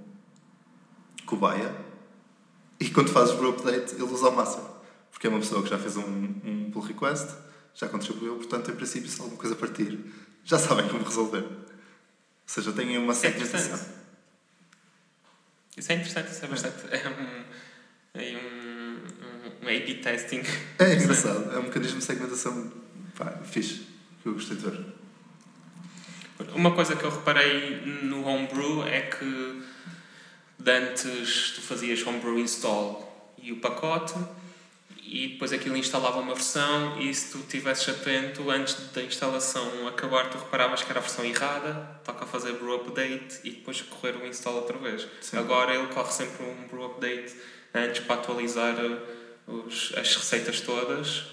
cobaia 1.26 1.76
e 2.80 2.92
quando 2.92 3.10
fazes 3.10 3.34
brew 3.34 3.50
update 3.50 3.96
ele 3.96 4.04
usa 4.04 4.30
o 4.30 4.36
master. 4.36 4.64
Porque 5.10 5.26
é 5.26 5.32
uma 5.32 5.40
pessoa 5.40 5.64
que 5.64 5.70
já 5.70 5.80
fez 5.80 5.98
um, 5.98 6.36
um 6.46 6.70
pull 6.72 6.84
request, 6.84 7.36
já 7.74 7.90
contribuiu, 7.90 8.36
portanto, 8.36 8.70
em 8.70 8.76
princípio, 8.76 9.10
se 9.10 9.20
alguma 9.20 9.40
coisa 9.40 9.56
partir, 9.56 10.00
já 10.44 10.60
sabem 10.60 10.88
como 10.90 11.04
resolver. 11.04 11.69
Ou 12.50 12.54
seja, 12.56 12.74
têm 12.74 12.98
uma 12.98 13.14
é 13.14 13.16
segmentação. 13.16 13.80
Isso 15.78 15.92
é 15.92 15.96
interessante, 15.96 16.32
isso 16.32 16.44
é 16.44 16.48
bastante. 16.48 16.78
É 16.90 17.08
um, 17.08 17.44
é 18.16 18.38
um, 18.38 18.98
um, 19.28 19.66
um 19.66 19.68
A-B 19.68 20.00
testing. 20.02 20.42
É 20.80 20.96
engraçado, 20.96 21.54
é 21.54 21.60
um 21.60 21.64
mecanismo 21.64 22.00
de 22.00 22.06
segmentação 22.06 22.74
pá, 23.16 23.40
fixe, 23.44 23.86
que 24.24 24.30
eu 24.30 24.34
gostei 24.34 24.58
de 24.58 24.68
ver. 24.68 24.84
Uma 26.56 26.74
coisa 26.74 26.96
que 26.96 27.04
eu 27.04 27.12
reparei 27.12 27.82
no 28.02 28.26
Homebrew 28.26 28.84
é 28.88 29.02
que 29.02 29.62
antes 30.66 31.52
tu 31.52 31.62
fazias 31.62 32.02
Homebrew 32.02 32.40
install 32.40 33.36
e 33.38 33.52
o 33.52 33.58
pacote 33.58 34.16
e 35.12 35.30
depois 35.30 35.52
aquilo 35.52 35.76
instalava 35.76 36.20
uma 36.20 36.36
versão 36.36 37.00
e 37.02 37.14
se 37.14 37.32
tu 37.32 37.40
estivesses 37.40 37.90
atento 37.90 38.50
antes 38.52 38.76
da 38.94 39.02
instalação 39.02 39.88
acabar 39.88 40.30
tu 40.30 40.38
reparavas 40.38 40.84
que 40.84 40.90
era 40.92 41.00
a 41.00 41.02
versão 41.02 41.26
errada 41.26 42.00
toca 42.04 42.26
a 42.26 42.28
fazer 42.28 42.54
brew 42.54 42.76
update 42.76 43.40
e 43.44 43.52
depois 43.52 43.82
correr 43.82 44.16
o 44.16 44.28
install 44.28 44.56
outra 44.56 44.78
vez 44.78 45.08
Sim. 45.22 45.38
agora 45.38 45.74
ele 45.74 45.88
corre 45.88 46.12
sempre 46.12 46.46
um 46.46 46.68
brew 46.68 46.86
update 46.86 47.36
antes 47.74 48.02
para 48.02 48.16
atualizar 48.16 48.76
uh, 48.76 49.66
os, 49.66 49.92
as 49.98 50.16
receitas 50.16 50.62
todas 50.62 51.26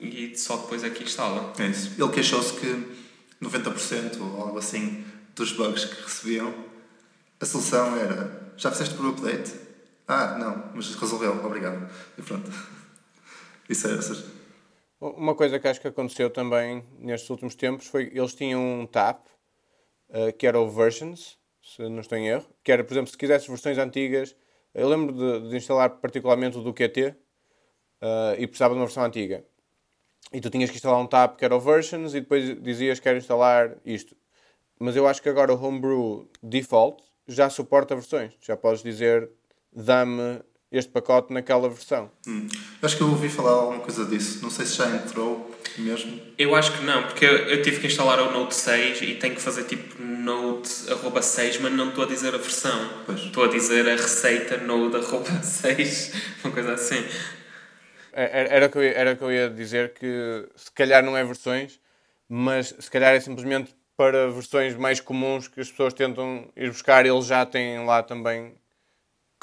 e 0.00 0.36
só 0.36 0.56
depois 0.56 0.82
é 0.84 0.90
que 0.90 1.04
instala 1.04 1.52
É 1.58 1.66
isso. 1.66 1.92
Ele 1.98 2.12
queixou-se 2.12 2.54
que 2.54 2.66
90% 3.42 4.20
ou 4.20 4.40
algo 4.40 4.58
assim 4.58 5.04
dos 5.34 5.52
bugs 5.52 5.84
que 5.84 6.02
recebiam, 6.02 6.54
a 7.40 7.46
solução 7.46 7.96
era: 7.96 8.52
já 8.56 8.70
fizeste 8.70 8.94
por 8.94 9.06
update? 9.08 9.63
Ah, 10.06 10.36
não, 10.38 10.70
mas 10.74 10.94
resolveu, 10.94 11.44
obrigado. 11.44 11.88
E 12.18 12.22
pronto. 12.22 12.50
Isso 13.68 13.88
é. 13.88 14.00
seja, 14.02 14.24
Uma 15.00 15.34
coisa 15.34 15.58
que 15.58 15.66
acho 15.66 15.80
que 15.80 15.88
aconteceu 15.88 16.28
também 16.30 16.84
nestes 16.98 17.30
últimos 17.30 17.54
tempos 17.54 17.86
foi 17.86 18.10
que 18.10 18.18
eles 18.18 18.34
tinham 18.34 18.60
um 18.62 18.86
tab 18.86 19.20
eh, 20.10 20.32
que 20.32 20.46
era 20.46 20.60
o 20.60 20.68
Versions, 20.68 21.38
se 21.62 21.88
não 21.88 22.00
estou 22.00 22.18
em 22.18 22.28
erro, 22.28 22.46
que 22.62 22.70
era, 22.70 22.84
por 22.84 22.92
exemplo, 22.92 23.10
se 23.10 23.16
quisesses 23.16 23.48
versões 23.48 23.78
antigas, 23.78 24.36
eu 24.74 24.88
lembro 24.88 25.14
de, 25.14 25.48
de 25.48 25.56
instalar 25.56 25.88
particularmente 25.98 26.58
o 26.58 26.62
do 26.62 26.74
QT 26.74 27.16
eh, 28.00 28.36
e 28.38 28.46
precisava 28.46 28.74
de 28.74 28.80
uma 28.80 28.86
versão 28.86 29.04
antiga. 29.04 29.44
E 30.32 30.40
tu 30.40 30.50
tinhas 30.50 30.70
que 30.70 30.76
instalar 30.76 31.00
um 31.00 31.06
tab 31.06 31.36
que 31.36 31.44
era 31.44 31.56
o 31.56 31.60
Versions 31.60 32.14
e 32.14 32.20
depois 32.20 32.60
dizias 32.62 32.98
que 32.98 33.04
quero 33.04 33.18
instalar 33.18 33.76
isto. 33.84 34.16
Mas 34.78 34.96
eu 34.96 35.06
acho 35.06 35.22
que 35.22 35.28
agora 35.28 35.54
o 35.54 35.62
Homebrew 35.62 36.28
Default 36.42 37.02
já 37.26 37.48
suporta 37.48 37.94
versões. 37.94 38.34
Já 38.40 38.56
podes 38.56 38.82
dizer, 38.82 39.30
dá-me 39.74 40.40
este 40.70 40.90
pacote 40.90 41.32
naquela 41.32 41.68
versão. 41.68 42.10
hum. 42.26 42.48
Acho 42.82 42.96
que 42.96 43.02
eu 43.02 43.08
ouvi 43.08 43.28
falar 43.28 43.52
alguma 43.52 43.80
coisa 43.80 44.04
disso. 44.04 44.42
Não 44.42 44.50
sei 44.50 44.66
se 44.66 44.76
já 44.76 44.88
entrou 44.88 45.54
mesmo. 45.78 46.20
Eu 46.36 46.54
acho 46.56 46.72
que 46.76 46.84
não, 46.84 47.04
porque 47.04 47.24
eu, 47.24 47.30
eu 47.48 47.62
tive 47.62 47.80
que 47.80 47.86
instalar 47.86 48.20
o 48.20 48.32
Node 48.32 48.54
6 48.54 49.00
e 49.02 49.14
tenho 49.14 49.34
que 49.36 49.40
fazer 49.40 49.64
tipo 49.64 50.02
Node 50.02 50.68
arroba 50.90 51.22
6, 51.22 51.58
mas 51.60 51.72
não 51.72 51.90
estou 51.90 52.04
a 52.04 52.06
dizer 52.08 52.34
a 52.34 52.38
versão. 52.38 52.90
Pois. 53.06 53.20
Estou 53.20 53.44
a 53.44 53.48
dizer 53.48 53.88
a 53.88 53.92
receita 53.92 54.56
Node 54.58 54.96
arroba 54.96 55.30
6, 55.42 56.12
uma 56.44 56.52
coisa 56.52 56.72
assim. 56.74 57.04
Era, 58.12 58.48
era, 58.48 58.66
o 58.66 58.70
que 58.70 58.78
eu, 58.78 58.82
ia- 58.84 58.92
era 58.92 59.12
o 59.12 59.16
que 59.16 59.22
eu 59.24 59.32
ia 59.32 59.50
dizer 59.50 59.92
que 59.94 60.48
se 60.56 60.70
calhar 60.72 61.02
não 61.04 61.16
é 61.16 61.24
versões, 61.24 61.80
mas 62.28 62.74
se 62.78 62.90
calhar 62.90 63.14
é 63.14 63.20
simplesmente 63.20 63.74
para 63.96 64.30
versões 64.30 64.74
mais 64.76 65.00
comuns 65.00 65.48
que 65.48 65.60
as 65.60 65.70
pessoas 65.70 65.94
tentam 65.94 66.48
ir 66.56 66.68
buscar, 66.70 67.06
eles 67.06 67.26
já 67.26 67.44
têm 67.46 67.84
lá 67.84 68.02
também 68.02 68.54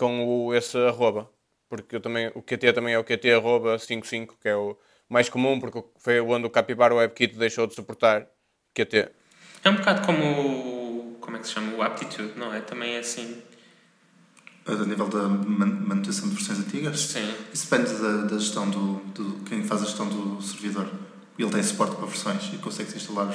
com 0.01 0.25
o, 0.47 0.53
esse 0.55 0.75
arroba. 0.79 1.29
Porque 1.69 1.95
eu 1.95 2.01
também, 2.01 2.31
o 2.33 2.41
QT 2.41 2.73
também 2.73 2.95
é 2.95 2.99
o 2.99 3.03
QT 3.03 3.31
arroba 3.33 3.77
55, 3.77 4.35
que 4.41 4.49
é 4.49 4.55
o 4.55 4.75
mais 5.07 5.29
comum, 5.29 5.59
porque 5.59 5.83
foi 5.99 6.19
onde 6.19 6.47
o 6.47 6.49
Capybara 6.49 6.95
WebKit 6.95 7.37
deixou 7.37 7.67
de 7.67 7.75
suportar 7.75 8.27
QT. 8.73 9.09
É 9.63 9.69
um 9.69 9.75
bocado 9.75 10.03
como 10.03 10.23
o. 10.23 11.17
Como 11.21 11.37
é 11.37 11.39
que 11.39 11.45
se 11.47 11.53
chama? 11.53 11.77
O 11.77 11.83
Aptitude, 11.83 12.33
não 12.35 12.51
é? 12.51 12.61
Também 12.61 12.95
é 12.95 12.99
assim. 12.99 13.41
A 14.65 14.73
nível 14.73 15.07
da 15.07 15.27
man- 15.29 15.65
manutenção 15.87 16.27
de 16.29 16.35
versões 16.35 16.59
antigas. 16.59 16.99
Sim. 16.99 17.31
Isso 17.53 17.69
depende 17.69 17.93
da, 18.01 18.17
da 18.23 18.37
gestão 18.39 18.67
do, 18.69 18.95
do. 19.13 19.43
Quem 19.45 19.63
faz 19.63 19.83
a 19.83 19.85
gestão 19.85 20.09
do 20.09 20.41
servidor. 20.41 20.89
Ele 21.37 21.49
tem 21.51 21.61
suporte 21.63 21.95
para 21.95 22.05
versões 22.07 22.51
e 22.53 22.57
consegue 22.57 22.95
instalar 22.95 23.33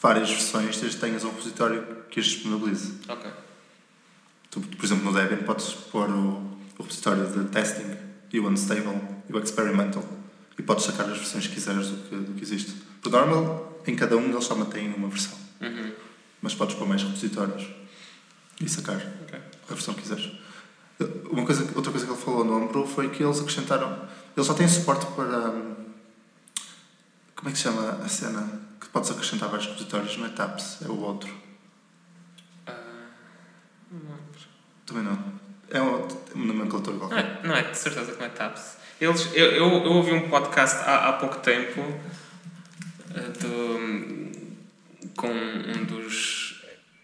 várias 0.00 0.30
versões 0.30 0.78
desde 0.80 0.98
que 0.98 1.04
tenhas 1.04 1.24
um 1.24 1.28
repositório 1.30 2.04
que 2.10 2.20
as 2.20 2.26
disponibilize. 2.26 3.00
Ok. 3.08 3.30
Tu, 4.50 4.60
por 4.60 4.84
exemplo, 4.84 5.04
no 5.04 5.12
Debian 5.12 5.44
podes 5.44 5.72
pôr 5.74 6.08
o, 6.08 6.28
o 6.78 6.82
repositório 6.82 7.26
de 7.26 7.44
testing 7.50 7.96
e 8.32 8.40
o 8.40 8.48
unstable 8.48 9.00
e 9.28 9.32
o 9.32 9.38
experimental 9.38 10.04
e 10.58 10.62
podes 10.62 10.84
sacar 10.84 11.08
as 11.08 11.18
versões 11.18 11.46
que 11.46 11.54
quiseres 11.54 11.88
do 11.88 11.96
que, 12.08 12.16
do 12.16 12.34
que 12.34 12.42
existe. 12.42 12.72
Por 13.02 13.12
normal, 13.12 13.80
em 13.86 13.94
cada 13.94 14.16
um 14.16 14.24
eles 14.30 14.44
só 14.44 14.54
mantêm 14.54 14.92
uma 14.94 15.08
versão, 15.08 15.36
Uhum. 15.60 15.92
mas 16.42 16.54
podes 16.54 16.74
pôr 16.76 16.86
mais 16.88 17.02
repositórios 17.02 17.66
e 18.60 18.68
sacar 18.68 18.96
Ok. 19.22 19.38
a 19.70 19.74
versão 19.74 19.94
que 19.94 20.02
quiseres. 20.02 20.30
Uma 21.30 21.44
coisa, 21.46 21.62
outra 21.76 21.92
coisa 21.92 22.06
que 22.06 22.12
ele 22.12 22.20
falou 22.20 22.44
no 22.44 22.56
Homebrew 22.56 22.84
foi 22.86 23.08
que 23.10 23.22
eles 23.22 23.38
acrescentaram. 23.38 24.08
Eles 24.36 24.46
já 24.48 24.54
têm 24.54 24.66
suporte 24.66 25.06
para. 25.14 25.50
hum, 25.50 25.74
Como 27.36 27.48
é 27.48 27.52
que 27.52 27.56
se 27.58 27.64
chama 27.64 27.90
a 28.04 28.08
cena? 28.08 28.60
Que 28.80 28.88
podes 28.88 29.10
acrescentar 29.12 29.48
vários 29.48 29.66
repositórios, 29.68 30.16
não 30.16 30.26
é 30.26 30.30
TAPS, 30.30 30.78
é 30.82 30.88
o 30.88 30.98
outro. 31.00 31.32
Lembro. 33.92 34.18
Também 34.88 35.04
não. 35.04 35.18
É 35.70 35.80
um- 35.82 36.08
uma 36.34 36.46
nomenclatura 36.46 36.96
Não 36.96 37.08
qualquer. 37.08 37.40
é, 37.44 37.46
não 37.46 37.54
é 37.54 37.62
de 37.62 37.76
certeza 37.76 38.12
que 38.12 38.18
não 38.18 38.26
é 38.26 38.30
TAPS. 38.30 38.78
Eles, 39.00 39.30
eu, 39.34 39.46
eu, 39.52 39.68
eu 39.84 39.92
ouvi 39.92 40.12
um 40.12 40.28
podcast 40.28 40.78
há, 40.84 41.08
há 41.10 41.12
pouco 41.12 41.36
tempo 41.40 41.80
eh, 43.14 43.20
do, 43.40 45.12
com 45.16 45.28
um 45.28 45.84
dos. 45.84 46.62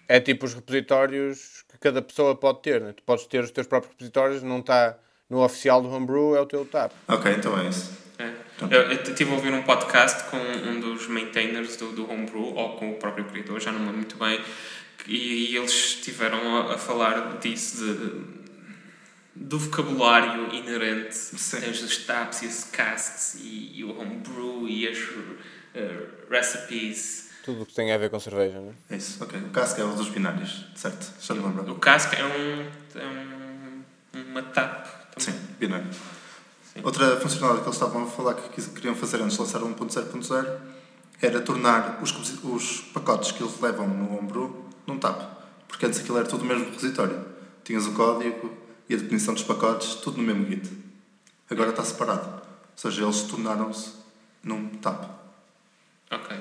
É 0.08 0.18
tipo 0.20 0.44
os 0.46 0.54
repositórios 0.54 1.64
que 1.70 1.78
cada 1.78 2.02
pessoa 2.02 2.34
pode 2.34 2.62
ter. 2.62 2.80
Né? 2.80 2.92
Tu 2.92 3.02
podes 3.04 3.26
ter 3.26 3.44
os 3.44 3.50
teus 3.50 3.66
próprios 3.66 3.92
repositórios, 3.92 4.42
não 4.42 4.58
está 4.60 4.96
no 5.30 5.42
oficial 5.44 5.80
do 5.82 5.90
Homebrew, 5.90 6.34
é 6.36 6.40
o 6.40 6.46
teu 6.46 6.64
tab. 6.64 6.90
Ok, 7.08 7.32
então 7.32 7.58
é 7.58 7.68
isso. 7.68 7.92
é. 8.18 8.32
Eu, 8.70 8.82
eu 8.82 8.92
estive 8.92 9.30
a 9.30 9.34
ouvir 9.34 9.52
um 9.52 9.62
podcast 9.62 10.24
com 10.30 10.36
um 10.36 10.80
dos 10.80 11.06
maintainers 11.08 11.76
do, 11.76 11.92
do 11.92 12.10
Homebrew, 12.10 12.54
ou 12.54 12.76
com 12.76 12.90
o 12.92 12.94
próprio 12.94 13.24
criador, 13.26 13.60
já 13.60 13.70
não 13.72 13.78
me 13.80 13.84
lembro 13.86 13.98
muito 14.00 14.16
bem, 14.16 14.40
e, 15.06 15.50
e 15.50 15.56
eles 15.56 15.72
estiveram 15.72 16.56
a, 16.56 16.74
a 16.74 16.78
falar 16.78 17.38
disso, 17.38 17.84
de, 17.84 18.24
do 19.34 19.58
vocabulário 19.58 20.54
inerente. 20.54 21.14
Sim. 21.14 21.60
Tens 21.60 21.82
os 21.82 21.98
taps 21.98 22.42
e 22.42 22.46
os 22.46 22.64
casks 22.64 23.34
e, 23.40 23.72
e 23.74 23.84
o 23.84 23.98
homebrew 23.98 24.68
e 24.68 24.88
as 24.88 24.98
uh, 24.98 26.30
recipes. 26.30 27.30
Tudo 27.44 27.62
o 27.62 27.66
que 27.66 27.74
tem 27.74 27.92
a 27.92 27.98
ver 27.98 28.10
com 28.10 28.18
cerveja, 28.18 28.58
não 28.58 28.70
é? 28.70 28.94
É 28.94 28.96
isso, 28.96 29.22
ok. 29.22 29.38
O 29.38 29.50
casco 29.50 29.80
é 29.80 29.84
o 29.84 29.94
dos 29.94 30.08
binários, 30.08 30.66
certo? 30.74 31.12
Já 31.20 31.34
me 31.34 31.42
lembro. 31.42 31.72
O 31.72 31.78
cask 31.78 32.12
é 32.14 32.24
um, 32.24 32.98
é 32.98 33.06
um 33.06 33.34
uma 34.14 34.42
tap 34.42 34.86
também. 35.12 35.40
Sim, 35.40 35.46
binário. 35.58 35.90
Outra 36.82 37.20
funcionalidade 37.20 37.62
que 37.62 37.68
eles 37.68 37.76
estavam 37.76 38.04
a 38.04 38.06
falar 38.06 38.34
que 38.34 38.62
queriam 38.70 38.94
fazer 38.94 39.20
antes 39.20 39.36
de 39.36 39.42
lançar 39.42 39.62
o 39.62 39.74
1.0.0 39.74 40.58
era 41.22 41.40
tornar 41.40 42.00
os, 42.02 42.12
os 42.42 42.80
pacotes 42.92 43.32
que 43.32 43.42
eles 43.42 43.60
levam 43.60 43.86
no 43.86 44.18
Homebrew 44.18 44.63
num 44.86 44.98
tap. 44.98 45.20
Porque 45.68 45.86
antes 45.86 46.00
aquilo 46.00 46.18
era 46.18 46.26
tudo 46.28 46.42
o 46.42 46.46
mesmo 46.46 46.64
repositório. 46.66 47.24
Tinhas 47.64 47.86
o 47.86 47.92
código 47.92 48.52
e 48.88 48.94
a 48.94 48.98
definição 48.98 49.34
dos 49.34 49.42
pacotes, 49.42 49.94
tudo 49.96 50.18
no 50.18 50.22
mesmo 50.24 50.46
Git. 50.46 50.70
Agora 51.50 51.70
está 51.70 51.82
separado. 51.84 52.26
Ou 52.28 52.42
seja, 52.76 53.02
eles 53.02 53.22
tornaram-se 53.22 53.92
num 54.42 54.68
tap. 54.76 55.04
Ok. 56.10 56.36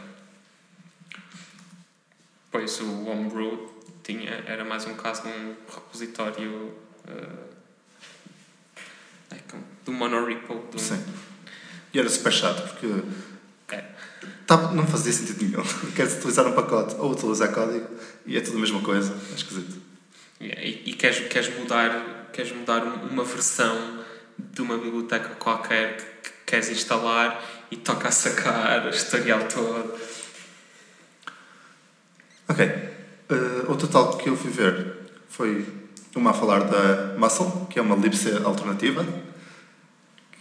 Pois 2.51 2.79
o 2.81 3.05
Homebrew 3.05 3.71
tinha, 4.03 4.29
era 4.45 4.63
mais 4.63 4.85
um 4.85 4.93
caso 4.95 5.23
de 5.23 5.29
um 5.29 5.55
repositório 5.73 6.73
uh, 7.07 7.53
como- 9.49 9.63
do 9.85 9.91
monorepo. 9.91 10.55
Do, 10.71 10.79
Sim. 10.79 11.03
E 11.93 11.99
era 11.99 12.09
super 12.09 12.31
chato 12.31 12.61
porque 12.69 12.87
não 14.73 14.85
fazia 14.87 15.11
sentido 15.11 15.43
nenhum. 15.45 15.63
Queres 15.95 16.13
utilizar 16.15 16.45
um 16.47 16.53
pacote 16.53 16.95
ou 16.99 17.11
utilizar 17.11 17.51
código 17.51 17.87
e 18.25 18.37
é 18.37 18.41
tudo 18.41 18.57
a 18.57 18.61
mesma 18.61 18.81
coisa. 18.81 19.13
É 19.31 19.35
esquisito. 19.35 19.81
E, 20.39 20.83
e 20.89 20.93
queres, 20.93 21.19
queres 21.27 21.57
mudar, 21.57 22.29
queres 22.33 22.51
mudar 22.51 22.83
um- 22.85 23.07
uma 23.09 23.23
versão 23.23 24.03
de 24.37 24.61
uma 24.61 24.77
biblioteca 24.77 25.29
qualquer 25.35 25.97
que, 25.97 26.29
que 26.29 26.35
queres 26.45 26.69
instalar 26.69 27.41
e 27.71 27.77
toca 27.77 28.07
a 28.07 28.11
sacar 28.11 28.85
o 28.85 28.89
historial 28.89 29.47
todo. 29.47 29.93
Ok. 32.47 32.65
Uh, 33.29 33.69
outro 33.69 33.87
tal 33.87 34.17
que 34.17 34.27
eu 34.29 34.35
fui 34.35 34.51
ver 34.51 34.97
foi 35.29 35.65
uma 36.15 36.31
a 36.31 36.33
falar 36.33 36.59
da 36.65 37.15
Muscle, 37.17 37.67
que 37.69 37.79
é 37.79 37.81
uma 37.81 37.95
libc 37.95 38.27
alternativa. 38.43 39.05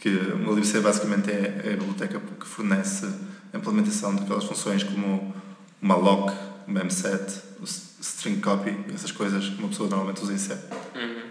Que 0.01 0.09
uma 0.35 0.53
libc 0.53 0.79
basicamente 0.81 1.31
é 1.31 1.63
é 1.65 1.73
a 1.75 1.77
biblioteca 1.77 2.21
que 2.41 2.47
fornece 2.47 3.07
a 3.53 3.57
implementação 3.59 4.15
daquelas 4.15 4.45
funções 4.45 4.83
como 4.83 5.35
uma 5.81 5.95
lock, 5.95 6.33
uma 6.67 6.81
M7, 6.81 7.43
o 7.61 7.65
string 8.01 8.41
copy, 8.41 8.77
essas 8.95 9.13
coisas 9.13 9.49
que 9.49 9.59
uma 9.59 9.69
pessoa 9.69 9.89
normalmente 9.89 10.23
usa 10.23 10.33
em 10.33 10.39
C. 10.39 10.55
Uhum. 10.95 11.23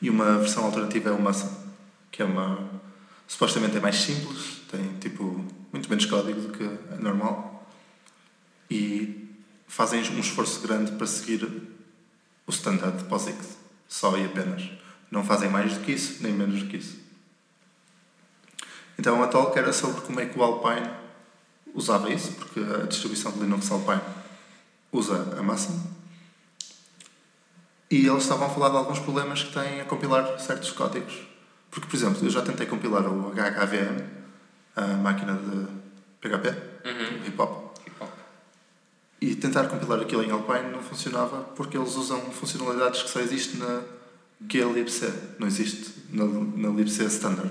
E 0.00 0.10
uma 0.10 0.38
versão 0.38 0.64
alternativa 0.64 1.10
é 1.10 1.12
o 1.12 1.20
Muscle, 1.20 1.50
que 2.10 2.22
é 2.22 2.24
uma. 2.24 2.70
supostamente 3.26 3.76
é 3.76 3.80
mais 3.80 3.96
simples, 3.96 4.62
tem 4.70 4.94
tipo 5.00 5.44
muito 5.72 5.88
menos 5.88 6.06
código 6.06 6.40
do 6.40 6.48
que 6.52 6.64
é 6.64 6.96
normal 6.98 7.56
e 8.70 9.28
fazem 9.66 10.00
um 10.00 10.18
esforço 10.20 10.60
grande 10.60 10.92
para 10.92 11.06
seguir 11.06 11.44
o 12.46 12.50
standard 12.50 13.04
POSIX, 13.04 13.56
só 13.88 14.16
e 14.16 14.24
apenas. 14.24 14.68
Não 15.10 15.24
fazem 15.24 15.48
mais 15.48 15.74
do 15.74 15.80
que 15.80 15.92
isso, 15.92 16.22
nem 16.22 16.32
menos 16.32 16.62
do 16.62 16.68
que 16.68 16.78
isso. 16.78 16.98
Então 18.98 19.22
a 19.22 19.26
talk 19.28 19.56
era 19.58 19.72
sobre 19.72 20.00
como 20.02 20.20
é 20.20 20.26
que 20.26 20.38
o 20.38 20.42
Alpine 20.42 20.88
usava 21.74 22.10
isso, 22.10 22.32
porque 22.32 22.60
a 22.60 22.86
distribuição 22.86 23.32
de 23.32 23.40
Linux 23.40 23.70
Alpine 23.70 24.00
usa 24.92 25.36
a 25.38 25.42
Muscle 25.42 25.74
e 27.90 28.06
eles 28.06 28.22
estavam 28.24 28.46
a 28.46 28.50
falar 28.50 28.70
de 28.70 28.76
alguns 28.76 28.98
problemas 28.98 29.42
que 29.44 29.52
têm 29.52 29.80
a 29.80 29.84
compilar 29.84 30.38
certos 30.40 30.72
códigos. 30.72 31.14
Porque, 31.70 31.86
por 31.88 31.96
exemplo, 31.96 32.24
eu 32.24 32.30
já 32.30 32.42
tentei 32.42 32.66
compilar 32.66 33.06
o 33.06 33.30
HHVM, 33.32 34.02
a 34.74 34.86
máquina 34.96 35.34
de 35.34 35.66
PHP, 36.20 36.48
Uhum. 36.86 37.26
hip 37.26 37.40
hop, 37.40 37.76
Hip 37.86 37.96
hop. 38.00 38.08
e 39.20 39.34
tentar 39.36 39.66
compilar 39.68 40.00
aquilo 40.00 40.22
em 40.22 40.30
Alpine 40.30 40.70
não 40.72 40.82
funcionava 40.82 41.42
porque 41.56 41.76
eles 41.76 41.94
usam 41.96 42.20
funcionalidades 42.32 43.02
que 43.02 43.10
só 43.10 43.20
existem 43.20 43.60
na 43.60 43.82
glibc, 44.40 45.12
não 45.38 45.46
existe 45.46 45.94
na, 46.10 46.24
na 46.24 46.68
libc 46.70 47.00
standard. 47.06 47.50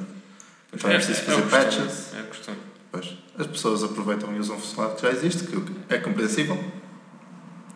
Então 0.76 0.92
é 0.92 0.96
preciso 0.96 1.22
fazer 1.22 1.40
o 1.40 1.44
costume, 1.44 1.64
patches. 1.64 2.14
É 2.14 2.24
costume. 2.24 2.58
Pois, 2.92 3.18
as 3.38 3.48
pessoas 3.48 3.84
aproveitam 3.84 4.36
e 4.36 4.40
usam 4.40 4.60
funcionalidade 4.60 5.02
que 5.02 5.08
já 5.08 5.14
existe, 5.14 5.44
que 5.46 5.56
é 5.90 5.98
compreensível, 5.98 6.62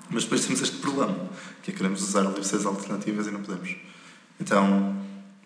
mas 0.10 0.24
depois 0.24 0.46
temos 0.46 0.62
este 0.62 0.78
problema, 0.78 1.16
que 1.64 1.72
é 1.72 1.74
que 1.74 1.78
queremos 1.78 2.02
usar 2.02 2.22
libcs 2.22 2.66
alternativas 2.66 3.28
e 3.28 3.32
não 3.32 3.42
podemos. 3.42 3.76
Então, 4.40 4.96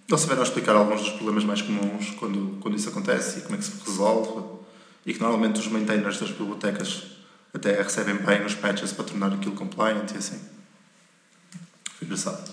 eles 0.08 0.30
a 0.30 0.44
explicar 0.44 0.76
alguns 0.76 1.02
dos 1.02 1.12
problemas 1.12 1.44
mais 1.44 1.62
comuns 1.62 2.12
quando, 2.12 2.60
quando 2.60 2.76
isso 2.76 2.90
acontece 2.90 3.40
e 3.40 3.42
como 3.42 3.56
é 3.56 3.58
que 3.58 3.66
se 3.66 3.72
resolve, 3.86 4.60
e 5.06 5.14
que 5.14 5.20
normalmente 5.20 5.60
os 5.60 5.68
maintainers 5.68 6.20
das 6.20 6.30
bibliotecas 6.30 7.04
até 7.54 7.82
recebem 7.82 8.16
bem 8.16 8.46
os 8.46 8.56
patches 8.56 8.92
para 8.92 9.06
tornar 9.06 9.34
aquilo 9.34 9.56
compliant 9.56 10.12
e 10.14 10.18
assim. 10.18 10.40
Foi 11.98 12.06
engraçado. 12.06 12.52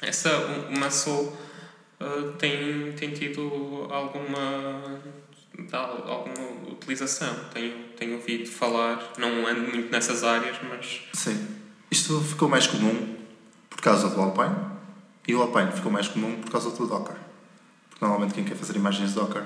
Essa, 0.00 0.36
o 0.36 0.78
Muscle 0.78 1.32
uh, 2.04 2.32
tem, 2.38 2.92
tem 2.92 3.10
tido 3.12 3.86
alguma, 3.90 5.00
al- 5.72 6.08
alguma 6.08 6.70
utilização. 6.70 7.34
Tenho, 7.52 7.74
tenho 7.96 8.14
ouvido 8.16 8.46
falar, 8.48 9.12
não 9.18 9.46
ando 9.46 9.60
muito 9.62 9.90
nessas 9.90 10.22
áreas, 10.24 10.56
mas 10.68 11.00
Sim. 11.12 11.46
Isto 11.90 12.20
ficou 12.20 12.48
mais 12.48 12.66
comum 12.66 13.16
por 13.70 13.80
causa 13.80 14.08
do 14.08 14.20
Alpine 14.20 14.54
e 15.28 15.34
o 15.34 15.42
Alpine 15.42 15.70
ficou 15.72 15.90
mais 15.92 16.08
comum 16.08 16.40
por 16.40 16.50
causa 16.50 16.70
do 16.70 16.86
Docker. 16.86 17.16
Porque 17.88 18.04
normalmente 18.04 18.34
quem 18.34 18.44
quer 18.44 18.56
fazer 18.56 18.74
imagens 18.76 19.10
de 19.10 19.14
Docker 19.14 19.44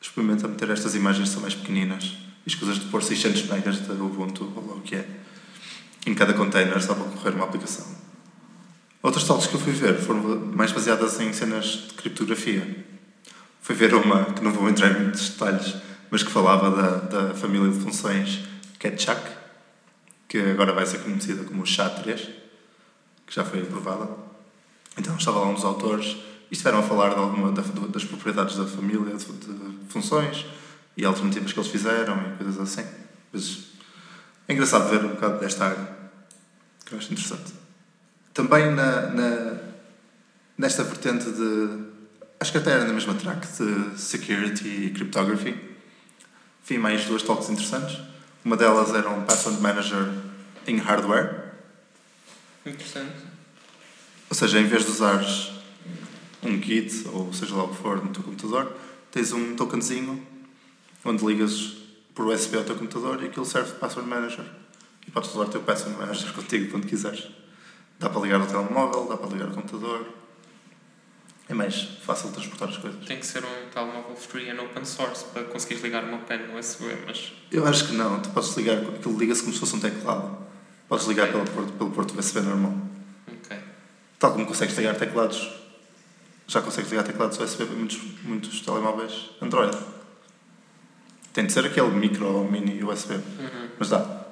experimenta 0.00 0.46
meter 0.48 0.70
estas 0.70 0.94
imagens 0.94 1.28
que 1.28 1.32
são 1.34 1.42
mais 1.42 1.54
pequeninas 1.54 2.04
e 2.46 2.48
escusas 2.48 2.78
de 2.78 2.86
pôr 2.86 3.02
600 3.02 3.42
megas 3.48 3.80
de 3.80 3.92
Ubuntu 3.92 4.52
ou 4.54 4.76
o 4.76 4.80
que 4.80 4.96
é 4.96 5.08
em 6.06 6.14
cada 6.14 6.34
container 6.34 6.80
só 6.82 6.94
para 6.94 7.04
correr 7.04 7.30
uma 7.34 7.44
aplicação. 7.44 7.86
Outras 9.02 9.24
talks 9.24 9.46
que 9.48 9.54
eu 9.54 9.60
fui 9.60 9.72
ver 9.72 9.98
foram 9.98 10.20
mais 10.54 10.70
baseadas 10.72 11.18
em 11.20 11.32
cenas 11.32 11.64
de 11.88 11.94
criptografia. 11.94 12.84
Fui 13.60 13.74
ver 13.74 13.94
uma 13.94 14.26
que 14.26 14.42
não 14.42 14.52
vou 14.52 14.68
entrar 14.68 14.90
em 14.90 15.02
muitos 15.02 15.30
detalhes, 15.30 15.74
mas 16.10 16.22
que 16.22 16.30
falava 16.30 16.70
da, 16.70 16.96
da 17.28 17.34
família 17.34 17.70
de 17.70 17.80
funções 17.80 18.40
Ketchak, 18.78 19.22
que 20.28 20.38
agora 20.38 20.72
vai 20.72 20.86
ser 20.86 20.98
conhecida 20.98 21.44
como 21.44 21.64
SHA-3, 21.64 22.16
que 23.26 23.34
já 23.34 23.44
foi 23.44 23.60
aprovada. 23.62 24.08
Então 24.96 25.16
estava 25.16 25.40
lá 25.40 25.52
dos 25.52 25.64
autores 25.64 26.16
e 26.50 26.52
estiveram 26.52 26.78
a 26.78 26.82
falar 26.82 27.10
de 27.10 27.16
alguma 27.16 27.50
da- 27.50 27.62
das 27.88 28.04
propriedades 28.04 28.56
da 28.56 28.66
família, 28.66 29.16
de, 29.16 29.24
de 29.24 29.86
funções 29.88 30.44
e 30.96 31.04
alternativas 31.04 31.52
que 31.52 31.58
eles 31.58 31.70
fizeram 31.70 32.34
e 32.34 32.36
coisas 32.36 32.60
assim. 32.60 32.86
Mas 33.32 33.58
é 34.46 34.52
engraçado 34.52 34.88
ver 34.90 35.04
um 35.04 35.08
bocado 35.10 35.40
desta 35.40 35.64
área, 35.66 35.96
que 36.84 36.92
eu 36.94 36.98
acho 36.98 37.12
interessante. 37.12 37.52
Também 38.34 38.70
na, 38.72 39.08
na- 39.08 39.58
nesta 40.56 40.82
vertente 40.84 41.30
de. 41.30 41.92
Acho 42.40 42.52
que 42.52 42.58
até 42.58 42.72
era 42.72 42.84
na 42.84 42.92
mesma 42.92 43.14
track 43.14 43.46
de 43.46 44.00
security 44.00 44.66
e 44.66 44.90
cryptography. 44.90 45.54
Vi 46.66 46.78
mais 46.78 47.04
duas 47.04 47.22
talks 47.22 47.48
interessantes. 47.50 47.98
Uma 48.44 48.56
delas 48.56 48.92
era 48.94 49.08
um 49.08 49.24
password 49.24 49.60
manager 49.60 50.08
em 50.66 50.76
hardware, 50.78 51.52
interessante. 52.66 53.12
ou 54.30 54.34
seja, 54.36 54.58
em 54.60 54.64
vez 54.66 54.84
de 54.84 54.90
usares 54.90 55.50
um 56.42 56.60
Git 56.60 57.06
ou 57.12 57.32
seja 57.32 57.54
lá 57.54 57.64
o 57.64 57.68
que 57.68 57.76
for 57.80 58.04
no 58.04 58.10
teu 58.12 58.22
computador, 58.22 58.76
tens 59.12 59.32
um 59.32 59.54
tokenzinho 59.54 60.24
onde 61.04 61.24
ligas 61.24 61.76
por 62.14 62.26
USB 62.26 62.56
ao 62.56 62.64
teu 62.64 62.74
computador 62.76 63.22
e 63.22 63.26
aquilo 63.26 63.44
serve 63.46 63.72
de 63.72 63.78
password 63.78 64.08
manager. 64.08 64.44
E 65.06 65.10
podes 65.10 65.30
usar 65.30 65.44
o 65.44 65.48
teu 65.48 65.60
password 65.62 65.96
manager 65.98 66.32
contigo 66.34 66.70
quando 66.72 66.86
quiseres. 66.86 67.28
Dá 68.02 68.08
para 68.10 68.20
ligar 68.20 68.40
ao 68.40 68.46
telemóvel, 68.48 69.06
dá 69.06 69.16
para 69.16 69.28
ligar 69.30 69.46
ao 69.46 69.54
computador. 69.54 70.04
É 71.48 71.54
mais 71.54 71.82
fácil 72.04 72.28
de 72.30 72.34
transportar 72.34 72.68
as 72.70 72.76
coisas. 72.78 73.04
Tem 73.06 73.18
que 73.18 73.26
ser 73.26 73.44
um 73.44 73.68
telemóvel 73.72 74.16
free 74.16 74.50
and 74.50 74.60
open 74.60 74.84
source 74.84 75.24
para 75.26 75.44
conseguires 75.44 75.82
ligar 75.84 76.02
uma 76.02 76.18
pen 76.18 76.38
no 76.48 76.58
USB, 76.58 76.84
mas 77.06 77.32
Eu 77.52 77.64
acho 77.66 77.86
que 77.86 77.92
não, 77.94 78.18
tu 78.20 78.30
podes 78.30 78.56
ligar, 78.56 78.78
aquilo 78.78 79.16
liga-se 79.18 79.42
como 79.42 79.52
se 79.54 79.60
fosse 79.60 79.76
um 79.76 79.80
teclado. 79.80 80.36
Podes 80.88 81.06
ligar 81.06 81.28
pelo 81.30 81.44
porto, 81.44 81.72
pelo 81.74 81.90
porto 81.90 82.18
USB 82.18 82.40
normal. 82.40 82.74
ok. 83.28 83.56
Tal 84.18 84.32
como 84.32 84.46
consegues 84.46 84.76
ligar 84.76 84.96
teclados, 84.96 85.48
já 86.48 86.60
consegues 86.60 86.90
ligar 86.90 87.04
teclados 87.04 87.38
USB 87.38 87.66
para 87.66 87.76
muitos, 87.76 88.00
muitos 88.24 88.60
telemóveis 88.62 89.30
Android. 89.40 89.76
Tem 91.32 91.46
de 91.46 91.52
ser 91.52 91.64
aquele 91.66 91.88
micro 91.90 92.26
ou 92.26 92.50
mini 92.50 92.82
USB, 92.82 93.14
Uhum. 93.14 93.68
mas 93.78 93.88
dá. 93.90 94.22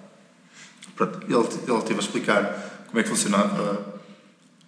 Pronto, 0.96 1.20
ele, 1.24 1.72
ele 1.72 1.82
teve 1.82 2.00
a 2.00 2.02
explicar 2.02 2.69
como 2.90 2.98
é 2.98 3.02
que 3.04 3.08
funcionava, 3.08 4.00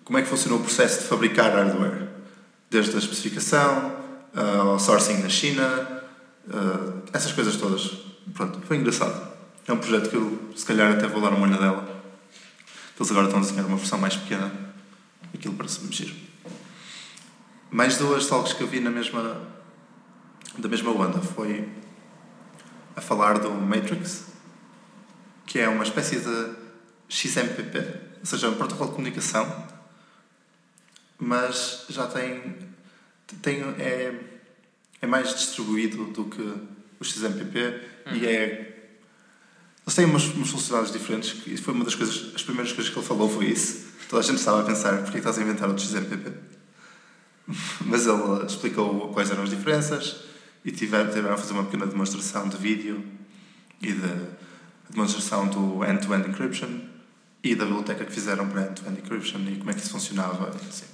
como 0.05 0.17
é 0.17 0.23
que 0.23 0.29
funcionou 0.29 0.61
o 0.61 0.63
processo 0.63 1.01
de 1.01 1.09
fabricar 1.09 1.53
hardware, 1.53 2.09
desde 2.71 2.95
a 2.95 2.99
especificação, 2.99 3.97
ah, 4.35 4.59
ao 4.61 4.79
sourcing 4.79 5.19
na 5.19 5.29
China, 5.29 6.05
ah, 6.49 7.03
essas 7.13 7.33
coisas 7.33 7.57
todas. 7.57 7.99
Pronto, 8.33 8.61
foi 8.67 8.77
engraçado. 8.77 9.33
É 9.67 9.73
um 9.73 9.79
projeto 9.79 10.09
que 10.09 10.17
eu, 10.17 10.53
se 10.57 10.65
calhar, 10.65 10.93
até 10.93 11.07
vou 11.09 11.21
dar 11.21 11.31
uma 11.31 11.47
olhadela. 11.47 12.03
Eles 12.97 13.11
agora 13.11 13.27
estão 13.27 13.41
a 13.41 13.43
desenhar 13.43 13.67
uma 13.67 13.77
versão 13.77 13.99
mais 13.99 14.15
pequena. 14.15 14.53
Aquilo 15.35 15.55
parece-me 15.55 15.93
giro. 15.93 16.15
Mais 17.71 17.97
duas 17.97 18.27
talks 18.27 18.53
que 18.53 18.63
eu 18.63 18.69
vi 18.69 18.79
na 18.79 18.91
mesma, 18.91 19.41
da 20.57 20.69
mesma 20.69 20.93
onda 20.93 21.21
foi 21.21 21.69
a 22.95 23.01
falar 23.01 23.39
do 23.39 23.51
Matrix, 23.51 24.27
que 25.47 25.59
é 25.59 25.69
uma 25.69 25.83
espécie 25.83 26.21
de 26.21 26.55
XMPP, 27.09 28.02
ou 28.23 28.27
seja, 28.27 28.49
um 28.49 28.55
protocolo 28.55 28.91
de 28.91 28.95
comunicação, 28.95 29.67
mas 31.19 31.87
já 31.89 32.07
tem, 32.07 32.57
tem 33.43 33.61
é, 33.79 34.15
é 35.01 35.07
mais 35.09 35.35
distribuído 35.35 36.05
do 36.05 36.25
que 36.27 36.41
o 37.01 37.05
XMPP 37.05 37.81
uhum. 38.07 38.17
e 38.17 38.27
é 38.27 38.69
eles 39.85 39.97
têm 39.97 40.05
umas, 40.05 40.25
umas 40.27 40.49
funcionalidades 40.49 40.97
diferentes, 40.97 41.33
que 41.33 41.57
foi 41.57 41.75
uma 41.75 41.85
das 41.85 41.97
coisas, 41.97 42.33
as 42.37 42.43
primeiras 42.45 42.73
coisas 42.73 42.93
que 42.93 42.97
ele 42.97 43.07
falou 43.07 43.29
foi 43.29 43.47
isso. 43.47 43.87
Toda 44.09 44.23
a 44.23 44.25
gente 44.25 44.39
estava 44.39 44.61
a 44.61 44.65
pensar, 44.65 45.03
porquê 45.03 45.19
estás 45.19 45.39
a 45.39 45.43
inventar 45.43 45.69
outro 45.69 45.85
XMPP? 45.85 46.33
Mas 47.87 48.07
ele 48.07 48.47
explicou 48.47 49.09
quais 49.13 49.33
eram 49.33 49.43
as 49.43 49.51
diferenças 49.51 50.21
e 50.65 50.71
tiveram, 50.71 51.11
tiveram 51.11 51.35
a 51.35 51.37
fazer 51.37 51.55
uma 51.55 51.65
pequena 51.65 51.87
demonstração 51.87 52.49
de 52.49 52.57
vídeo 52.57 53.05
e 53.81 53.93
de 53.93 54.29
demonstração 54.89 55.49
do 55.49 55.85
end-to-end 55.85 56.27
-end 56.27 56.29
encryption 56.29 56.92
e 57.43 57.55
da 57.55 57.65
biblioteca 57.65 58.05
que 58.05 58.13
fizeram 58.13 58.49
para 58.49 58.73
encryption 58.93 59.41
e 59.49 59.57
como 59.57 59.71
é 59.71 59.75
que 59.75 59.81
isso 59.81 59.91
funcionava. 59.91 60.49
Assim. 60.49 60.87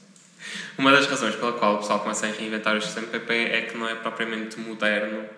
Uma 0.79 0.93
das 0.93 1.07
razões 1.07 1.35
pela 1.37 1.53
qual 1.53 1.75
o 1.75 1.79
pessoal 1.79 2.01
começa 2.01 2.27
a 2.27 2.31
reinventar 2.31 2.77
o 2.77 2.81
XMPP 2.81 3.33
é 3.33 3.63
que 3.63 3.77
não 3.77 3.89
é 3.89 3.95
propriamente 3.95 4.59
moderno 4.59 5.29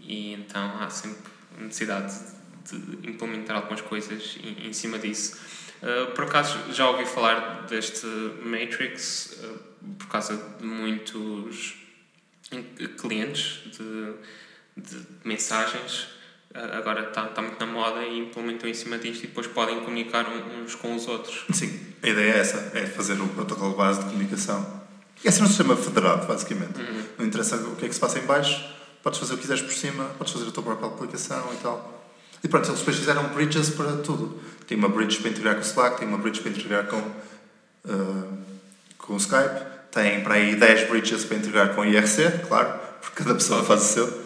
e 0.00 0.34
então 0.34 0.80
há 0.80 0.88
sempre 0.88 1.30
necessidade 1.58 2.14
de 2.70 3.10
implementar 3.10 3.56
algumas 3.56 3.80
coisas 3.80 4.38
em, 4.42 4.72
cima 4.72 4.98
disso. 4.98 5.38
Uh, 5.82 6.12
por 6.12 6.24
acaso 6.24 6.58
já 6.72 6.88
ouvi 6.88 7.04
falar 7.04 7.66
deste 7.66 8.06
Matrix 8.42 9.38
uh, 9.42 9.94
por 9.98 10.08
causa 10.08 10.36
de 10.58 10.64
muitos 10.64 11.74
clientes 12.98 13.62
de, 13.76 14.14
de 14.76 15.06
mensagens. 15.24 16.08
Agora 16.72 17.08
está, 17.08 17.26
está 17.26 17.42
muito 17.42 17.58
na 17.58 17.66
moda 17.66 18.02
e 18.02 18.18
implementam 18.18 18.68
em 18.68 18.74
cima 18.74 18.98
disto 18.98 19.24
e 19.24 19.26
depois 19.26 19.46
podem 19.46 19.80
comunicar 19.80 20.26
uns 20.28 20.74
com 20.74 20.94
os 20.94 21.06
outros. 21.06 21.44
Sim, 21.52 21.78
a 22.02 22.08
ideia 22.08 22.32
é 22.32 22.38
essa: 22.38 22.72
é 22.74 22.86
fazer 22.86 23.20
um 23.20 23.28
protocolo 23.28 23.74
base 23.74 24.00
de 24.00 24.06
comunicação. 24.06 24.84
E 25.24 25.28
assim 25.28 25.40
não 25.40 25.48
se 25.48 25.54
chama 25.54 25.76
federado, 25.76 26.26
basicamente. 26.26 26.78
Uhum. 26.78 27.04
Não 27.18 27.26
interessa 27.26 27.56
o 27.56 27.76
que 27.76 27.84
é 27.84 27.88
que 27.88 27.94
se 27.94 28.00
passa 28.00 28.18
em 28.18 28.26
baixo, 28.26 28.64
podes 29.02 29.18
fazer 29.18 29.34
o 29.34 29.36
que 29.36 29.42
quiseres 29.42 29.62
por 29.62 29.72
cima, 29.72 30.04
podes 30.18 30.32
fazer 30.32 30.48
a 30.48 30.50
tua 30.50 30.62
própria 30.62 30.88
aplicação 30.88 31.52
e 31.52 31.56
tal. 31.62 31.96
E 32.42 32.48
pronto, 32.48 32.68
eles 32.68 32.78
depois 32.78 32.96
fizeram 32.96 33.24
bridges 33.28 33.70
para 33.70 33.96
tudo. 33.98 34.40
Tem 34.66 34.76
uma 34.76 34.88
bridge 34.88 35.18
para 35.18 35.30
integrar 35.30 35.54
com 35.54 35.60
o 35.60 35.64
Slack, 35.64 35.98
tem 35.98 36.08
uma 36.08 36.18
bridge 36.18 36.40
para 36.40 36.50
integrar 36.50 36.86
com, 36.86 36.98
uh, 36.98 38.38
com 38.98 39.14
o 39.14 39.16
Skype, 39.16 39.60
tem 39.90 40.22
para 40.22 40.34
aí 40.34 40.54
10 40.54 40.88
bridges 40.88 41.24
para 41.24 41.36
integrar 41.36 41.74
com 41.74 41.80
o 41.80 41.84
IRC, 41.84 42.46
claro, 42.46 42.78
porque 43.00 43.22
cada 43.22 43.34
pessoa 43.34 43.64
faz 43.64 43.82
o 43.82 43.84
seu. 43.84 44.25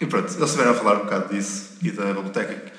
E 0.00 0.06
pronto, 0.06 0.32
eles 0.32 0.50
tiveram 0.50 0.70
a 0.70 0.74
falar 0.74 0.96
um 0.96 1.04
bocado 1.04 1.34
disso 1.34 1.76
e 1.82 1.90
da 1.90 2.06
biblioteca. 2.12 2.72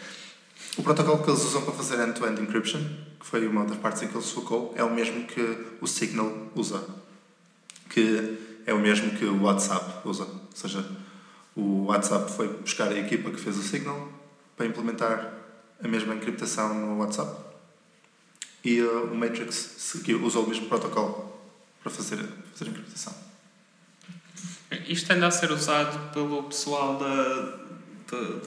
O 0.78 0.84
protocolo 0.84 1.22
que 1.22 1.30
eles 1.30 1.44
usam 1.44 1.62
para 1.64 1.74
fazer 1.74 2.00
end-to-end 2.00 2.40
-end 2.40 2.44
encryption, 2.44 2.80
que 3.20 3.26
foi 3.26 3.46
uma 3.48 3.66
das 3.66 3.78
partes 3.78 4.02
em 4.02 4.08
que 4.08 4.16
ele 4.16 4.24
se 4.24 4.34
focou, 4.34 4.74
é 4.78 4.84
o 4.84 4.90
mesmo 4.90 5.26
que 5.26 5.42
o 5.82 5.88
Signal 5.88 6.32
usa. 6.56 6.82
Que 7.90 8.38
é 8.66 8.74
o 8.74 8.80
mesmo 8.80 9.12
que 9.18 9.26
o 9.26 9.44
WhatsApp 9.44 10.08
usa. 10.08 10.24
Ou 10.24 10.48
seja, 10.54 10.86
o 11.56 11.86
WhatsApp 11.88 12.32
foi 12.32 12.48
buscar 12.48 12.88
a 12.88 12.98
equipa 12.98 13.30
que 13.30 13.40
fez 13.40 13.58
o 13.58 13.64
Signal 13.64 14.08
para 14.56 14.66
implementar 14.66 15.34
a 15.84 15.88
mesma 15.88 16.16
encriptação 16.16 16.74
no 16.74 17.00
WhatsApp. 17.00 17.36
E 18.64 18.82
uh, 18.82 19.06
o 19.06 19.16
Matrix 19.16 19.56
seguiu, 19.78 20.24
usou 20.24 20.46
o 20.46 20.48
mesmo 20.48 20.68
protocolo 20.68 21.34
para 21.82 21.92
fazer, 21.92 22.18
fazer 22.54 22.66
a 22.66 22.68
encriptação. 22.70 23.29
Isto 24.88 25.14
anda 25.14 25.28
a 25.28 25.32
ser 25.32 25.52
usado 25.52 26.12
pelo 26.14 26.44
pessoal 26.44 26.98
da, 26.98 27.60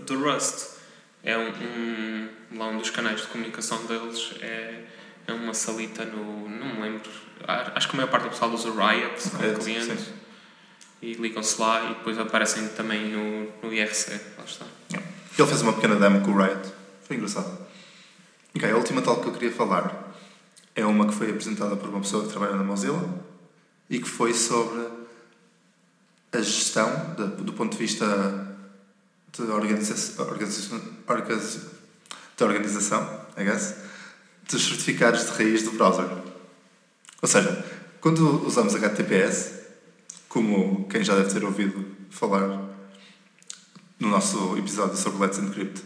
do 0.06 0.22
Rust. 0.22 0.72
É 1.24 1.36
um, 1.36 1.48
um, 1.48 2.28
lá 2.58 2.68
um 2.68 2.78
dos 2.78 2.90
canais 2.90 3.22
de 3.22 3.26
comunicação 3.28 3.84
deles. 3.86 4.34
É, 4.40 4.84
é 5.26 5.32
uma 5.32 5.54
salita 5.54 6.04
no. 6.04 6.48
Não 6.48 6.74
me 6.74 6.82
lembro. 6.82 7.10
Acho 7.74 7.88
que 7.88 7.94
a 7.94 7.96
maior 7.96 8.10
parte 8.10 8.24
do 8.24 8.30
pessoal 8.30 8.50
usa 8.52 8.70
Riot 8.70 9.30
como 9.30 9.44
é, 9.44 9.54
cliente. 9.54 10.00
Sim 10.00 10.22
e 11.02 11.14
ligam-se 11.14 11.60
lá 11.60 11.84
e 11.84 11.88
depois 11.94 12.16
aparecem 12.16 12.68
também 12.68 13.10
no, 13.10 13.48
no 13.60 13.74
IRC. 13.74 14.12
Lá 14.38 14.44
está. 14.46 14.64
Ele 14.88 15.48
fez 15.48 15.60
uma 15.62 15.72
pequena 15.72 15.96
demo 15.96 16.20
com 16.20 16.30
o 16.30 16.40
Riot. 16.40 16.72
Foi 17.02 17.16
engraçado. 17.16 17.58
Ok, 18.54 18.70
a 18.70 18.76
última 18.76 19.02
tal 19.02 19.20
que 19.20 19.26
eu 19.26 19.32
queria 19.32 19.50
falar 19.50 20.14
é 20.76 20.86
uma 20.86 21.06
que 21.06 21.14
foi 21.14 21.30
apresentada 21.30 21.74
por 21.74 21.88
uma 21.88 22.00
pessoa 22.00 22.24
que 22.24 22.30
trabalha 22.30 22.54
na 22.54 22.62
Mozilla 22.62 23.02
e 23.90 23.98
que 23.98 24.08
foi 24.08 24.32
sobre 24.32 24.86
a 26.32 26.38
gestão 26.38 27.14
de, 27.16 27.42
do 27.42 27.52
ponto 27.52 27.72
de 27.72 27.78
vista 27.78 28.06
de 29.32 29.42
organização, 29.42 30.26
organização, 30.26 30.80
de 32.36 32.44
organização 32.44 33.22
I 33.36 33.44
guess, 33.44 33.76
dos 34.48 34.64
certificados 34.64 35.24
de 35.24 35.30
raiz 35.30 35.62
do 35.62 35.72
browser. 35.72 36.06
Ou 37.20 37.28
seja, 37.28 37.64
quando 38.00 38.46
usamos 38.46 38.74
HTTPS, 38.74 39.62
como 40.28 40.88
quem 40.88 41.04
já 41.04 41.14
deve 41.14 41.32
ter 41.32 41.44
ouvido 41.44 41.86
falar 42.10 42.72
no 44.02 44.08
nosso 44.08 44.56
episódio 44.58 44.96
sobre 44.96 45.20
Let's 45.20 45.38
Encrypt. 45.38 45.82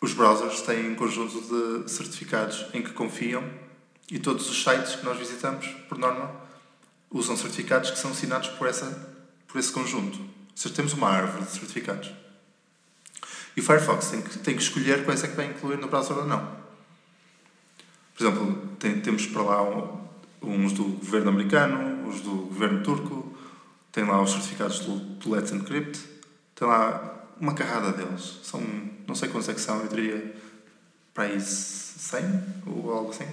Os 0.00 0.12
browsers 0.12 0.62
têm 0.62 0.90
um 0.90 0.96
conjunto 0.96 1.40
de 1.40 1.90
certificados 1.90 2.66
em 2.74 2.82
que 2.82 2.90
confiam 2.92 3.44
e 4.10 4.18
todos 4.18 4.50
os 4.50 4.62
sites 4.62 4.96
que 4.96 5.04
nós 5.04 5.16
visitamos, 5.16 5.68
por 5.88 5.96
norma, 5.96 6.41
usam 7.12 7.36
certificados 7.36 7.90
que 7.90 7.98
são 7.98 8.10
assinados 8.10 8.48
por, 8.48 8.66
essa, 8.66 8.86
por 9.46 9.58
esse 9.58 9.70
conjunto. 9.70 10.18
Ou 10.18 10.28
seja, 10.54 10.74
temos 10.74 10.92
uma 10.92 11.08
árvore 11.08 11.44
de 11.44 11.50
certificados. 11.50 12.10
E 13.56 13.60
o 13.60 13.62
Firefox 13.62 14.08
tem 14.08 14.22
que, 14.22 14.38
tem 14.38 14.56
que 14.56 14.62
escolher 14.62 15.04
quais 15.04 15.22
é 15.22 15.28
que 15.28 15.36
vai 15.36 15.46
incluir 15.46 15.76
no 15.76 15.88
browser 15.88 16.16
ou 16.16 16.26
não. 16.26 16.62
Por 18.14 18.26
exemplo, 18.26 18.68
tem, 18.78 19.00
temos 19.00 19.26
para 19.26 19.42
lá 19.42 19.62
um, 19.62 20.08
uns 20.42 20.72
do 20.72 20.84
governo 20.84 21.30
americano, 21.30 22.08
os 22.08 22.20
do 22.20 22.30
governo 22.30 22.82
turco, 22.82 23.36
tem 23.90 24.04
lá 24.04 24.20
os 24.22 24.30
certificados 24.30 24.80
do, 24.80 24.96
do 24.96 25.30
Let's 25.30 25.52
Encrypt, 25.52 26.00
tem 26.54 26.66
lá 26.66 27.26
uma 27.38 27.54
carrada 27.54 27.92
deles. 27.92 28.40
São, 28.42 28.62
não 29.06 29.14
sei 29.14 29.28
quantos 29.28 29.48
é 29.48 29.54
que 29.54 29.60
são, 29.60 29.80
eu 29.80 29.88
diria 29.88 30.34
para 31.12 31.24
aí 31.24 31.40
100 31.40 32.20
ou 32.66 32.90
algo 32.90 33.10
assim. 33.10 33.26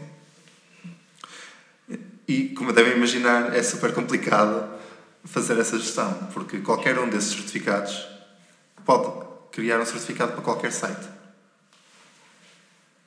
E, 2.30 2.50
como 2.50 2.72
devem 2.72 2.96
imaginar, 2.96 3.56
é 3.56 3.64
super 3.64 3.92
complicado 3.92 4.70
fazer 5.26 5.58
essa 5.58 5.80
gestão, 5.80 6.14
porque 6.32 6.60
qualquer 6.60 7.00
um 7.00 7.10
desses 7.10 7.34
certificados 7.34 8.08
pode 8.86 9.26
criar 9.52 9.80
um 9.80 9.86
certificado 9.86 10.34
para 10.34 10.44
qualquer 10.44 10.72
site. 10.72 11.10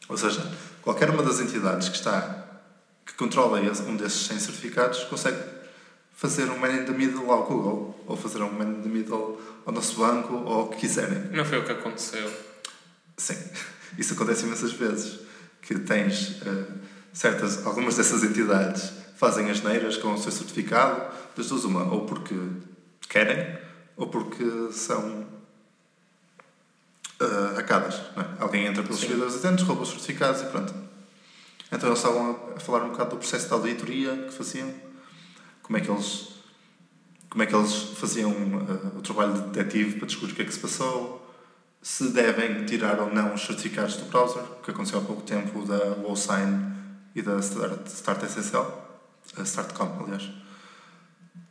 Ou 0.08 0.16
seja, 0.16 0.44
qualquer 0.82 1.08
uma 1.08 1.22
das 1.22 1.38
entidades 1.38 1.88
que 1.88 1.94
está 1.94 2.48
que 3.06 3.14
controla 3.14 3.60
um 3.60 3.96
desses 3.96 4.26
100 4.26 4.40
certificados 4.40 5.04
consegue 5.04 5.38
fazer 6.16 6.50
um 6.50 6.58
man 6.58 6.72
in 6.72 6.84
the 6.84 6.92
middle 6.92 7.30
ao 7.30 7.44
Google 7.44 8.04
ou 8.08 8.16
fazer 8.16 8.42
um 8.42 8.50
man 8.50 8.70
in 8.70 8.82
the 8.82 8.88
middle 8.88 9.40
ao 9.64 9.72
nosso 9.72 10.00
banco 10.00 10.34
ou 10.34 10.64
o 10.64 10.68
que 10.70 10.78
quiserem. 10.78 11.30
Não 11.30 11.44
foi 11.44 11.58
o 11.58 11.64
que 11.64 11.70
aconteceu. 11.70 12.28
Sim, 13.16 13.38
isso 13.96 14.14
acontece 14.14 14.44
imensas 14.44 14.72
vezes. 14.72 15.20
Que 15.60 15.78
tens 15.78 16.42
uh, 16.42 16.66
certas, 17.12 17.64
algumas 17.64 17.96
dessas 17.96 18.24
entidades 18.24 19.01
fazem 19.22 19.48
as 19.48 19.62
neiras 19.62 19.96
com 19.96 20.14
o 20.14 20.18
seu 20.18 20.32
certificado, 20.32 21.00
das 21.36 21.46
duas 21.46 21.62
uma, 21.62 21.84
ou 21.84 22.06
porque 22.06 22.34
querem 23.08 23.56
ou 23.96 24.08
porque 24.08 24.72
são 24.72 25.24
uh, 27.20 27.56
hacadas. 27.56 27.94
É? 27.94 28.42
Alguém 28.42 28.66
entra 28.66 28.82
pelos 28.82 28.98
servidores 28.98 29.36
atentos, 29.36 29.62
rouba 29.64 29.82
os 29.82 29.90
certificados 29.90 30.42
e 30.42 30.46
pronto. 30.46 30.74
Então 31.70 31.88
eles 31.88 32.00
estavam 32.00 32.36
a 32.56 32.58
falar 32.58 32.82
um 32.82 32.88
bocado 32.88 33.10
do 33.10 33.18
processo 33.18 33.46
de 33.46 33.52
auditoria 33.52 34.24
que 34.26 34.32
faziam, 34.34 34.74
como 35.62 35.76
é 35.78 35.80
que 35.80 35.88
eles, 35.88 36.30
como 37.30 37.44
é 37.44 37.46
que 37.46 37.54
eles 37.54 37.74
faziam 37.94 38.32
uh, 38.32 38.98
o 38.98 39.02
trabalho 39.02 39.34
de 39.34 39.50
detetive 39.50 39.98
para 39.98 40.06
descobrir 40.06 40.32
o 40.32 40.34
que 40.34 40.42
é 40.42 40.44
que 40.46 40.52
se 40.52 40.58
passou, 40.58 41.32
se 41.80 42.08
devem 42.08 42.66
tirar 42.66 42.98
ou 42.98 43.14
não 43.14 43.34
os 43.34 43.46
certificados 43.46 43.94
do 43.94 44.06
browser, 44.06 44.42
o 44.42 44.62
que 44.64 44.72
aconteceu 44.72 44.98
há 44.98 45.02
pouco 45.02 45.22
tempo 45.22 45.64
da 45.64 45.94
WoSign 46.02 46.72
e 47.14 47.22
da 47.22 47.38
Start, 47.38 47.86
Start 47.86 48.24
SSL, 48.24 48.82
a 49.36 49.42
Startcom, 49.42 50.04
aliás. 50.04 50.30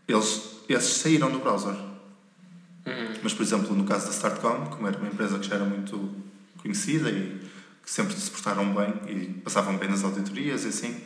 Eles, 0.08 0.42
esses 0.68 0.98
saíram 0.98 1.32
do 1.32 1.40
browser. 1.40 1.74
Uhum. 1.74 3.14
Mas, 3.24 3.34
por 3.34 3.44
exemplo, 3.44 3.76
no 3.76 3.86
caso 3.86 4.08
da 4.08 4.12
Startcom, 4.12 4.68
como 4.68 4.88
era 4.88 4.98
uma 4.98 5.08
empresa 5.08 5.40
que 5.40 5.48
já 5.48 5.56
era 5.56 5.66
muito 5.66 6.14
conhecida 6.62 7.10
e 7.10 7.40
que 7.84 7.92
sempre 7.92 8.16
se 8.16 8.30
portaram 8.30 8.74
bem 8.74 8.94
e 9.08 9.34
passavam 9.42 9.78
bem 9.78 9.90
nas 9.90 10.04
auditorias 10.04 10.64
e 10.66 10.68
assim, 10.68 11.02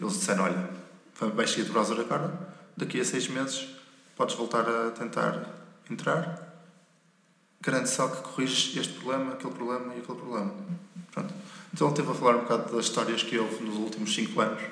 eles 0.00 0.14
disseram, 0.14 0.44
olha, 0.44 0.70
vais 1.34 1.50
sair 1.50 1.64
do 1.64 1.72
browser 1.72 1.98
agora, 2.00 2.32
daqui 2.76 3.00
a 3.00 3.04
seis 3.04 3.28
meses 3.28 3.68
podes 4.16 4.34
voltar 4.34 4.68
a 4.68 4.90
tentar 4.90 5.46
entrar, 5.90 6.64
garante 7.60 7.88
só 7.88 8.08
que 8.08 8.22
corriges 8.22 8.76
este 8.76 8.94
problema, 8.94 9.34
aquele 9.34 9.52
problema 9.54 9.94
e 9.94 9.98
aquele 9.98 10.18
problema. 10.18 10.54
Pronto. 11.12 11.34
Então 11.72 11.86
ele 11.88 11.92
esteve 11.94 12.10
a 12.10 12.14
falar 12.14 12.36
um 12.36 12.40
bocado 12.40 12.74
das 12.74 12.86
histórias 12.86 13.22
que 13.22 13.38
houve 13.38 13.64
nos 13.64 13.76
últimos 13.76 14.14
cinco 14.14 14.40
anos 14.40 14.62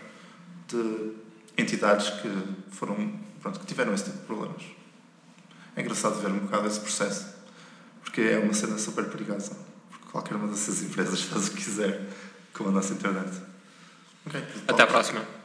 de 0.68 1.12
entidades 1.56 2.10
que 2.20 2.30
foram 2.70 3.18
pronto, 3.40 3.60
que 3.60 3.66
tiveram 3.66 3.92
esse 3.94 4.04
tipo 4.04 4.18
de 4.18 4.24
problemas. 4.24 4.62
É 5.76 5.80
engraçado 5.80 6.20
ver 6.20 6.28
um 6.28 6.38
bocado 6.38 6.66
esse 6.66 6.80
processo, 6.80 7.26
porque 8.02 8.20
é 8.20 8.38
uma 8.38 8.54
cena 8.54 8.78
super 8.78 9.04
perigosa. 9.04 9.56
Porque 9.90 10.06
qualquer 10.10 10.36
uma 10.36 10.48
dessas 10.48 10.82
empresas 10.82 11.22
faz 11.28 11.48
o 11.48 11.50
que 11.50 11.56
quiser 11.58 12.08
com 12.52 12.68
a 12.68 12.70
nossa 12.70 12.94
internet. 12.94 13.30
Okay, 14.26 14.42
Até 14.66 14.82
à 14.82 14.86
próxima. 14.86 15.20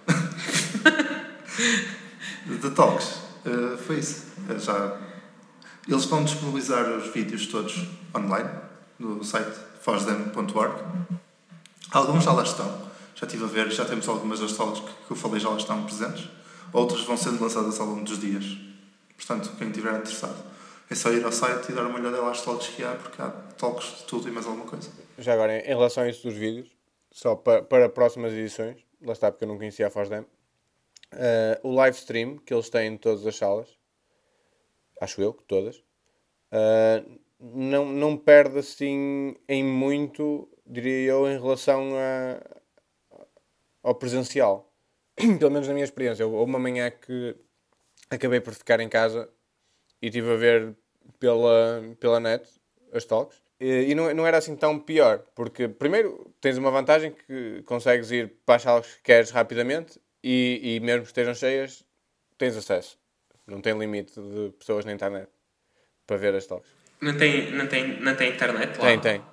The 2.61 2.69
Talks, 2.71 3.05
uh, 3.45 3.77
foi 3.77 3.99
isso. 3.99 4.27
Uh, 4.49 4.57
já, 4.57 4.97
eles 5.87 6.05
vão 6.05 6.23
disponibilizar 6.23 6.89
os 6.89 7.13
vídeos 7.13 7.47
todos 7.47 7.85
online 8.15 8.49
no 8.97 9.23
site 9.23 9.57
fosdem.org. 9.81 10.83
Alguns 11.91 12.23
já 12.23 12.31
lá 12.31 12.43
estão. 12.43 12.88
Já 13.15 13.25
estive 13.25 13.43
a 13.43 13.47
ver, 13.47 13.71
já 13.71 13.85
temos 13.85 14.07
algumas 14.07 14.39
das 14.39 14.53
talks 14.53 14.81
que 15.05 15.11
eu 15.11 15.15
falei 15.15 15.39
já 15.39 15.49
lá 15.49 15.57
estão 15.57 15.83
presentes. 15.83 16.29
Outras 16.71 17.01
vão 17.01 17.17
sendo 17.17 17.41
lançadas 17.41 17.79
ao 17.79 17.87
longo 17.87 18.03
dos 18.03 18.19
dias. 18.19 18.57
Portanto, 19.15 19.51
quem 19.57 19.67
estiver 19.67 19.91
interessado, 19.95 20.43
é 20.89 20.95
só 20.95 21.11
ir 21.11 21.23
ao 21.23 21.31
site 21.31 21.71
e 21.71 21.73
dar 21.73 21.85
uma 21.85 21.99
olhada 21.99 22.27
às 22.29 22.41
talks 22.41 22.67
que 22.69 22.83
há, 22.83 22.95
porque 22.95 23.21
há 23.21 23.29
talks 23.57 23.99
de 23.99 24.03
tudo 24.05 24.27
e 24.27 24.31
mais 24.31 24.45
alguma 24.45 24.65
coisa. 24.65 24.89
Já 25.17 25.33
agora, 25.33 25.59
em 25.59 25.67
relação 25.67 26.03
a 26.03 26.09
isso 26.09 26.27
dos 26.27 26.35
vídeos, 26.35 26.69
só 27.11 27.35
para, 27.35 27.61
para 27.61 27.89
próximas 27.89 28.33
edições, 28.33 28.77
lá 29.01 29.13
está 29.13 29.31
porque 29.31 29.43
eu 29.43 29.49
não 29.49 29.57
conhecia 29.57 29.87
a 29.87 29.89
Fosdem, 29.89 30.21
uh, 30.21 30.27
o 31.63 31.73
live 31.73 31.97
stream 31.97 32.37
que 32.37 32.53
eles 32.53 32.69
têm 32.69 32.93
em 32.93 32.97
todas 32.97 33.25
as 33.25 33.35
salas, 33.35 33.67
acho 35.01 35.21
eu 35.21 35.33
que 35.33 35.43
todas, 35.43 35.77
uh, 35.77 37.19
não, 37.39 37.85
não 37.85 38.17
perde 38.17 38.59
assim 38.59 39.35
em 39.47 39.63
muito, 39.63 40.49
diria 40.65 41.11
eu, 41.11 41.29
em 41.29 41.39
relação 41.39 41.91
a, 41.95 42.58
ao 43.83 43.95
presencial. 43.95 44.71
Pelo 45.39 45.51
menos 45.51 45.67
na 45.67 45.73
minha 45.73 45.85
experiência. 45.85 46.25
Houve 46.25 46.49
uma 46.49 46.59
manhã 46.59 46.89
que 46.89 47.35
acabei 48.09 48.39
por 48.39 48.53
ficar 48.53 48.79
em 48.79 48.89
casa 48.89 49.29
e 50.01 50.07
estive 50.07 50.31
a 50.31 50.35
ver 50.35 50.75
pela, 51.19 51.83
pela 51.99 52.19
net 52.19 52.47
as 52.93 53.05
talks. 53.05 53.41
E, 53.59 53.91
e 53.91 53.95
não, 53.95 54.13
não 54.13 54.25
era 54.25 54.37
assim 54.37 54.55
tão 54.55 54.79
pior, 54.79 55.19
porque 55.35 55.67
primeiro 55.67 56.33
tens 56.39 56.57
uma 56.57 56.71
vantagem 56.71 57.11
que 57.11 57.61
consegues 57.63 58.09
ir 58.11 58.33
para 58.45 58.55
as 58.55 58.61
salas 58.61 58.87
que 58.87 59.03
queres 59.03 59.31
rapidamente 59.31 59.99
e, 60.23 60.75
e 60.75 60.79
mesmo 60.79 61.01
que 61.01 61.07
estejam 61.07 61.33
cheias, 61.33 61.83
tens 62.37 62.55
acesso. 62.55 62.97
Não 63.45 63.59
tem 63.61 63.77
limite 63.77 64.13
de 64.19 64.51
pessoas 64.57 64.85
na 64.85 64.93
internet 64.93 65.29
para 66.07 66.17
ver 66.17 66.33
as 66.35 66.45
talks. 66.45 66.69
Não 67.01 67.17
tem, 67.17 67.51
não 67.51 67.67
tem, 67.67 67.99
não 67.99 68.15
tem 68.15 68.31
internet 68.31 68.77
lá? 68.77 68.85
Tem, 68.85 68.99
tem. 68.99 69.23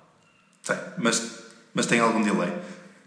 Tem, 0.65 0.77
mas, 0.97 1.43
mas 1.73 1.85
tem 1.85 1.99
algum 1.99 2.21
delay. 2.21 2.49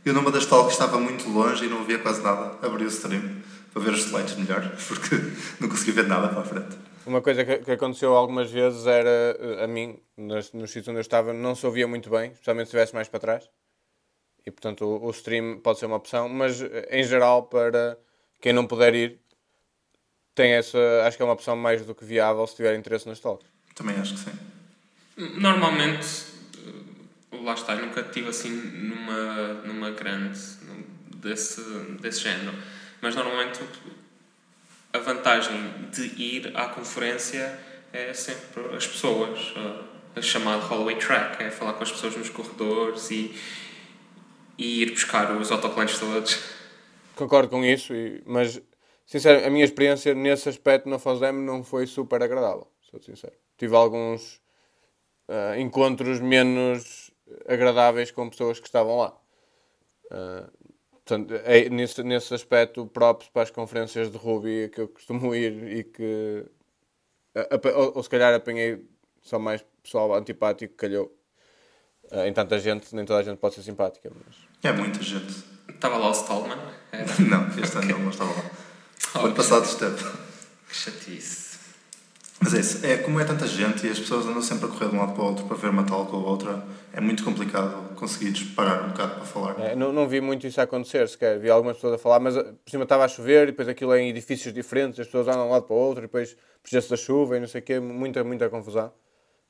Eu 0.05 0.15
numa 0.15 0.31
das 0.31 0.47
talks 0.47 0.73
estava 0.73 0.99
muito 0.99 1.29
longe 1.29 1.67
e 1.67 1.69
não 1.69 1.85
via 1.85 1.99
quase 1.99 2.23
nada. 2.23 2.59
Abri 2.67 2.85
o 2.85 2.89
stream 2.89 3.43
para 3.73 3.83
ver 3.83 3.93
os 3.93 4.07
slides 4.07 4.37
melhor, 4.37 4.63
porque 4.89 5.17
não 5.61 5.69
consegui 5.69 5.93
ver 5.93 6.07
nada 6.07 6.29
para 6.29 6.41
a 6.41 6.45
frente. 6.45 6.77
Uma 7.07 7.21
coisa 7.21 7.45
que, 7.45 7.59
que 7.59 7.73
aconteceu 7.73 8.15
algumas 8.15 8.51
vezes 8.51 8.87
era, 8.87 9.65
a 9.65 9.67
mim, 9.67 9.99
nos, 10.17 10.53
nos 10.53 10.71
sítios 10.71 10.89
onde 10.89 10.99
eu 10.99 11.03
estava, 11.03 11.33
não 11.33 11.55
se 11.55 11.67
ouvia 11.67 11.87
muito 11.87 12.11
bem, 12.11 12.33
especialmente 12.33 12.67
se 12.67 12.77
estivesse 12.77 12.95
mais 12.95 13.09
para 13.09 13.21
trás. 13.21 13.51
E, 14.47 14.51
portanto, 14.51 14.85
o, 14.85 15.07
o 15.07 15.11
stream 15.11 15.61
pode 15.61 15.79
ser 15.79 15.87
uma 15.87 15.97
opção, 15.97 16.29
mas, 16.29 16.61
em 16.91 17.03
geral, 17.05 17.45
para 17.45 17.99
quem 18.41 18.53
não 18.53 18.67
puder 18.67 18.95
ir, 18.95 19.21
tem 20.35 20.53
essa, 20.53 20.79
acho 21.05 21.17
que 21.17 21.23
é 21.23 21.27
uma 21.27 21.35
opção 21.35 21.57
mais 21.57 21.85
do 21.85 21.95
que 21.95 22.05
viável 22.05 22.47
se 22.47 22.57
tiver 22.57 22.75
interesse 22.79 23.07
nas 23.07 23.21
talks. 23.21 23.47
Também 23.75 23.97
acho 23.97 24.15
que 24.15 24.21
sim. 24.21 24.39
Normalmente, 25.39 26.07
lá 27.33 27.55
está, 27.55 27.75
nunca 27.77 28.03
tive 28.03 28.29
assim 28.29 28.51
numa, 28.51 29.55
numa 29.65 29.91
grande 29.91 30.39
desse, 31.17 31.63
desse 32.01 32.21
género. 32.21 32.57
Mas 33.01 33.15
normalmente 33.15 33.61
a 34.93 34.99
vantagem 34.99 35.73
de 35.93 36.03
ir 36.21 36.53
à 36.57 36.69
conferência 36.69 37.59
é 37.93 38.13
sempre 38.13 38.75
as 38.75 38.87
pessoas. 38.87 39.55
A 40.17 40.21
chamada 40.21 40.63
hallway 40.67 40.97
track, 40.97 41.41
é 41.43 41.51
falar 41.51 41.75
com 41.75 41.85
as 41.85 41.93
pessoas 41.93 42.17
nos 42.17 42.29
corredores 42.29 43.11
e, 43.13 43.33
e 44.59 44.83
ir 44.83 44.91
buscar 44.91 45.31
os 45.37 45.53
autocolantes 45.53 46.01
todos. 46.01 46.41
Concordo 47.15 47.49
com 47.49 47.65
isso, 47.65 47.93
mas 48.27 48.61
sinceramente, 49.07 49.47
a 49.47 49.51
minha 49.51 49.65
experiência 49.65 50.13
nesse 50.13 50.49
aspecto 50.49 50.89
na 50.89 50.99
FOSDEM 50.99 51.33
não 51.33 51.63
foi 51.63 51.87
super 51.87 52.21
agradável, 52.23 52.67
sou 52.81 53.01
sincero. 53.01 53.35
Tive 53.57 53.77
alguns 53.77 54.41
uh, 55.29 55.59
encontros 55.59 56.19
menos 56.19 57.00
agradáveis 57.47 58.11
com 58.11 58.29
pessoas 58.29 58.59
que 58.59 58.67
estavam 58.67 58.99
lá. 58.99 59.17
Uh, 60.07 60.51
portanto, 60.93 61.35
é, 61.45 61.69
nesse, 61.69 62.03
nesse 62.03 62.35
aspecto, 62.35 62.87
próprios 62.87 63.31
para 63.31 63.43
as 63.43 63.51
conferências 63.51 64.11
de 64.11 64.17
Ruby 64.17 64.71
que 64.73 64.81
eu 64.81 64.89
costumo 64.89 65.35
ir 65.37 65.79
e 65.79 65.85
que. 65.85 66.47
Ou, 67.75 67.93
ou 67.97 68.03
se 68.03 68.11
calhar 68.11 68.35
apanhei 68.35 68.85
só 69.23 69.39
mais 69.39 69.65
pessoal 69.83 70.15
antipático 70.15 70.73
que 70.73 70.79
calhou. 70.79 71.17
Uh, 72.11 72.27
em 72.27 72.33
tanta 72.33 72.59
gente, 72.59 72.95
nem 72.95 73.05
toda 73.05 73.21
a 73.21 73.23
gente 73.23 73.39
pode 73.39 73.55
ser 73.55 73.63
simpática. 73.63 74.11
Mas... 74.11 74.37
É 74.63 74.73
muita 74.77 75.01
gente. 75.03 75.45
Estava 75.69 75.97
lá 75.97 76.09
o 76.09 76.13
Stallman? 76.13 76.59
Era. 76.93 77.07
não, 77.21 77.49
este 77.63 77.79
ano 77.79 77.99
não 77.99 78.11
estava 78.11 78.33
lá. 78.33 78.51
Oh, 79.13 79.27
ano 79.27 79.35
passado 79.35 79.65
esteve. 79.65 80.05
Que 80.69 80.77
chatice. 80.77 81.50
Mas 82.43 82.55
é 82.55 82.61
isso, 82.61 82.87
é 82.87 82.97
como 82.97 83.21
é 83.21 83.25
tanta 83.25 83.47
gente 83.47 83.87
e 83.87 83.91
as 83.91 83.99
pessoas 83.99 84.25
andam 84.25 84.41
sempre 84.41 84.65
a 84.65 84.69
correr 84.69 84.89
de 84.89 84.97
um 84.97 84.99
lado 84.99 85.13
para 85.13 85.23
o 85.23 85.27
outro 85.27 85.45
para 85.45 85.57
ver 85.59 85.69
uma 85.69 85.85
tal 85.85 86.09
ou 86.11 86.25
outra, 86.25 86.65
é 86.91 86.99
muito 86.99 87.23
complicado 87.23 87.95
conseguir 87.95 88.33
parar 88.57 88.87
um 88.87 88.89
bocado 88.89 89.17
para 89.17 89.25
falar. 89.27 89.61
É, 89.61 89.77
não, 89.77 89.93
não 89.93 90.09
vi 90.09 90.23
muito 90.23 90.47
isso 90.47 90.59
acontecer 90.59 91.07
sequer, 91.07 91.39
vi 91.39 91.51
algumas 91.51 91.77
pessoas 91.77 91.95
a 91.95 91.99
falar, 91.99 92.19
mas 92.19 92.35
eh, 92.35 92.43
por 92.43 92.71
cima 92.71 92.85
estava 92.85 93.05
a 93.05 93.09
chover 93.09 93.43
e 93.43 93.47
depois 93.51 93.69
aquilo 93.69 93.93
é 93.93 94.01
em 94.01 94.09
edifícios 94.09 94.55
diferentes, 94.55 94.99
as 94.99 95.07
pessoas 95.07 95.29
andam 95.29 95.43
de 95.43 95.49
um 95.49 95.53
lado 95.53 95.65
para 95.65 95.77
o 95.77 95.79
outro 95.79 96.05
e 96.05 96.07
depois 96.07 96.35
projetos 96.63 96.89
da 96.89 96.97
chuva 96.97 97.37
e 97.37 97.41
não 97.41 97.47
sei 97.47 97.61
o 97.61 97.65
quê, 97.65 97.79
muita, 97.79 98.25
muita 98.25 98.49
confusão. 98.49 98.91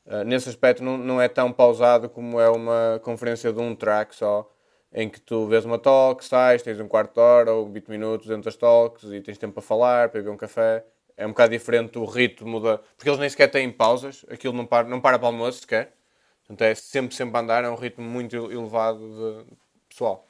Uh, 0.05 0.25
nesse 0.25 0.49
aspecto 0.49 0.83
não, 0.83 0.99
não 0.99 1.21
é 1.21 1.29
tão 1.29 1.53
pausado 1.53 2.09
como 2.09 2.41
é 2.41 2.51
uma 2.51 3.01
conferência 3.05 3.53
de 3.53 3.61
um 3.61 3.73
track 3.73 4.17
só, 4.17 4.51
em 4.93 5.09
que 5.09 5.21
tu 5.21 5.47
vês 5.47 5.65
uma 5.65 5.79
talk, 5.79 6.25
sais, 6.25 6.61
tens 6.61 6.81
um 6.81 6.89
quarto 6.89 7.15
de 7.15 7.21
hora 7.21 7.53
ou 7.53 7.71
20 7.71 7.89
minutos 7.89 8.27
dentro 8.27 8.43
das 8.43 8.57
talks 8.57 9.05
e 9.05 9.21
tens 9.21 9.39
tempo 9.39 9.55
para 9.55 9.63
falar, 9.63 10.09
para 10.09 10.21
beber 10.21 10.33
um 10.33 10.37
café 10.37 10.85
é 11.21 11.27
um 11.27 11.31
bocado 11.31 11.53
diferente 11.53 11.99
o 11.99 12.05
ritmo 12.07 12.61
da. 12.61 12.79
Porque 12.79 13.09
eles 13.09 13.21
nem 13.21 13.29
sequer 13.29 13.51
têm 13.51 13.71
pausas, 13.71 14.25
aquilo 14.31 14.55
não 14.55 14.65
para, 14.65 14.89
não 14.89 15.01
para 15.03 15.19
para 15.19 15.27
o 15.27 15.31
almoço 15.31 15.61
sequer. 15.61 15.95
Portanto, 16.47 16.63
é 16.63 16.75
sempre, 16.75 17.15
sempre 17.15 17.37
a 17.37 17.41
andar, 17.41 17.63
é 17.63 17.69
um 17.69 17.75
ritmo 17.75 18.03
muito 18.03 18.35
elevado 18.51 18.99
de 18.99 19.55
pessoal. 19.91 20.27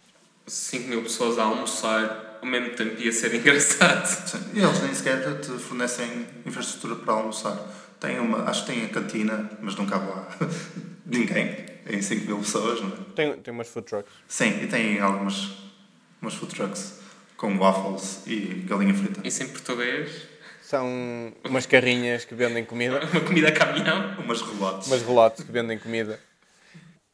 5 0.48 0.88
mil 0.88 1.02
pessoas 1.02 1.38
a 1.38 1.44
almoçar 1.44 2.38
ao 2.42 2.48
mesmo 2.48 2.74
tempo 2.74 3.00
ia 3.00 3.12
ser 3.12 3.32
engraçado. 3.38 4.04
Sim. 4.04 4.50
E 4.52 4.60
eles 4.60 4.82
nem 4.82 4.92
sequer 4.92 5.40
te 5.40 5.52
fornecem 5.58 6.26
infraestrutura 6.44 6.96
para 6.96 7.14
almoçar. 7.14 7.56
Tem 8.00 8.18
uma, 8.18 8.50
acho 8.50 8.66
que 8.66 8.72
tem 8.72 8.84
a 8.84 8.88
cantina, 8.88 9.48
mas 9.60 9.76
não 9.76 9.86
cabe 9.86 10.10
lá 10.10 10.28
ninguém 11.06 11.66
em 11.88 12.02
5 12.02 12.26
mil 12.26 12.38
pessoas, 12.38 12.80
não 12.80 12.88
é? 12.88 12.92
Tem, 13.14 13.36
tem 13.40 13.54
umas 13.54 13.68
food 13.68 13.86
trucks. 13.86 14.12
Sim, 14.26 14.64
e 14.64 14.66
tem 14.66 14.98
algumas 14.98 15.52
umas 16.20 16.34
food 16.34 16.52
trucks 16.52 17.00
com 17.36 17.56
waffles 17.58 18.22
e 18.26 18.64
galinha 18.66 18.92
frita. 18.92 19.20
Isso 19.24 19.44
em 19.44 19.48
português? 19.48 20.29
São 20.70 21.34
umas 21.44 21.66
carrinhas 21.66 22.24
que 22.24 22.32
vendem 22.32 22.64
comida. 22.64 23.00
Uma 23.10 23.20
comida 23.22 23.48
a 23.48 23.52
caminhão. 23.52 24.16
Umas 24.20 24.40
relotes. 24.40 24.86
Umas 24.86 25.02
relotes 25.02 25.44
que 25.44 25.50
vendem 25.50 25.76
comida. 25.76 26.20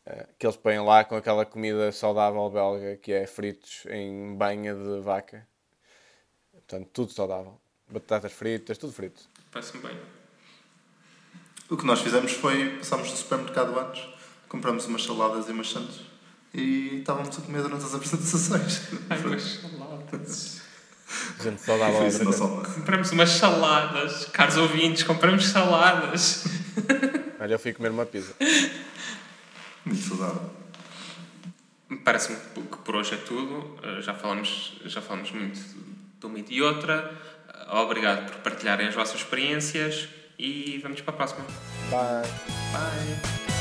Eh, 0.04 0.26
que 0.38 0.46
eles 0.46 0.58
põem 0.58 0.78
lá 0.78 1.02
com 1.04 1.16
aquela 1.16 1.46
comida 1.46 1.90
saudável 1.90 2.50
belga 2.50 2.98
que 2.98 3.14
é 3.14 3.26
fritos 3.26 3.86
em 3.88 4.36
banha 4.36 4.74
de 4.74 5.00
vaca. 5.00 5.48
Portanto, 6.52 6.90
tudo 6.92 7.12
saudável. 7.12 7.58
Batatas 7.88 8.30
fritas, 8.30 8.76
tudo 8.76 8.92
frito. 8.92 9.22
Parece-me 9.50 9.82
bem. 9.82 9.98
O 11.70 11.78
que 11.78 11.86
nós 11.86 12.02
fizemos 12.02 12.32
foi, 12.32 12.76
passámos 12.76 13.10
no 13.10 13.16
supermercado 13.16 13.78
antes, 13.78 14.06
compramos 14.50 14.84
umas 14.84 15.02
saladas 15.02 15.48
e 15.48 15.52
umas 15.52 15.70
sandes 15.70 16.02
e 16.52 16.98
estávamos 16.98 17.38
a 17.38 17.40
comer 17.40 17.62
durante 17.62 17.86
as 17.86 17.94
apresentações. 17.94 18.82
Ai, 19.08 19.18
umas 19.18 19.42
saladas. 19.64 20.65
Gente 21.42 21.60
saudável. 21.60 21.98
Foi 21.98 22.06
isso, 22.08 22.24
não 22.24 22.32
só. 22.32 22.48
Compramos 22.48 23.10
umas 23.12 23.30
saladas. 23.30 24.24
Caros 24.32 24.56
ouvintes, 24.56 25.02
compramos 25.02 25.46
saladas. 25.46 26.44
Olha, 27.38 27.54
eu 27.54 27.58
fui 27.58 27.72
comer 27.72 27.90
uma 27.90 28.04
pizza. 28.06 28.34
Muito 29.84 30.02
saudável. 30.02 30.50
Parece-me 32.04 32.36
que 32.54 32.76
por 32.78 32.96
hoje 32.96 33.14
é 33.14 33.18
tudo. 33.18 33.78
Eh, 33.82 34.00
Já 34.02 34.14
falamos, 34.14 34.80
já 34.84 35.00
falamos 35.00 35.30
muito 35.30 35.60
de 36.18 36.26
uma 36.26 36.38
e 36.38 36.42
de 36.42 36.60
outra. 36.60 37.12
Eh, 37.48 37.76
Obrigado 37.76 38.26
por 38.26 38.36
partilharem 38.40 38.88
as 38.88 38.94
vossas 38.94 39.16
experiências 39.20 40.08
e 40.38 40.78
vamos 40.82 41.00
para 41.00 41.14
a 41.14 41.16
próxima. 41.16 41.44
Bye. 41.90 42.28
Bye! 42.72 43.55